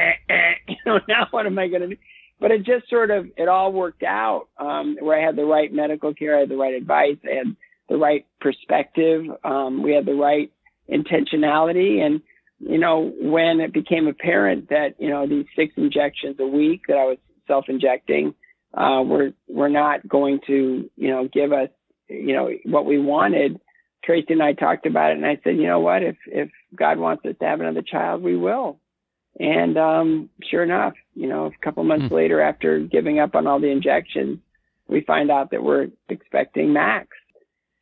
you 0.67 0.77
know, 0.87 1.01
now 1.07 1.27
what 1.33 1.45
am 1.45 1.59
I 1.59 1.69
going 1.69 1.83
to 1.83 1.89
do? 1.89 1.97
But 2.41 2.51
it 2.51 2.65
just 2.65 2.89
sort 2.89 3.11
of 3.11 3.27
it 3.37 3.49
all 3.49 3.73
worked 3.73 4.03
out 4.03 4.49
um, 4.59 4.97
where 5.01 5.21
I 5.21 5.25
had 5.25 5.37
the 5.37 5.45
right 5.45 5.73
medical 5.73 6.15
care, 6.15 6.37
I 6.37 6.41
had 6.41 6.49
the 6.49 6.57
right 6.57 6.75
advice, 6.75 7.19
I 7.25 7.37
had 7.37 7.57
the 7.89 7.97
right 7.97 8.27
perspective, 8.41 9.27
um, 9.45 9.83
we 9.83 9.93
had 9.93 10.07
the 10.07 10.15
right 10.15 10.51
intentionality, 10.91 12.01
and 12.01 12.23
you 12.59 12.79
know 12.79 13.13
when 13.21 13.61
it 13.61 13.73
became 13.73 14.09
apparent 14.09 14.71
that 14.71 14.95
you 14.99 15.11
know 15.11 15.27
these 15.27 15.47
six 15.55 15.75
injections 15.77 16.37
a 16.41 16.47
week 16.47 16.83
that 16.89 16.97
I 16.97 17.05
was 17.05 17.19
self-injecting 17.47 18.35
uh, 18.75 19.03
were 19.05 19.33
were 19.49 19.69
not 19.69 20.09
going 20.09 20.41
to 20.47 20.91
you 20.97 21.11
know 21.11 21.29
give 21.33 21.53
us 21.53 21.69
you 22.09 22.35
know 22.35 22.51
what 22.65 22.87
we 22.87 22.99
wanted. 22.99 23.61
Tracy 24.03 24.33
and 24.33 24.43
I 24.43 24.55
talked 24.55 24.87
about 24.87 25.11
it, 25.11 25.19
and 25.19 25.27
I 25.27 25.39
said, 25.45 25.57
you 25.57 25.67
know 25.67 25.81
what? 25.81 26.03
If 26.03 26.17
if 26.27 26.51
God 26.75 26.99
wants 26.99 27.25
us 27.27 27.35
to 27.39 27.47
have 27.47 27.61
another 27.61 27.83
child, 27.83 28.23
we 28.23 28.35
will. 28.35 28.80
And 29.39 29.79
um, 29.79 30.31
sure 30.51 30.63
enough, 30.63 30.95
you 31.15 31.29
know, 31.29 31.47
a 31.47 31.65
couple 31.65 31.85
months 31.85 32.07
mm. 32.07 32.11
later, 32.17 32.41
after 32.41 32.81
giving 32.81 33.21
up 33.21 33.35
on 33.35 33.47
all 33.47 33.61
the 33.61 33.71
injections, 33.71 34.39
we 34.89 35.03
find 35.03 35.31
out 35.31 35.53
that 35.53 35.63
we're 35.63 35.89
expecting 36.09 36.73
Max. 36.73 37.09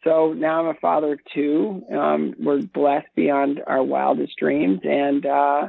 So 0.04 0.32
now 0.32 0.60
I'm 0.60 0.76
a 0.76 0.78
father 0.78 1.14
of 1.14 1.18
two. 1.34 1.82
Um, 1.92 2.34
we're 2.38 2.62
blessed 2.62 3.08
beyond 3.16 3.60
our 3.66 3.82
wildest 3.82 4.36
dreams, 4.38 4.80
and 4.84 5.26
uh, 5.26 5.68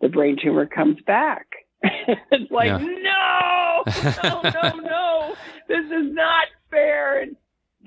the 0.00 0.08
brain 0.08 0.36
tumor 0.42 0.66
comes 0.66 0.98
back. 1.06 1.46
it's 1.82 2.50
like, 2.50 2.68
yeah. 2.68 2.78
no, 2.78 3.82
no, 4.24 4.80
no, 4.80 5.34
this 5.68 5.84
is 5.86 6.12
not 6.12 6.48
fair. 6.70 7.22
And 7.22 7.36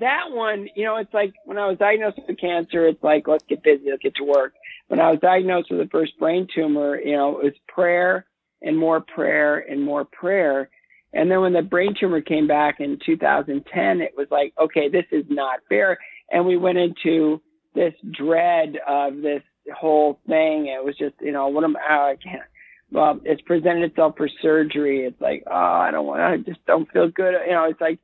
that 0.00 0.30
one, 0.30 0.68
you 0.74 0.84
know, 0.84 0.96
it's 0.96 1.12
like 1.12 1.34
when 1.44 1.58
I 1.58 1.66
was 1.66 1.78
diagnosed 1.78 2.18
with 2.26 2.38
cancer, 2.38 2.86
it's 2.86 3.02
like, 3.02 3.28
let's 3.28 3.44
get 3.48 3.62
busy, 3.62 3.84
let's 3.90 4.02
get 4.02 4.14
to 4.16 4.24
work. 4.24 4.54
When 4.88 5.00
I 5.00 5.10
was 5.10 5.20
diagnosed 5.20 5.70
with 5.70 5.80
the 5.80 5.90
first 5.90 6.18
brain 6.18 6.46
tumor, 6.54 6.98
you 7.00 7.16
know, 7.16 7.38
it 7.38 7.44
was 7.44 7.54
prayer 7.68 8.26
and 8.62 8.76
more 8.76 9.00
prayer 9.00 9.58
and 9.58 9.82
more 9.82 10.04
prayer. 10.04 10.70
And 11.12 11.30
then 11.30 11.40
when 11.40 11.52
the 11.52 11.62
brain 11.62 11.94
tumor 11.98 12.20
came 12.20 12.46
back 12.46 12.80
in 12.80 12.98
2010, 13.04 14.00
it 14.00 14.12
was 14.16 14.28
like, 14.30 14.52
okay, 14.60 14.88
this 14.88 15.06
is 15.10 15.24
not 15.28 15.60
fair. 15.68 15.98
And 16.30 16.46
we 16.46 16.56
went 16.56 16.78
into 16.78 17.40
this 17.74 17.94
dread 18.12 18.76
of 18.86 19.16
this 19.22 19.42
whole 19.74 20.20
thing. 20.26 20.66
It 20.66 20.84
was 20.84 20.96
just, 20.96 21.14
you 21.20 21.32
know, 21.32 21.48
what 21.48 21.64
am 21.64 21.76
I, 21.76 22.12
I 22.12 22.16
can't, 22.22 22.42
well, 22.90 23.20
it's 23.24 23.42
presented 23.42 23.90
itself 23.90 24.14
for 24.16 24.28
surgery. 24.40 25.04
It's 25.04 25.20
like, 25.20 25.42
oh, 25.46 25.54
I 25.54 25.90
don't 25.90 26.06
want, 26.06 26.20
I 26.20 26.36
just 26.36 26.64
don't 26.66 26.90
feel 26.92 27.08
good. 27.08 27.34
You 27.46 27.52
know, 27.52 27.64
it's 27.64 27.80
like 27.80 27.98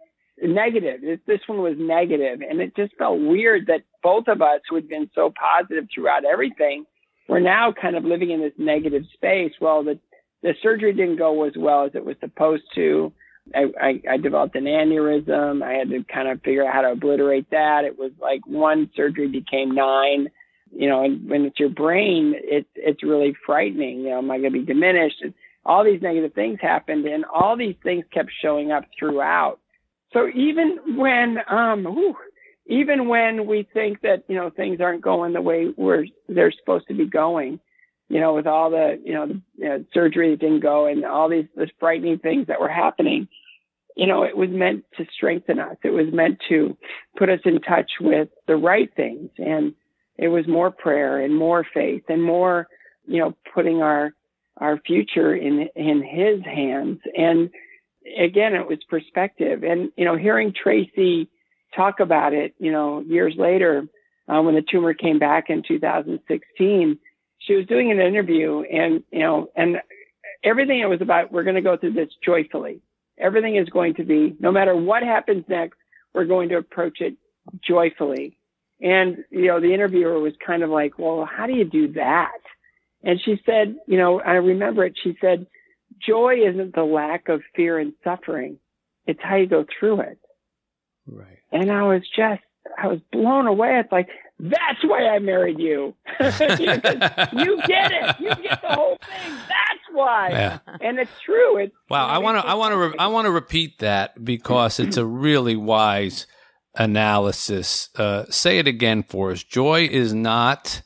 negative. 0.51 1.01
This 1.27 1.41
one 1.47 1.63
was 1.63 1.75
negative, 1.79 2.41
and 2.49 2.61
it 2.61 2.75
just 2.77 2.95
felt 2.97 3.21
weird 3.21 3.67
that 3.67 3.83
both 4.03 4.29
of 4.29 4.43
us 4.43 4.61
who 4.69 4.77
had 4.77 4.89
been 4.89 5.11
so 5.15 5.33
positive 5.39 5.87
throughout 5.95 6.25
everything 6.25 6.85
were 7.29 7.41
now 7.41 7.73
kind 7.73 7.97
of 7.97 8.05
living 8.05 8.31
in 8.31 8.41
this 8.41 8.53
negative 8.59 9.05
space. 9.15 9.53
Well, 9.61 9.85
the 9.85 9.99
the 10.43 10.55
surgery 10.63 10.93
didn't 10.93 11.19
go 11.19 11.45
as 11.45 11.53
well 11.57 11.85
as 11.85 11.93
it 11.95 12.05
was 12.05 12.17
supposed 12.21 12.65
to. 12.75 13.13
I, 13.55 13.65
I, 13.81 14.03
I 14.13 14.17
developed 14.17 14.57
an 14.57 14.65
aneurysm. 14.65 15.63
I 15.63 15.75
had 15.75 15.91
to 15.91 16.05
kind 16.13 16.29
of 16.29 16.43
figure 16.43 16.67
out 16.67 16.73
how 16.73 16.83
to 16.83 16.93
obliterate 16.93 17.51
that. 17.51 17.85
It 17.85 17.99
was 17.99 18.11
like 18.21 18.45
one 18.47 18.91
surgery 18.97 19.29
became 19.29 19.73
nine 19.73 20.29
you 20.75 20.89
know, 20.89 21.05
and 21.05 21.29
when 21.29 21.45
it's 21.45 21.61
your 21.61 21.69
brain, 21.69 22.35
it's 22.37 22.69
it's 22.75 23.03
really 23.03 23.35
frightening. 23.45 24.01
You 24.01 24.11
know, 24.11 24.19
am 24.19 24.31
I 24.31 24.39
going 24.39 24.53
to 24.53 24.59
be 24.59 24.65
diminished? 24.65 25.17
And 25.21 25.35
all 25.65 25.85
these 25.85 26.01
negative 26.01 26.33
things 26.33 26.59
happened, 26.61 27.05
and 27.05 27.25
all 27.25 27.57
these 27.57 27.77
things 27.83 28.05
kept 28.13 28.31
showing 28.41 28.73
up 28.73 28.85
throughout. 28.99 29.61
So 30.13 30.29
even 30.35 30.97
when, 30.97 31.39
um, 31.49 31.85
whew, 31.85 32.17
even 32.67 33.09
when 33.09 33.47
we 33.47 33.69
think 33.73 34.01
that 34.03 34.25
you 34.29 34.37
know 34.37 34.51
things 34.51 34.81
aren't 34.81 35.03
going 35.03 35.33
the 35.33 35.41
way 35.41 35.73
we're 35.77 36.07
they're 36.29 36.53
supposed 36.53 36.87
to 36.89 36.95
be 36.95 37.07
going, 37.07 37.59
you 38.09 38.21
know, 38.21 38.35
with 38.35 38.47
all 38.47 38.71
the 38.71 39.01
you 39.05 39.15
know 39.15 39.27
the 39.27 39.43
you 39.57 39.69
know, 39.69 39.85
surgery 39.93 40.31
that 40.31 40.41
didn't 40.41 40.61
go 40.61 40.87
and 40.87 41.05
all 41.05 41.29
these 41.29 41.47
this 41.57 41.71
frightening 41.81 42.19
things 42.19 42.47
that 42.47 42.61
were 42.61 42.69
happening, 42.69 43.27
you 43.97 44.07
know, 44.07 44.23
it 44.23 44.37
was 44.37 44.51
meant 44.51 44.85
to 44.97 45.07
strengthen 45.13 45.59
us. 45.59 45.77
It 45.83 45.91
was 45.91 46.07
meant 46.13 46.39
to 46.49 46.77
put 47.17 47.29
us 47.29 47.41
in 47.45 47.61
touch 47.61 47.91
with 48.01 48.29
the 48.47 48.57
right 48.57 48.91
things 48.95 49.31
and 49.39 49.75
it 50.19 50.29
was 50.29 50.47
more 50.47 50.71
prayer 50.71 51.19
and 51.19 51.35
more 51.35 51.67
faith 51.75 52.05
and 52.09 52.23
more, 52.23 52.69
you 53.07 53.19
know, 53.19 53.35
putting 53.55 53.83
our 53.83 54.13
our 54.59 54.79
future 54.87 55.35
in 55.35 55.69
in 55.75 56.03
His 56.03 56.45
hands. 56.45 57.01
And 57.17 57.51
again, 58.19 58.55
it 58.55 58.67
was 58.67 58.79
perspective. 58.89 59.63
And 59.63 59.91
you 59.97 60.05
know, 60.05 60.17
hearing 60.17 60.53
Tracy 60.53 61.29
talk 61.75 62.01
about 62.01 62.33
it, 62.33 62.55
you 62.59 62.73
know, 62.73 63.01
years 63.01 63.35
later 63.37 63.87
uh, 64.29 64.41
when 64.43 64.55
the 64.55 64.63
tumor 64.63 64.95
came 64.95 65.19
back 65.19 65.51
in 65.51 65.63
2016, 65.67 66.99
she 67.39 67.55
was 67.55 67.67
doing 67.67 67.91
an 67.91 68.01
interview, 68.01 68.63
and 68.63 69.03
you 69.11 69.21
know, 69.21 69.49
and 69.57 69.79
everything 70.45 70.81
it 70.81 70.87
was 70.87 71.01
about, 71.01 71.33
we're 71.33 71.45
going 71.45 71.57
to 71.57 71.63
go 71.63 71.77
through 71.77 71.93
this 71.93 72.09
joyfully. 72.25 72.81
Everything 73.19 73.57
is 73.57 73.69
going 73.69 73.95
to 73.95 74.05
be, 74.05 74.35
no 74.41 74.51
matter 74.51 74.75
what 74.75 75.03
happens 75.03 75.45
next, 75.49 75.79
we're 76.15 76.25
going 76.25 76.49
to 76.51 76.57
approach 76.57 77.01
it 77.01 77.17
joyfully. 77.67 78.37
And, 78.81 79.19
you 79.31 79.47
know, 79.47 79.61
the 79.61 79.73
interviewer 79.73 80.19
was 80.19 80.33
kind 80.45 80.63
of 80.63 80.71
like, 80.71 80.99
well, 80.99 81.29
how 81.31 81.47
do 81.47 81.53
you 81.53 81.65
do 81.65 81.93
that? 81.93 82.33
And 83.05 83.21
she 83.25 83.41
said, 83.47 83.77
you 83.87 83.99
know, 83.99 84.21
I 84.21 84.33
remember 84.33 84.85
it. 84.85 84.95
She 85.03 85.17
said, 85.21 85.47
joy 86.07 86.35
isn't 86.49 86.75
the 86.75 86.85
lack 86.85 87.29
of 87.29 87.43
fear 87.55 87.79
and 87.79 87.93
suffering. 88.05 88.59
It's 89.07 89.21
how 89.23 89.37
you 89.37 89.47
go 89.47 89.65
through 89.79 90.01
it. 90.01 90.19
Right. 91.07 91.39
And 91.51 91.71
I 91.71 91.83
was 91.83 92.03
just, 92.17 92.43
I 92.79 92.87
was 92.87 93.01
blown 93.11 93.47
away. 93.47 93.81
It's 93.81 93.93
like, 93.93 94.09
that's 94.39 94.83
why 94.85 95.07
I 95.09 95.19
married 95.19 95.59
you. 95.59 95.95
you 96.21 96.27
get 96.27 97.93
it. 97.93 98.21
You 98.21 98.35
get 98.43 98.61
the 98.63 98.69
whole 98.71 98.97
thing. 98.97 99.35
That's 99.49 99.87
why. 99.93 100.31
Yeah. 100.31 100.59
And 100.81 100.99
it's 100.99 101.11
true. 101.25 101.59
It's 101.59 101.75
wow. 101.89 102.07
I 102.07 102.19
want 102.19 102.41
to. 102.41 102.47
I 102.47 102.55
want 102.55 102.73
to. 102.73 102.79
Re- 102.79 102.95
I 102.99 103.07
want 103.07 103.27
to 103.27 103.31
repeat 103.31 103.79
that 103.79 104.25
because 104.25 104.81
it's 104.81 104.97
a 104.97 105.07
really 105.07 105.55
wise 105.55 106.27
analysis. 106.75 107.89
Uh, 107.97 108.25
say 108.31 108.59
it 108.59 108.67
again 108.67 109.05
for 109.05 109.31
us. 109.31 109.45
Joy 109.45 109.89
is 109.89 110.13
not 110.13 110.83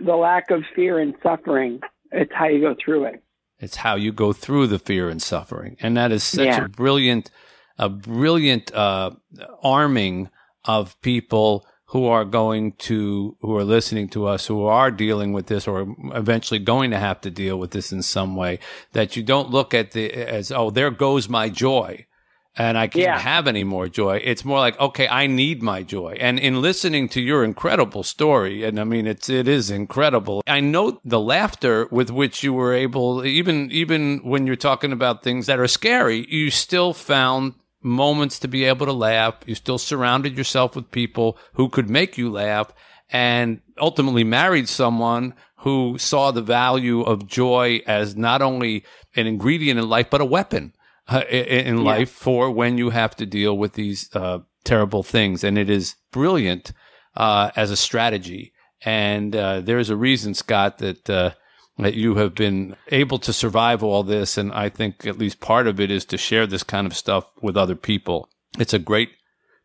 the 0.00 0.16
lack 0.16 0.50
of 0.50 0.62
fear 0.74 0.98
and 0.98 1.14
suffering. 1.22 1.80
It's 2.12 2.32
how 2.34 2.48
you 2.48 2.60
go 2.60 2.74
through 2.82 3.04
it. 3.04 3.22
It's 3.60 3.76
how 3.76 3.96
you 3.96 4.12
go 4.12 4.32
through 4.32 4.68
the 4.68 4.78
fear 4.78 5.08
and 5.08 5.20
suffering, 5.20 5.76
and 5.80 5.96
that 5.96 6.12
is 6.12 6.22
such 6.22 6.46
yeah. 6.46 6.64
a 6.64 6.68
brilliant, 6.68 7.30
a 7.76 7.88
brilliant 7.88 8.72
uh, 8.74 9.10
arming 9.62 10.30
of 10.64 11.00
people 11.00 11.66
who 11.86 12.06
are 12.06 12.24
going 12.24 12.72
to, 12.72 13.36
who 13.40 13.56
are 13.56 13.64
listening 13.64 14.08
to 14.10 14.26
us, 14.26 14.46
who 14.46 14.64
are 14.64 14.90
dealing 14.90 15.32
with 15.32 15.46
this, 15.46 15.66
or 15.66 15.94
eventually 16.14 16.60
going 16.60 16.90
to 16.90 16.98
have 16.98 17.20
to 17.22 17.30
deal 17.30 17.58
with 17.58 17.70
this 17.70 17.90
in 17.90 18.02
some 18.02 18.36
way. 18.36 18.58
That 18.92 19.16
you 19.16 19.22
don't 19.22 19.50
look 19.50 19.74
at 19.74 19.92
the 19.92 20.12
as 20.12 20.52
oh, 20.52 20.70
there 20.70 20.90
goes 20.90 21.28
my 21.28 21.48
joy 21.48 22.06
and 22.58 22.76
I 22.76 22.88
can't 22.88 23.04
yeah. 23.04 23.18
have 23.18 23.46
any 23.46 23.62
more 23.62 23.88
joy. 23.88 24.20
It's 24.24 24.44
more 24.44 24.58
like, 24.58 24.78
okay, 24.80 25.06
I 25.06 25.28
need 25.28 25.62
my 25.62 25.84
joy. 25.84 26.16
And 26.18 26.40
in 26.40 26.60
listening 26.60 27.08
to 27.10 27.20
your 27.20 27.44
incredible 27.44 28.02
story, 28.02 28.64
and 28.64 28.80
I 28.80 28.84
mean, 28.84 29.06
it's, 29.06 29.30
it 29.30 29.46
is 29.46 29.70
incredible. 29.70 30.42
I 30.44 30.58
note 30.58 31.00
the 31.04 31.20
laughter 31.20 31.86
with 31.92 32.10
which 32.10 32.42
you 32.42 32.52
were 32.52 32.74
able, 32.74 33.24
even, 33.24 33.70
even 33.70 34.18
when 34.24 34.44
you're 34.44 34.56
talking 34.56 34.90
about 34.90 35.22
things 35.22 35.46
that 35.46 35.60
are 35.60 35.68
scary, 35.68 36.26
you 36.28 36.50
still 36.50 36.92
found 36.92 37.54
moments 37.80 38.40
to 38.40 38.48
be 38.48 38.64
able 38.64 38.86
to 38.86 38.92
laugh. 38.92 39.36
You 39.46 39.54
still 39.54 39.78
surrounded 39.78 40.36
yourself 40.36 40.74
with 40.74 40.90
people 40.90 41.38
who 41.54 41.68
could 41.68 41.88
make 41.88 42.18
you 42.18 42.28
laugh 42.28 42.72
and 43.08 43.60
ultimately 43.80 44.24
married 44.24 44.68
someone 44.68 45.34
who 45.58 45.96
saw 45.96 46.32
the 46.32 46.42
value 46.42 47.02
of 47.02 47.28
joy 47.28 47.80
as 47.86 48.16
not 48.16 48.42
only 48.42 48.84
an 49.14 49.28
ingredient 49.28 49.78
in 49.78 49.88
life, 49.88 50.10
but 50.10 50.20
a 50.20 50.24
weapon 50.24 50.72
in, 51.30 51.84
life 51.84 52.14
yeah. 52.18 52.24
for 52.24 52.50
when 52.50 52.78
you 52.78 52.90
have 52.90 53.16
to 53.16 53.26
deal 53.26 53.56
with 53.56 53.74
these 53.74 54.08
uh, 54.14 54.40
terrible 54.64 55.02
things. 55.02 55.44
And 55.44 55.56
it 55.56 55.70
is 55.70 55.96
brilliant 56.12 56.72
uh, 57.16 57.50
as 57.56 57.70
a 57.70 57.76
strategy. 57.76 58.52
And 58.82 59.34
uh, 59.34 59.60
there 59.60 59.78
is 59.78 59.90
a 59.90 59.96
reason, 59.96 60.34
Scott, 60.34 60.78
that 60.78 61.10
uh, 61.10 61.30
that 61.78 61.94
you 61.94 62.16
have 62.16 62.34
been 62.34 62.76
able 62.88 63.18
to 63.18 63.32
survive 63.32 63.82
all 63.82 64.02
this. 64.02 64.36
And 64.36 64.52
I 64.52 64.68
think 64.68 65.06
at 65.06 65.18
least 65.18 65.40
part 65.40 65.66
of 65.66 65.80
it 65.80 65.90
is 65.90 66.04
to 66.06 66.18
share 66.18 66.46
this 66.46 66.62
kind 66.62 66.86
of 66.86 66.96
stuff 66.96 67.30
with 67.40 67.56
other 67.56 67.76
people. 67.76 68.28
It's 68.58 68.74
a 68.74 68.78
great 68.78 69.10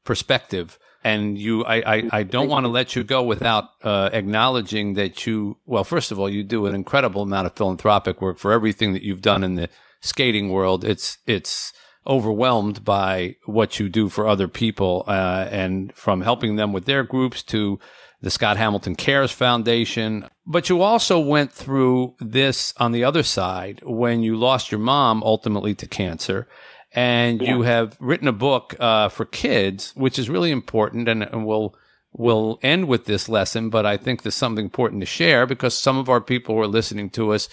perspective. 0.03 0.77
And 1.03 1.37
you, 1.37 1.65
I, 1.65 1.95
I, 1.95 2.09
I 2.11 2.23
don't 2.23 2.47
want 2.47 2.63
to 2.63 2.69
let 2.69 2.95
you 2.95 3.03
go 3.03 3.23
without 3.23 3.65
uh, 3.83 4.09
acknowledging 4.13 4.93
that 4.93 5.25
you, 5.25 5.57
well, 5.65 5.83
first 5.83 6.11
of 6.11 6.19
all, 6.19 6.29
you 6.29 6.43
do 6.43 6.65
an 6.65 6.75
incredible 6.75 7.23
amount 7.23 7.47
of 7.47 7.55
philanthropic 7.55 8.21
work 8.21 8.37
for 8.37 8.53
everything 8.53 8.93
that 8.93 9.03
you've 9.03 9.21
done 9.21 9.43
in 9.43 9.55
the 9.55 9.69
skating 10.03 10.49
world, 10.49 10.83
it's 10.83 11.17
it's 11.25 11.73
overwhelmed 12.05 12.83
by 12.83 13.35
what 13.45 13.79
you 13.79 13.87
do 13.87 14.09
for 14.09 14.27
other 14.27 14.47
people, 14.47 15.03
uh, 15.07 15.47
and 15.49 15.95
from 15.95 16.21
helping 16.21 16.57
them 16.57 16.73
with 16.73 16.85
their 16.85 17.03
groups 17.03 17.41
to 17.41 17.79
the 18.21 18.29
Scott 18.29 18.57
Hamilton 18.57 18.95
Cares 18.95 19.31
Foundation. 19.31 20.29
But 20.45 20.69
you 20.69 20.81
also 20.81 21.19
went 21.19 21.51
through 21.51 22.15
this 22.19 22.73
on 22.77 22.91
the 22.91 23.03
other 23.03 23.23
side 23.23 23.81
when 23.83 24.21
you 24.21 24.35
lost 24.35 24.71
your 24.71 24.79
mom 24.79 25.23
ultimately 25.23 25.73
to 25.75 25.87
cancer. 25.87 26.47
And 26.95 27.41
yeah. 27.41 27.49
you 27.49 27.61
have 27.63 27.97
written 27.99 28.27
a 28.27 28.33
book 28.33 28.75
uh, 28.79 29.09
for 29.09 29.25
kids, 29.25 29.93
which 29.95 30.19
is 30.19 30.29
really 30.29 30.51
important, 30.51 31.07
and, 31.07 31.23
and 31.23 31.45
we'll 31.45 31.75
we'll 32.11 32.59
end 32.61 32.87
with 32.87 33.05
this 33.05 33.27
lesson. 33.27 33.69
But 33.69 33.85
I 33.85 33.97
think 33.97 34.21
there's 34.21 34.35
something 34.35 34.65
important 34.65 35.01
to 35.01 35.07
share 35.07 35.47
because 35.47 35.77
some 35.77 35.97
of 35.97 36.07
our 36.07 36.21
people 36.21 36.53
who 36.53 36.61
are 36.61 36.67
listening 36.67 37.09
to 37.11 37.33
us, 37.33 37.49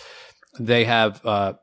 they 0.58 0.84
have 0.84 1.24
uh, 1.24 1.54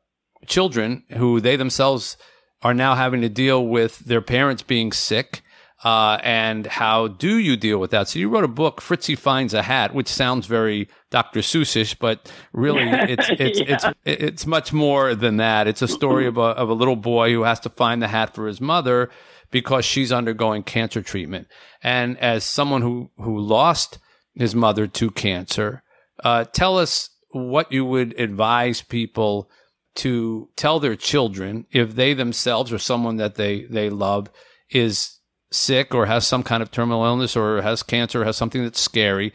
children 0.45 1.03
who 1.15 1.39
they 1.41 1.55
themselves 1.55 2.17
are 2.61 2.73
now 2.73 2.95
having 2.95 3.21
to 3.21 3.29
deal 3.29 3.65
with 3.65 3.99
their 3.99 4.21
parents 4.21 4.63
being 4.63 4.91
sick. 4.91 5.41
Uh, 5.83 6.17
and 6.23 6.65
how 6.65 7.07
do 7.07 7.37
you 7.37 7.55
deal 7.55 7.77
with 7.77 7.91
that? 7.91 8.07
So 8.07 8.17
you 8.17 8.29
wrote 8.29 8.43
a 8.43 8.47
book, 8.47 8.81
Fritzy 8.81 9.15
finds 9.15 9.53
a 9.53 9.61
hat, 9.61 9.93
which 9.93 10.07
sounds 10.07 10.47
very 10.47 10.89
Dr. 11.11 11.41
Seussish, 11.41 11.95
but 11.99 12.31
really 12.51 12.81
it's 12.89 13.29
it's 13.29 13.59
yeah. 13.59 13.65
it's 13.75 13.85
it's 14.03 14.47
much 14.47 14.73
more 14.73 15.13
than 15.13 15.37
that. 15.37 15.67
It's 15.67 15.83
a 15.83 15.87
story 15.87 16.25
of 16.25 16.37
a 16.37 16.41
of 16.41 16.69
a 16.69 16.73
little 16.73 16.95
boy 16.95 17.31
who 17.31 17.43
has 17.43 17.59
to 17.61 17.69
find 17.69 18.01
the 18.01 18.07
hat 18.07 18.33
for 18.33 18.47
his 18.47 18.59
mother 18.59 19.11
because 19.51 19.85
she's 19.85 20.11
undergoing 20.11 20.63
cancer 20.63 21.03
treatment. 21.03 21.47
And 21.83 22.17
as 22.17 22.43
someone 22.43 22.81
who 22.81 23.11
who 23.17 23.37
lost 23.37 23.99
his 24.33 24.55
mother 24.55 24.87
to 24.87 25.11
cancer, 25.11 25.83
uh, 26.23 26.45
tell 26.45 26.79
us 26.79 27.11
what 27.29 27.71
you 27.71 27.85
would 27.85 28.19
advise 28.19 28.81
people 28.81 29.49
to 29.97 30.49
tell 30.55 30.79
their 30.79 30.95
children 30.95 31.65
if 31.71 31.95
they 31.95 32.13
themselves 32.13 32.71
or 32.71 32.79
someone 32.79 33.17
that 33.17 33.35
they, 33.35 33.63
they 33.63 33.89
love 33.89 34.29
is 34.69 35.19
sick 35.51 35.93
or 35.93 36.05
has 36.05 36.25
some 36.25 36.43
kind 36.43 36.61
of 36.61 36.71
terminal 36.71 37.03
illness 37.03 37.35
or 37.35 37.61
has 37.61 37.83
cancer 37.83 38.21
or 38.21 38.25
has 38.25 38.37
something 38.37 38.63
that's 38.63 38.79
scary 38.79 39.33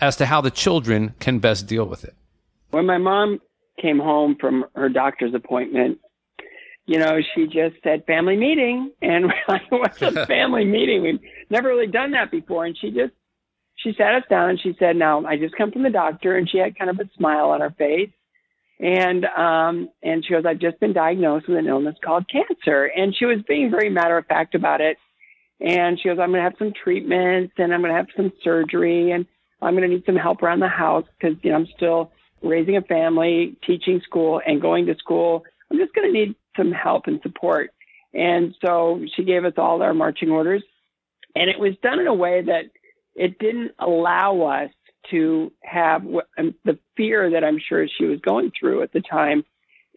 as 0.00 0.16
to 0.16 0.26
how 0.26 0.40
the 0.40 0.50
children 0.50 1.14
can 1.20 1.38
best 1.38 1.66
deal 1.66 1.84
with 1.84 2.04
it. 2.04 2.14
When 2.70 2.86
my 2.86 2.98
mom 2.98 3.40
came 3.80 3.98
home 3.98 4.36
from 4.40 4.64
her 4.74 4.88
doctor's 4.88 5.34
appointment, 5.34 5.98
you 6.86 6.98
know, 6.98 7.18
she 7.34 7.46
just 7.46 7.76
said 7.82 8.04
family 8.06 8.36
meeting, 8.36 8.90
and 9.00 9.26
we're 9.26 9.34
like, 9.48 9.70
what's 9.70 10.02
a 10.02 10.26
family 10.26 10.64
meeting? 10.64 11.02
We've 11.02 11.20
never 11.50 11.68
really 11.68 11.86
done 11.86 12.10
that 12.12 12.30
before, 12.30 12.66
and 12.66 12.76
she 12.76 12.90
just 12.90 13.12
she 13.76 13.94
sat 13.96 14.14
us 14.14 14.22
down 14.28 14.50
and 14.50 14.60
she 14.60 14.76
said, 14.78 14.96
"Now 14.96 15.24
I 15.24 15.36
just 15.36 15.56
come 15.56 15.72
from 15.72 15.82
the 15.82 15.90
doctor," 15.90 16.36
and 16.36 16.48
she 16.48 16.58
had 16.58 16.78
kind 16.78 16.90
of 16.90 17.00
a 17.00 17.08
smile 17.16 17.50
on 17.50 17.60
her 17.60 17.70
face, 17.70 18.10
and 18.80 19.24
um, 19.24 19.88
and 20.02 20.24
she 20.24 20.32
goes, 20.32 20.44
"I've 20.46 20.58
just 20.58 20.80
been 20.80 20.92
diagnosed 20.92 21.48
with 21.48 21.58
an 21.58 21.66
illness 21.66 21.96
called 22.04 22.28
cancer," 22.28 22.84
and 22.84 23.14
she 23.14 23.24
was 23.24 23.38
being 23.46 23.70
very 23.70 23.88
matter 23.88 24.18
of 24.18 24.26
fact 24.26 24.54
about 24.54 24.80
it, 24.80 24.96
and 25.60 25.98
she 25.98 26.08
goes, 26.08 26.18
"I'm 26.18 26.30
going 26.30 26.42
to 26.42 26.50
have 26.50 26.58
some 26.58 26.72
treatments, 26.72 27.54
and 27.58 27.72
I'm 27.72 27.80
going 27.80 27.92
to 27.92 27.96
have 27.96 28.08
some 28.16 28.32
surgery, 28.42 29.12
and 29.12 29.26
I'm 29.62 29.74
going 29.74 29.88
to 29.88 29.94
need 29.94 30.04
some 30.06 30.16
help 30.16 30.42
around 30.42 30.60
the 30.60 30.68
house 30.68 31.06
because 31.18 31.36
you 31.42 31.50
know 31.50 31.56
I'm 31.56 31.68
still 31.76 32.10
raising 32.42 32.76
a 32.76 32.82
family, 32.82 33.56
teaching 33.66 34.00
school, 34.04 34.40
and 34.44 34.60
going 34.60 34.86
to 34.86 34.96
school. 34.96 35.44
I'm 35.70 35.78
just 35.78 35.94
going 35.94 36.08
to 36.08 36.12
need 36.12 36.34
some 36.56 36.72
help 36.72 37.06
and 37.06 37.20
support." 37.22 37.70
And 38.12 38.54
so 38.64 39.04
she 39.16 39.24
gave 39.24 39.44
us 39.44 39.54
all 39.56 39.82
our 39.82 39.94
marching 39.94 40.30
orders, 40.30 40.62
and 41.36 41.48
it 41.48 41.58
was 41.58 41.74
done 41.82 42.00
in 42.00 42.06
a 42.06 42.14
way 42.14 42.42
that 42.42 42.64
it 43.14 43.38
didn't 43.38 43.72
allow 43.78 44.42
us 44.42 44.70
to 45.10 45.52
have 45.62 46.02
um, 46.38 46.54
the 46.64 46.78
fear 46.96 47.30
that 47.30 47.44
I'm 47.44 47.58
sure 47.58 47.86
she 47.88 48.04
was 48.04 48.20
going 48.20 48.52
through 48.58 48.82
at 48.82 48.92
the 48.92 49.00
time. 49.00 49.44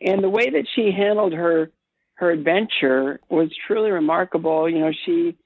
And 0.01 0.23
the 0.23 0.29
way 0.29 0.49
that 0.49 0.67
she 0.75 0.91
handled 0.91 1.33
her 1.33 1.71
her 2.15 2.31
adventure 2.31 3.19
was 3.29 3.49
truly 3.67 3.91
remarkable. 3.91 4.69
You 4.69 4.79
know, 4.79 4.91
she 5.05 5.37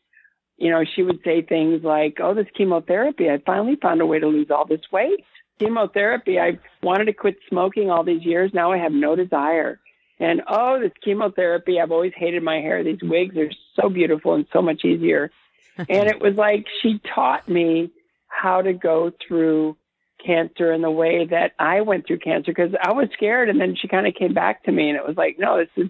you 0.57 0.69
know, 0.69 0.83
she 0.95 1.01
would 1.01 1.19
say 1.23 1.41
things 1.41 1.83
like, 1.83 2.17
"Oh, 2.21 2.33
this 2.33 2.47
chemotherapy, 2.55 3.29
I 3.29 3.39
finally 3.45 3.77
found 3.81 4.01
a 4.01 4.05
way 4.05 4.19
to 4.19 4.27
lose 4.27 4.51
all 4.51 4.65
this 4.65 4.81
weight. 4.91 5.23
Chemotherapy, 5.59 6.39
I 6.39 6.59
wanted 6.83 7.05
to 7.05 7.13
quit 7.13 7.37
smoking 7.49 7.89
all 7.89 8.03
these 8.03 8.23
years, 8.23 8.51
now 8.53 8.71
I 8.71 8.77
have 8.77 8.91
no 8.91 9.15
desire." 9.15 9.79
And 10.19 10.43
oh, 10.47 10.79
this 10.79 10.91
chemotherapy, 11.03 11.79
I've 11.79 11.91
always 11.91 12.13
hated 12.15 12.43
my 12.43 12.57
hair. 12.57 12.83
These 12.83 13.01
wigs 13.01 13.35
are 13.37 13.49
so 13.75 13.89
beautiful 13.89 14.35
and 14.35 14.45
so 14.53 14.61
much 14.61 14.85
easier 14.85 15.31
and 15.89 16.07
it 16.07 16.21
was 16.21 16.35
like 16.35 16.65
she 16.81 16.99
taught 17.13 17.47
me 17.47 17.91
how 18.31 18.61
to 18.61 18.73
go 18.73 19.11
through 19.27 19.77
cancer 20.25 20.71
in 20.71 20.81
the 20.81 20.91
way 20.91 21.25
that 21.25 21.51
I 21.59 21.81
went 21.81 22.05
through 22.05 22.19
cancer 22.19 22.51
because 22.51 22.73
I 22.81 22.93
was 22.93 23.09
scared 23.13 23.49
and 23.49 23.59
then 23.59 23.75
she 23.75 23.87
kind 23.87 24.07
of 24.07 24.13
came 24.13 24.33
back 24.33 24.63
to 24.63 24.71
me 24.71 24.89
and 24.89 24.97
it 24.97 25.05
was 25.05 25.17
like 25.17 25.37
no 25.39 25.57
this 25.57 25.85
is 25.85 25.89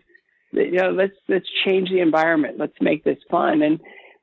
you 0.52 0.72
know 0.72 0.92
let's 0.92 1.16
let's 1.28 1.48
change 1.66 1.90
the 1.90 2.00
environment. 2.00 2.58
Let's 2.58 2.80
make 2.82 3.04
this 3.04 3.18
fun. 3.30 3.62
And 3.62 3.80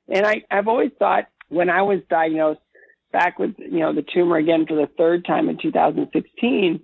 and 0.09 0.27
I 0.27 0.43
I've 0.51 0.69
always 0.69 0.91
thought 0.99 1.25
when 1.49 1.71
I 1.71 1.83
was 1.83 2.01
diagnosed 2.11 2.61
back 3.13 3.39
with 3.39 3.55
you 3.59 3.81
know 3.81 3.95
the 3.95 4.05
tumor 4.15 4.37
again 4.37 4.67
for 4.67 4.75
the 4.75 4.89
third 4.99 5.25
time 5.25 5.49
in 5.49 5.59
2016 5.59 6.81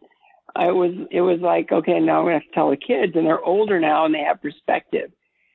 I 0.57 0.71
was 0.71 0.93
it 1.11 1.21
was 1.21 1.41
like 1.41 1.71
okay 1.71 2.01
now 2.01 2.19
I'm 2.19 2.25
going 2.25 2.41
to 2.41 2.45
have 2.45 2.49
to 2.49 2.55
tell 2.55 2.71
the 2.71 2.77
kids 2.77 3.13
and 3.15 3.27
they're 3.27 3.45
older 3.45 3.79
now 3.79 4.07
and 4.07 4.15
they 4.15 4.21
have 4.21 4.41
perspective 4.41 5.11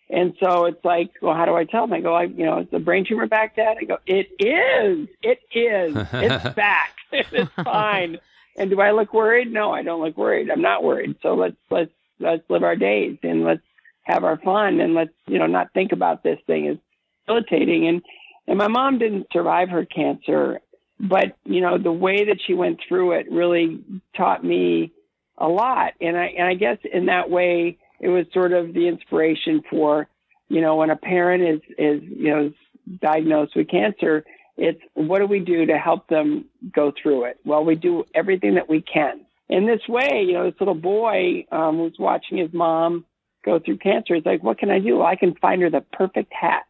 and 0.10 0.34
so 0.40 0.66
it's 0.66 0.84
like, 0.84 1.12
well, 1.22 1.36
how 1.36 1.46
do 1.46 1.56
I 1.56 1.66
tell 1.66 1.86
them? 1.86 1.94
I 1.94 2.02
go, 2.02 2.16
I, 2.16 2.24
you 2.24 2.46
know, 2.46 2.58
it's 2.60 2.74
a 2.74 2.80
brain 2.80 3.06
tumor 3.08 3.28
back, 3.28 3.56
Dad? 3.56 3.78
I 3.80 3.84
go, 3.84 3.98
it 4.08 4.28
is. 4.40 5.08
It 5.22 5.40
is. 5.54 5.96
It's 6.14 6.50
back. 6.56 6.96
it's 7.12 7.52
fine. 7.64 8.18
And 8.58 8.70
do 8.70 8.82
I 8.82 8.92
look 8.92 9.14
worried? 9.14 9.52
No, 9.52 9.72
I 9.72 9.84
don't 9.84 10.02
look 10.02 10.18
worried. 10.18 10.50
I'm 10.50 10.62
not 10.62 10.84
worried. 10.84 11.16
So 11.22 11.36
let's 11.36 11.56
let's 11.70 11.92
let's 12.20 12.44
live 12.50 12.64
our 12.64 12.76
days 12.76 13.18
and 13.24 13.44
let's 13.44 13.62
have 14.04 14.24
our 14.24 14.38
fun 14.38 14.80
and 14.82 14.96
let's 14.96 15.14
you 15.28 15.40
know 15.40 15.46
not 15.46 15.72
think 15.74 15.92
about 15.92 16.24
this 16.24 16.40
thing 16.48 16.68
as 16.68 16.78
debilitating. 17.26 17.88
And 17.88 18.02
and 18.48 18.58
my 18.58 18.68
mom 18.68 18.98
didn't 18.98 19.28
survive 19.32 19.70
her 19.70 19.86
cancer, 19.86 20.60
but 21.00 21.38
you 21.46 21.62
know 21.62 21.78
the 21.78 21.92
way 21.92 22.26
that 22.26 22.40
she 22.46 22.54
went 22.54 22.80
through 22.88 23.14
it 23.14 23.32
really 23.32 23.82
taught 24.18 24.44
me 24.44 24.92
a 25.38 25.48
lot. 25.48 25.94
And 26.02 26.18
I 26.18 26.26
and 26.38 26.48
I 26.48 26.56
guess 26.56 26.78
in 26.92 27.06
that 27.06 27.30
way 27.30 27.78
it 28.00 28.10
was 28.10 28.26
sort 28.34 28.54
of 28.54 28.74
the 28.74 28.88
inspiration 28.88 29.62
for, 29.70 30.08
you 30.48 30.62
know, 30.62 30.76
when 30.76 30.90
a 30.90 30.96
parent 30.96 31.44
is 31.44 31.62
is 31.78 32.02
you 32.04 32.30
know 32.30 32.54
diagnosed 33.02 33.56
with 33.56 33.70
cancer, 33.70 34.24
it's 34.58 34.82
what 34.94 35.20
do 35.20 35.26
we 35.26 35.40
do 35.40 35.66
to 35.66 35.78
help 35.78 36.08
them 36.08 36.46
go 36.74 36.92
through 37.02 37.26
it? 37.26 37.40
Well, 37.46 37.64
we 37.64 37.76
do 37.76 38.06
everything 38.14 38.56
that 38.56 38.70
we 38.70 38.82
can. 38.82 39.22
In 39.48 39.66
this 39.66 39.82
way, 39.88 40.24
you 40.26 40.34
know, 40.34 40.50
this 40.50 40.60
little 40.60 40.76
boy 40.76 41.46
um, 41.52 41.80
was 41.80 41.94
watching 41.98 42.38
his 42.38 42.54
mom 42.54 43.06
go 43.44 43.60
through 43.60 43.78
cancer. 43.78 44.16
It's 44.16 44.26
like, 44.26 44.44
what 44.44 44.60
can 44.60 44.70
I 44.70 44.80
do? 44.80 45.02
I 45.02 45.16
can 45.16 45.34
find 45.36 45.62
her 45.62 45.70
the 45.70 45.82
perfect 45.94 46.32
hat. 46.34 46.64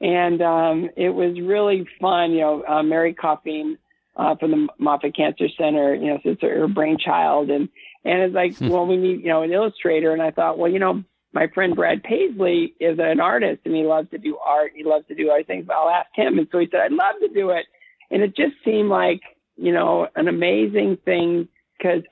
And 0.00 0.42
um, 0.42 0.90
it 0.96 1.10
was 1.10 1.40
really 1.40 1.86
fun. 2.00 2.32
You 2.32 2.40
know, 2.40 2.64
uh, 2.66 2.82
Mary 2.82 3.14
Coffeen 3.14 3.76
uh, 4.16 4.34
from 4.36 4.50
the 4.50 4.68
Moffitt 4.78 5.14
Cancer 5.14 5.46
Center, 5.56 5.94
you 5.94 6.06
know, 6.06 6.18
it's 6.24 6.42
her 6.42 6.68
brainchild. 6.68 7.50
And 7.50 7.68
and 8.06 8.22
it's 8.22 8.34
like, 8.34 8.56
hmm. 8.56 8.68
well, 8.68 8.86
we 8.86 8.96
need, 8.96 9.20
you 9.22 9.28
know, 9.28 9.42
an 9.42 9.52
illustrator. 9.52 10.12
And 10.12 10.22
I 10.22 10.30
thought, 10.30 10.58
well, 10.58 10.70
you 10.70 10.78
know, 10.78 11.02
my 11.32 11.48
friend 11.48 11.74
Brad 11.74 12.04
Paisley 12.04 12.74
is 12.78 12.98
an 13.00 13.20
artist 13.20 13.62
and 13.64 13.74
he 13.74 13.82
loves 13.82 14.08
to 14.10 14.18
do 14.18 14.38
art. 14.38 14.72
He 14.76 14.84
loves 14.84 15.06
to 15.08 15.14
do 15.14 15.28
other 15.30 15.42
things. 15.42 15.66
I'll 15.68 15.90
ask 15.90 16.08
him. 16.14 16.38
And 16.38 16.46
so 16.52 16.60
he 16.60 16.68
said, 16.70 16.80
I'd 16.80 16.92
love 16.92 17.16
to 17.20 17.28
do 17.34 17.50
it. 17.50 17.66
And 18.10 18.22
it 18.22 18.36
just 18.36 18.54
seemed 18.64 18.88
like, 18.88 19.20
you 19.56 19.72
know, 19.72 20.06
an 20.14 20.28
amazing 20.28 20.98
thing 21.04 21.48
because 21.76 22.02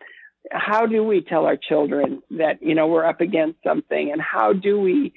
how 0.51 0.85
do 0.85 1.05
we 1.05 1.21
tell 1.21 1.47
our 1.47 1.57
children 1.57 2.23
that, 2.33 2.61
you 2.61 2.75
know, 2.75 2.89
we're 2.89 3.07
up 3.07 3.21
against 3.21 3.63
something 3.65 4.11
and 4.11 4.21
how 4.21 4.53
do 4.53 4.81
we 4.81 5.15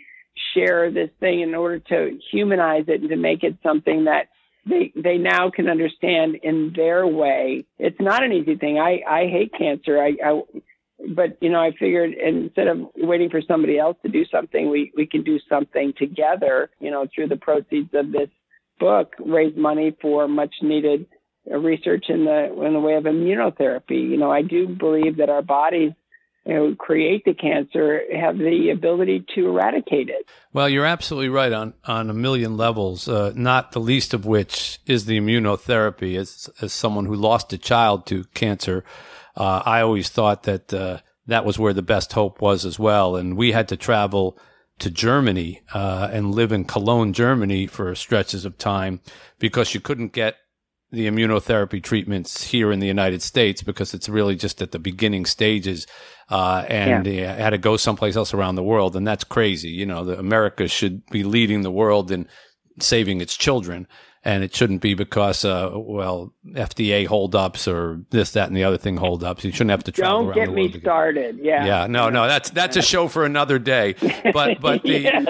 share 0.53 0.91
this 0.91 1.09
thing 1.19 1.41
in 1.41 1.55
order 1.55 1.79
to 1.79 2.19
humanize 2.31 2.85
it 2.87 3.01
and 3.01 3.09
to 3.09 3.15
make 3.15 3.43
it 3.43 3.57
something 3.63 4.05
that 4.05 4.27
they 4.67 4.91
they 4.95 5.17
now 5.17 5.49
can 5.49 5.69
understand 5.69 6.35
in 6.43 6.73
their 6.75 7.05
way. 7.07 7.65
It's 7.77 7.99
not 7.99 8.23
an 8.23 8.31
easy 8.31 8.55
thing. 8.55 8.79
I 8.79 9.01
I 9.07 9.27
hate 9.27 9.51
cancer. 9.57 10.01
I, 10.01 10.15
I 10.23 10.41
but 11.15 11.37
you 11.41 11.49
know 11.49 11.59
I 11.59 11.71
figured 11.71 12.13
instead 12.13 12.67
of 12.67 12.79
waiting 12.95 13.29
for 13.29 13.41
somebody 13.41 13.77
else 13.77 13.97
to 14.03 14.11
do 14.11 14.25
something, 14.31 14.69
we 14.69 14.91
we 14.95 15.05
can 15.05 15.23
do 15.23 15.39
something 15.49 15.93
together. 15.97 16.69
You 16.79 16.91
know 16.91 17.07
through 17.13 17.29
the 17.29 17.37
proceeds 17.37 17.93
of 17.93 18.11
this 18.11 18.29
book, 18.79 19.13
raise 19.19 19.55
money 19.55 19.95
for 20.01 20.27
much 20.27 20.55
needed 20.61 21.05
research 21.49 22.05
in 22.09 22.25
the 22.25 22.53
in 22.65 22.73
the 22.73 22.79
way 22.79 22.95
of 22.95 23.03
immunotherapy. 23.03 24.09
You 24.09 24.17
know 24.17 24.31
I 24.31 24.41
do 24.41 24.67
believe 24.67 25.17
that 25.17 25.29
our 25.29 25.41
bodies 25.41 25.91
you 26.47 26.53
know, 26.53 26.75
create 26.75 27.25
the 27.25 27.33
cancer 27.33 28.01
have 28.15 28.37
the 28.37 28.69
ability 28.69 29.25
to 29.35 29.47
eradicate 29.47 30.09
it. 30.09 30.25
Well, 30.53 30.69
you're 30.69 30.85
absolutely 30.85 31.29
right 31.29 31.51
on, 31.51 31.73
on 31.85 32.09
a 32.09 32.13
million 32.13 32.55
levels, 32.55 33.09
uh, 33.09 33.33
not 33.35 33.73
the 33.73 33.81
least 33.81 34.13
of 34.13 34.25
which 34.25 34.79
is 34.85 35.05
the 35.05 35.19
immunotherapy. 35.19 36.17
As, 36.17 36.49
as 36.61 36.71
someone 36.71 37.05
who 37.05 37.15
lost 37.15 37.51
a 37.51 37.57
child 37.57 38.05
to 38.07 38.23
cancer, 38.33 38.85
uh, 39.35 39.61
I 39.65 39.81
always 39.81 40.09
thought 40.09 40.43
that 40.43 40.73
uh, 40.73 40.99
that 41.27 41.43
was 41.43 41.59
where 41.59 41.73
the 41.73 41.81
best 41.81 42.13
hope 42.13 42.41
was 42.41 42.65
as 42.65 42.79
well. 42.79 43.17
And 43.17 43.35
we 43.35 43.51
had 43.51 43.67
to 43.67 43.77
travel 43.77 44.39
to 44.79 44.89
Germany 44.89 45.61
uh, 45.73 46.09
and 46.11 46.33
live 46.33 46.53
in 46.53 46.63
Cologne, 46.63 47.11
Germany 47.11 47.67
for 47.67 47.93
stretches 47.93 48.45
of 48.45 48.57
time 48.57 49.01
because 49.37 49.73
you 49.73 49.81
couldn't 49.81 50.13
get 50.13 50.37
the 50.91 51.07
immunotherapy 51.07 51.83
treatments 51.83 52.43
here 52.43 52.71
in 52.71 52.79
the 52.79 52.87
United 52.87 53.21
States 53.21 53.61
because 53.61 53.93
it's 53.93 54.07
really 54.07 54.35
just 54.35 54.61
at 54.61 54.71
the 54.71 54.79
beginning 54.79 55.25
stages, 55.25 55.85
uh, 56.29 56.63
and 56.67 57.05
yeah. 57.05 57.33
had 57.35 57.49
to 57.49 57.57
go 57.57 57.75
someplace 57.75 58.15
else 58.15 58.33
around 58.33 58.55
the 58.55 58.63
world, 58.63 58.95
and 58.95 59.05
that's 59.05 59.23
crazy. 59.23 59.69
You 59.69 59.85
know, 59.85 60.05
the, 60.05 60.17
America 60.17 60.67
should 60.67 61.05
be 61.07 61.23
leading 61.23 61.61
the 61.61 61.71
world 61.71 62.09
in 62.09 62.27
saving 62.79 63.19
its 63.19 63.35
children, 63.35 63.85
and 64.23 64.45
it 64.45 64.55
shouldn't 64.55 64.81
be 64.81 64.93
because, 64.93 65.43
uh, 65.43 65.71
well, 65.73 66.33
FDA 66.51 67.05
holdups 67.05 67.67
or 67.67 68.01
this, 68.11 68.31
that, 68.31 68.47
and 68.47 68.55
the 68.55 68.63
other 68.63 68.77
thing 68.77 68.95
holdups. 68.95 69.43
You 69.43 69.51
shouldn't 69.51 69.71
have 69.71 69.83
to 69.85 69.91
travel 69.91 70.25
Don't 70.25 70.35
get 70.35 70.53
me 70.53 70.71
started. 70.79 71.39
Yeah, 71.41 71.65
yeah, 71.65 71.87
no, 71.87 72.09
no, 72.09 72.27
that's 72.27 72.49
that's 72.51 72.77
a 72.77 72.81
show 72.81 73.09
for 73.09 73.25
another 73.25 73.59
day. 73.59 73.95
But 74.31 74.61
but 74.61 74.83
the. 74.83 74.99
yes. 74.99 75.27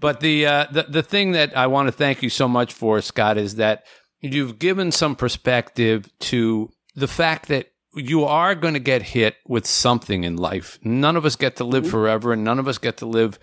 But 0.00 0.20
the, 0.20 0.46
uh, 0.46 0.66
the 0.72 0.84
the 0.84 1.02
thing 1.02 1.32
that 1.32 1.54
I 1.54 1.66
want 1.66 1.88
to 1.88 1.92
thank 1.92 2.22
you 2.22 2.30
so 2.30 2.48
much 2.48 2.72
for, 2.72 3.02
Scott, 3.02 3.36
is 3.36 3.56
that 3.56 3.84
you've 4.20 4.58
given 4.58 4.92
some 4.92 5.16
perspective 5.16 6.10
to 6.20 6.70
the 6.94 7.08
fact 7.08 7.48
that 7.48 7.72
you 7.94 8.24
are 8.24 8.54
going 8.54 8.74
to 8.74 8.80
get 8.80 9.02
hit 9.02 9.36
with 9.46 9.66
something 9.66 10.24
in 10.24 10.36
life. 10.36 10.78
None 10.82 11.16
of 11.16 11.24
us 11.24 11.36
get 11.36 11.56
to 11.56 11.64
live 11.64 11.84
mm-hmm. 11.84 11.90
forever, 11.90 12.32
and 12.32 12.44
none 12.44 12.58
of 12.58 12.68
us 12.68 12.78
get 12.78 12.98
to 12.98 13.06
live 13.06 13.38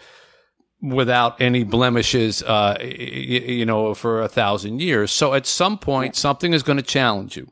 without 0.81 1.41
any 1.41 1.63
blemishes, 1.63 2.43
uh, 2.43 2.77
you 2.81 3.65
know, 3.65 3.93
for 3.93 4.21
a 4.21 4.27
thousand 4.27 4.81
years. 4.81 5.11
So 5.11 5.33
at 5.33 5.45
some 5.45 5.77
point, 5.77 6.15
something 6.15 6.53
is 6.53 6.63
going 6.63 6.77
to 6.77 6.83
challenge 6.83 7.35
you. 7.35 7.51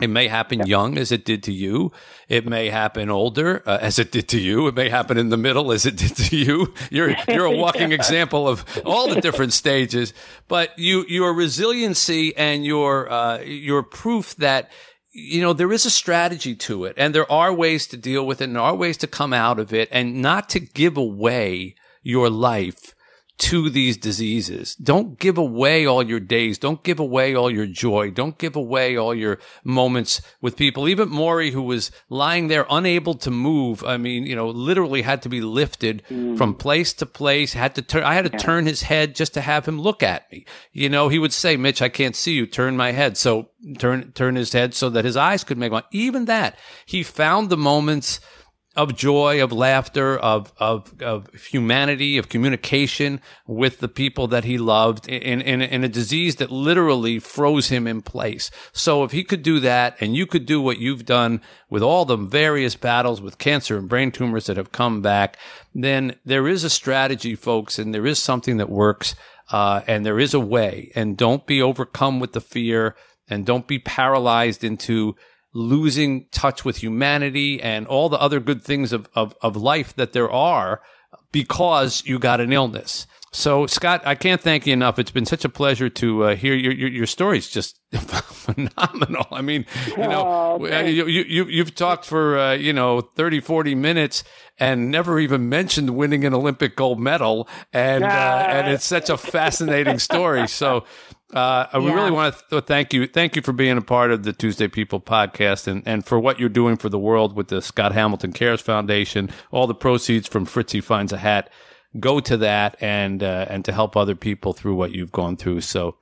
It 0.00 0.10
may 0.10 0.28
happen 0.28 0.64
young 0.66 0.96
as 0.96 1.10
it 1.10 1.24
did 1.24 1.42
to 1.44 1.52
you. 1.52 1.90
It 2.28 2.46
may 2.46 2.68
happen 2.70 3.10
older 3.10 3.62
uh, 3.66 3.78
as 3.80 3.98
it 3.98 4.12
did 4.12 4.28
to 4.28 4.38
you. 4.38 4.68
It 4.68 4.76
may 4.76 4.88
happen 4.88 5.18
in 5.18 5.28
the 5.30 5.36
middle 5.36 5.72
as 5.72 5.86
it 5.86 5.96
did 5.96 6.14
to 6.16 6.36
you. 6.36 6.72
You're 6.90 7.16
you're 7.28 7.44
a 7.44 7.56
walking 7.56 7.90
yeah. 7.90 7.96
example 7.96 8.48
of 8.48 8.64
all 8.84 9.08
the 9.08 9.20
different 9.20 9.52
stages. 9.64 10.14
But 10.46 10.78
you 10.78 11.04
your 11.08 11.34
resiliency 11.34 12.36
and 12.36 12.64
your 12.64 13.10
uh, 13.10 13.40
your 13.40 13.82
proof 13.82 14.36
that 14.36 14.70
you 15.10 15.40
know 15.40 15.52
there 15.52 15.72
is 15.72 15.84
a 15.84 15.90
strategy 15.90 16.54
to 16.54 16.84
it, 16.84 16.94
and 16.96 17.14
there 17.14 17.30
are 17.30 17.52
ways 17.52 17.86
to 17.88 17.96
deal 17.96 18.24
with 18.24 18.40
it, 18.40 18.44
and 18.44 18.56
there 18.56 18.62
are 18.62 18.74
ways 18.74 18.96
to 18.98 19.06
come 19.06 19.32
out 19.32 19.58
of 19.58 19.72
it, 19.72 19.88
and 19.90 20.22
not 20.22 20.48
to 20.50 20.60
give 20.60 20.96
away 20.96 21.74
your 22.02 22.30
life 22.30 22.94
to 23.38 23.70
these 23.70 23.96
diseases. 23.96 24.74
Don't 24.74 25.18
give 25.18 25.38
away 25.38 25.86
all 25.86 26.02
your 26.02 26.18
days. 26.18 26.58
Don't 26.58 26.82
give 26.82 26.98
away 26.98 27.36
all 27.36 27.50
your 27.50 27.66
joy. 27.66 28.10
Don't 28.10 28.36
give 28.36 28.56
away 28.56 28.96
all 28.96 29.14
your 29.14 29.38
moments 29.62 30.20
with 30.40 30.56
people. 30.56 30.88
Even 30.88 31.08
Morrie, 31.08 31.52
who 31.52 31.62
was 31.62 31.92
lying 32.08 32.48
there 32.48 32.66
unable 32.68 33.14
to 33.14 33.30
move. 33.30 33.84
I 33.84 33.96
mean, 33.96 34.26
you 34.26 34.34
know, 34.34 34.48
literally 34.48 35.02
had 35.02 35.22
to 35.22 35.28
be 35.28 35.40
lifted 35.40 36.02
mm. 36.10 36.36
from 36.36 36.54
place 36.54 36.92
to 36.94 37.06
place. 37.06 37.52
Had 37.52 37.76
to 37.76 37.82
turn, 37.82 38.02
I 38.02 38.14
had 38.14 38.24
to 38.24 38.32
yeah. 38.32 38.38
turn 38.38 38.66
his 38.66 38.82
head 38.82 39.14
just 39.14 39.34
to 39.34 39.40
have 39.40 39.66
him 39.66 39.80
look 39.80 40.02
at 40.02 40.30
me. 40.32 40.44
You 40.72 40.88
know, 40.88 41.08
he 41.08 41.20
would 41.20 41.32
say, 41.32 41.56
Mitch, 41.56 41.80
I 41.80 41.88
can't 41.88 42.16
see 42.16 42.34
you. 42.34 42.46
Turn 42.46 42.76
my 42.76 42.90
head. 42.90 43.16
So 43.16 43.50
turn, 43.78 44.10
turn 44.12 44.34
his 44.34 44.52
head 44.52 44.74
so 44.74 44.90
that 44.90 45.04
his 45.04 45.16
eyes 45.16 45.44
could 45.44 45.58
make 45.58 45.70
one. 45.70 45.84
Even 45.92 46.24
that, 46.24 46.58
he 46.86 47.04
found 47.04 47.50
the 47.50 47.56
moments 47.56 48.18
of 48.76 48.94
joy, 48.94 49.42
of 49.42 49.50
laughter, 49.50 50.16
of, 50.18 50.52
of, 50.58 51.02
of 51.02 51.32
humanity, 51.34 52.16
of 52.16 52.28
communication 52.28 53.20
with 53.46 53.80
the 53.80 53.88
people 53.88 54.28
that 54.28 54.44
he 54.44 54.56
loved 54.56 55.08
in, 55.08 55.40
in, 55.40 55.60
in 55.60 55.82
a 55.82 55.88
disease 55.88 56.36
that 56.36 56.52
literally 56.52 57.18
froze 57.18 57.68
him 57.68 57.86
in 57.86 58.02
place. 58.02 58.50
So 58.72 59.02
if 59.02 59.10
he 59.10 59.24
could 59.24 59.42
do 59.42 59.58
that 59.60 59.96
and 60.00 60.14
you 60.14 60.26
could 60.26 60.46
do 60.46 60.60
what 60.60 60.78
you've 60.78 61.04
done 61.04 61.40
with 61.68 61.82
all 61.82 62.04
the 62.04 62.16
various 62.16 62.76
battles 62.76 63.20
with 63.20 63.38
cancer 63.38 63.76
and 63.76 63.88
brain 63.88 64.12
tumors 64.12 64.46
that 64.46 64.56
have 64.56 64.70
come 64.70 65.02
back, 65.02 65.36
then 65.74 66.14
there 66.24 66.46
is 66.46 66.62
a 66.62 66.70
strategy, 66.70 67.34
folks, 67.34 67.78
and 67.78 67.92
there 67.92 68.06
is 68.06 68.18
something 68.18 68.58
that 68.58 68.70
works. 68.70 69.14
Uh, 69.50 69.80
and 69.86 70.04
there 70.04 70.20
is 70.20 70.34
a 70.34 70.40
way 70.40 70.92
and 70.94 71.16
don't 71.16 71.46
be 71.46 71.62
overcome 71.62 72.20
with 72.20 72.34
the 72.34 72.40
fear 72.40 72.94
and 73.30 73.46
don't 73.46 73.66
be 73.66 73.78
paralyzed 73.78 74.62
into 74.62 75.16
losing 75.52 76.26
touch 76.30 76.64
with 76.64 76.82
humanity 76.82 77.60
and 77.62 77.86
all 77.86 78.08
the 78.08 78.20
other 78.20 78.40
good 78.40 78.62
things 78.62 78.92
of, 78.92 79.08
of, 79.14 79.34
of 79.40 79.56
life 79.56 79.94
that 79.96 80.12
there 80.12 80.30
are 80.30 80.80
because 81.32 82.04
you 82.06 82.18
got 82.18 82.40
an 82.40 82.52
illness. 82.52 83.06
So, 83.30 83.66
Scott, 83.66 84.02
I 84.06 84.14
can't 84.14 84.40
thank 84.40 84.66
you 84.66 84.72
enough. 84.72 84.98
It's 84.98 85.10
been 85.10 85.26
such 85.26 85.44
a 85.44 85.50
pleasure 85.50 85.90
to 85.90 86.24
uh, 86.24 86.36
hear 86.36 86.54
your, 86.54 86.72
your, 86.72 86.88
your 86.88 87.06
stories. 87.06 87.48
Just 87.48 87.78
phenomenal. 87.92 89.26
I 89.30 89.42
mean, 89.42 89.66
you 89.86 89.98
know, 89.98 90.58
oh, 90.60 90.66
you, 90.80 91.06
you, 91.06 91.44
you've 91.44 91.74
talked 91.74 92.06
for, 92.06 92.38
uh, 92.38 92.52
you 92.54 92.72
know, 92.72 93.02
30, 93.02 93.40
40 93.40 93.74
minutes 93.74 94.24
and 94.58 94.90
never 94.90 95.20
even 95.20 95.48
mentioned 95.48 95.90
winning 95.90 96.24
an 96.24 96.32
Olympic 96.32 96.74
gold 96.74 97.00
medal. 97.00 97.48
And, 97.70 98.02
uh, 98.02 98.46
and 98.48 98.68
it's 98.72 98.86
such 98.86 99.10
a 99.10 99.18
fascinating 99.18 99.98
story. 99.98 100.48
So, 100.48 100.84
uh, 101.34 101.66
yeah. 101.72 101.78
we 101.78 101.90
really 101.90 102.10
want 102.10 102.34
to 102.34 102.44
th- 102.50 102.64
thank 102.64 102.94
you. 102.94 103.06
Thank 103.06 103.36
you 103.36 103.42
for 103.42 103.52
being 103.52 103.76
a 103.76 103.82
part 103.82 104.10
of 104.10 104.22
the 104.22 104.32
Tuesday 104.32 104.66
People 104.66 105.00
podcast 105.00 105.66
and, 105.66 105.82
and 105.84 106.04
for 106.04 106.18
what 106.18 106.40
you're 106.40 106.48
doing 106.48 106.76
for 106.76 106.88
the 106.88 106.98
world 106.98 107.36
with 107.36 107.48
the 107.48 107.60
Scott 107.60 107.92
Hamilton 107.92 108.32
Cares 108.32 108.62
Foundation. 108.62 109.28
All 109.50 109.66
the 109.66 109.74
proceeds 109.74 110.26
from 110.26 110.46
Fritzy 110.46 110.80
Finds 110.80 111.12
a 111.12 111.18
Hat 111.18 111.50
go 112.00 112.20
to 112.20 112.38
that 112.38 112.76
and, 112.80 113.22
uh, 113.22 113.46
and 113.50 113.64
to 113.66 113.72
help 113.72 113.96
other 113.96 114.14
people 114.14 114.54
through 114.54 114.74
what 114.74 114.92
you've 114.92 115.12
gone 115.12 115.36
through. 115.36 115.60
So 115.60 115.96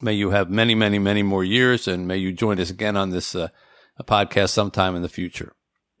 may 0.00 0.14
you 0.14 0.30
have 0.30 0.48
many, 0.48 0.74
many, 0.74 0.98
many 0.98 1.22
more 1.22 1.44
years 1.44 1.86
and 1.86 2.08
may 2.08 2.16
you 2.16 2.32
join 2.32 2.58
us 2.58 2.70
again 2.70 2.96
on 2.96 3.10
this 3.10 3.34
uh, 3.34 3.48
podcast 4.02 4.50
sometime 4.50 4.96
in 4.96 5.02
the 5.02 5.08
future. 5.08 5.52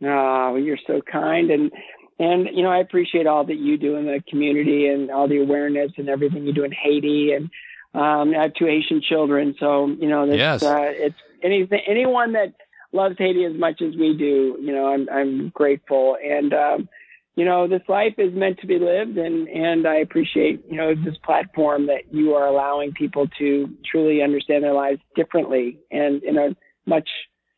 Oh, 0.02 0.56
you're 0.56 0.78
so 0.86 1.02
kind. 1.02 1.50
And, 1.50 1.70
and, 2.18 2.48
you 2.54 2.62
know, 2.62 2.70
I 2.70 2.78
appreciate 2.78 3.26
all 3.26 3.44
that 3.44 3.58
you 3.58 3.76
do 3.76 3.96
in 3.96 4.06
the 4.06 4.22
community 4.28 4.86
and 4.86 5.10
all 5.10 5.28
the 5.28 5.42
awareness 5.42 5.92
and 5.98 6.08
everything 6.08 6.46
you 6.46 6.54
do 6.54 6.64
in 6.64 6.72
Haiti 6.72 7.32
and, 7.32 7.50
um, 7.94 8.34
I 8.34 8.42
have 8.42 8.54
two 8.54 8.66
Haitian 8.66 9.02
children, 9.02 9.54
so 9.58 9.86
you 9.86 10.08
know, 10.08 10.24
yes. 10.24 10.62
uh, 10.62 10.76
it's 10.80 11.16
anything, 11.42 11.80
anyone 11.86 12.32
that 12.32 12.54
loves 12.92 13.16
Haiti 13.18 13.44
as 13.44 13.54
much 13.54 13.82
as 13.82 13.94
we 13.96 14.16
do, 14.16 14.56
you 14.60 14.72
know, 14.72 14.92
I'm 14.92 15.08
I'm 15.10 15.48
grateful, 15.50 16.16
and 16.24 16.54
um, 16.54 16.88
you 17.36 17.44
know, 17.44 17.68
this 17.68 17.82
life 17.88 18.14
is 18.18 18.32
meant 18.34 18.60
to 18.60 18.66
be 18.66 18.78
lived, 18.78 19.18
and 19.18 19.46
and 19.48 19.86
I 19.86 19.96
appreciate 19.96 20.64
you 20.70 20.76
know 20.76 20.94
this 20.94 21.16
platform 21.24 21.86
that 21.86 22.12
you 22.12 22.34
are 22.34 22.46
allowing 22.46 22.92
people 22.92 23.28
to 23.38 23.68
truly 23.90 24.22
understand 24.22 24.64
their 24.64 24.74
lives 24.74 25.00
differently 25.14 25.78
and 25.90 26.22
in 26.22 26.38
a 26.38 26.56
much 26.86 27.08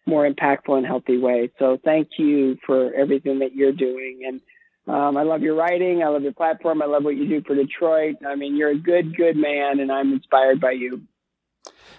more 0.06 0.28
impactful 0.28 0.76
and 0.76 0.86
healthy 0.86 1.16
way. 1.16 1.50
So 1.58 1.78
thank 1.84 2.08
you 2.18 2.58
for 2.66 2.92
everything 2.92 3.38
that 3.38 3.54
you're 3.54 3.72
doing 3.72 4.20
and 4.26 4.40
um, 4.86 5.16
I 5.16 5.22
love 5.22 5.42
your 5.42 5.54
writing. 5.54 6.02
I 6.02 6.08
love 6.08 6.22
your 6.22 6.32
platform. 6.32 6.82
I 6.82 6.86
love 6.86 7.04
what 7.04 7.16
you 7.16 7.26
do 7.26 7.42
for 7.46 7.54
Detroit. 7.54 8.16
I 8.26 8.34
mean, 8.34 8.56
you're 8.56 8.70
a 8.70 8.78
good, 8.78 9.16
good 9.16 9.36
man, 9.36 9.80
and 9.80 9.90
I'm 9.90 10.12
inspired 10.12 10.60
by 10.60 10.72
you. 10.72 11.02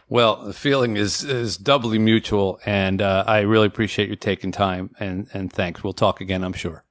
Well, 0.07 0.45
the 0.45 0.53
feeling 0.53 0.97
is 0.97 1.23
is 1.23 1.57
doubly 1.57 1.97
mutual, 1.97 2.59
and 2.63 3.01
uh, 3.01 3.23
I 3.25 3.39
really 3.39 3.65
appreciate 3.65 4.09
you 4.09 4.15
taking 4.15 4.51
time. 4.51 4.91
and 4.99 5.27
And 5.33 5.51
thanks. 5.51 5.83
We'll 5.83 5.93
talk 5.93 6.21
again, 6.21 6.43
I'm 6.43 6.53
sure. 6.53 6.83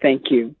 Thank 0.00 0.30
you. 0.30 0.54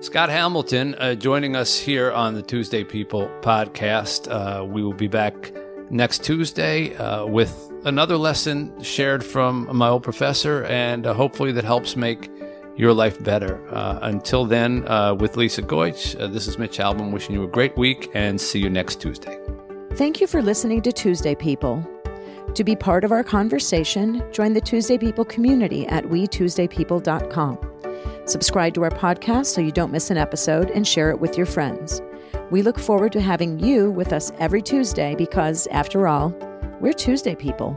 Scott 0.00 0.28
Hamilton 0.28 0.94
uh, 0.94 1.16
joining 1.16 1.56
us 1.56 1.80
here 1.80 2.12
on 2.12 2.34
the 2.34 2.42
Tuesday 2.42 2.84
People 2.84 3.28
podcast. 3.40 4.30
Uh, 4.30 4.64
we 4.64 4.84
will 4.84 4.92
be 4.92 5.08
back 5.08 5.52
next 5.90 6.22
Tuesday 6.22 6.94
uh, 6.96 7.26
with 7.26 7.72
another 7.84 8.16
lesson 8.16 8.80
shared 8.82 9.24
from 9.24 9.76
my 9.76 9.88
old 9.88 10.04
professor, 10.04 10.62
and 10.66 11.06
uh, 11.06 11.14
hopefully 11.14 11.50
that 11.50 11.64
helps 11.64 11.96
make 11.96 12.30
your 12.78 12.94
life 12.94 13.22
better. 13.22 13.60
Uh, 13.74 13.98
until 14.02 14.46
then, 14.46 14.86
uh, 14.88 15.12
with 15.12 15.36
Lisa 15.36 15.60
Goich, 15.60 16.18
uh, 16.18 16.28
this 16.28 16.46
is 16.46 16.58
Mitch 16.58 16.78
Albom 16.78 17.10
wishing 17.10 17.34
you 17.34 17.42
a 17.42 17.48
great 17.48 17.76
week 17.76 18.10
and 18.14 18.40
see 18.40 18.60
you 18.60 18.70
next 18.70 19.00
Tuesday. 19.00 19.38
Thank 19.94 20.20
you 20.20 20.28
for 20.28 20.40
listening 20.40 20.80
to 20.82 20.92
Tuesday 20.92 21.34
People. 21.34 21.84
To 22.54 22.64
be 22.64 22.76
part 22.76 23.04
of 23.04 23.12
our 23.12 23.24
conversation, 23.24 24.22
join 24.32 24.52
the 24.52 24.60
Tuesday 24.60 24.96
People 24.96 25.24
community 25.24 25.86
at 25.88 26.04
wetuesdaypeople.com. 26.04 27.58
Subscribe 28.26 28.74
to 28.74 28.84
our 28.84 28.90
podcast 28.90 29.46
so 29.46 29.60
you 29.60 29.72
don't 29.72 29.90
miss 29.90 30.10
an 30.10 30.16
episode 30.16 30.70
and 30.70 30.86
share 30.86 31.10
it 31.10 31.18
with 31.18 31.36
your 31.36 31.46
friends. 31.46 32.00
We 32.50 32.62
look 32.62 32.78
forward 32.78 33.12
to 33.12 33.20
having 33.20 33.58
you 33.58 33.90
with 33.90 34.12
us 34.12 34.30
every 34.38 34.62
Tuesday 34.62 35.16
because, 35.16 35.66
after 35.72 36.06
all, 36.06 36.30
we're 36.80 36.92
Tuesday 36.92 37.34
people. 37.34 37.76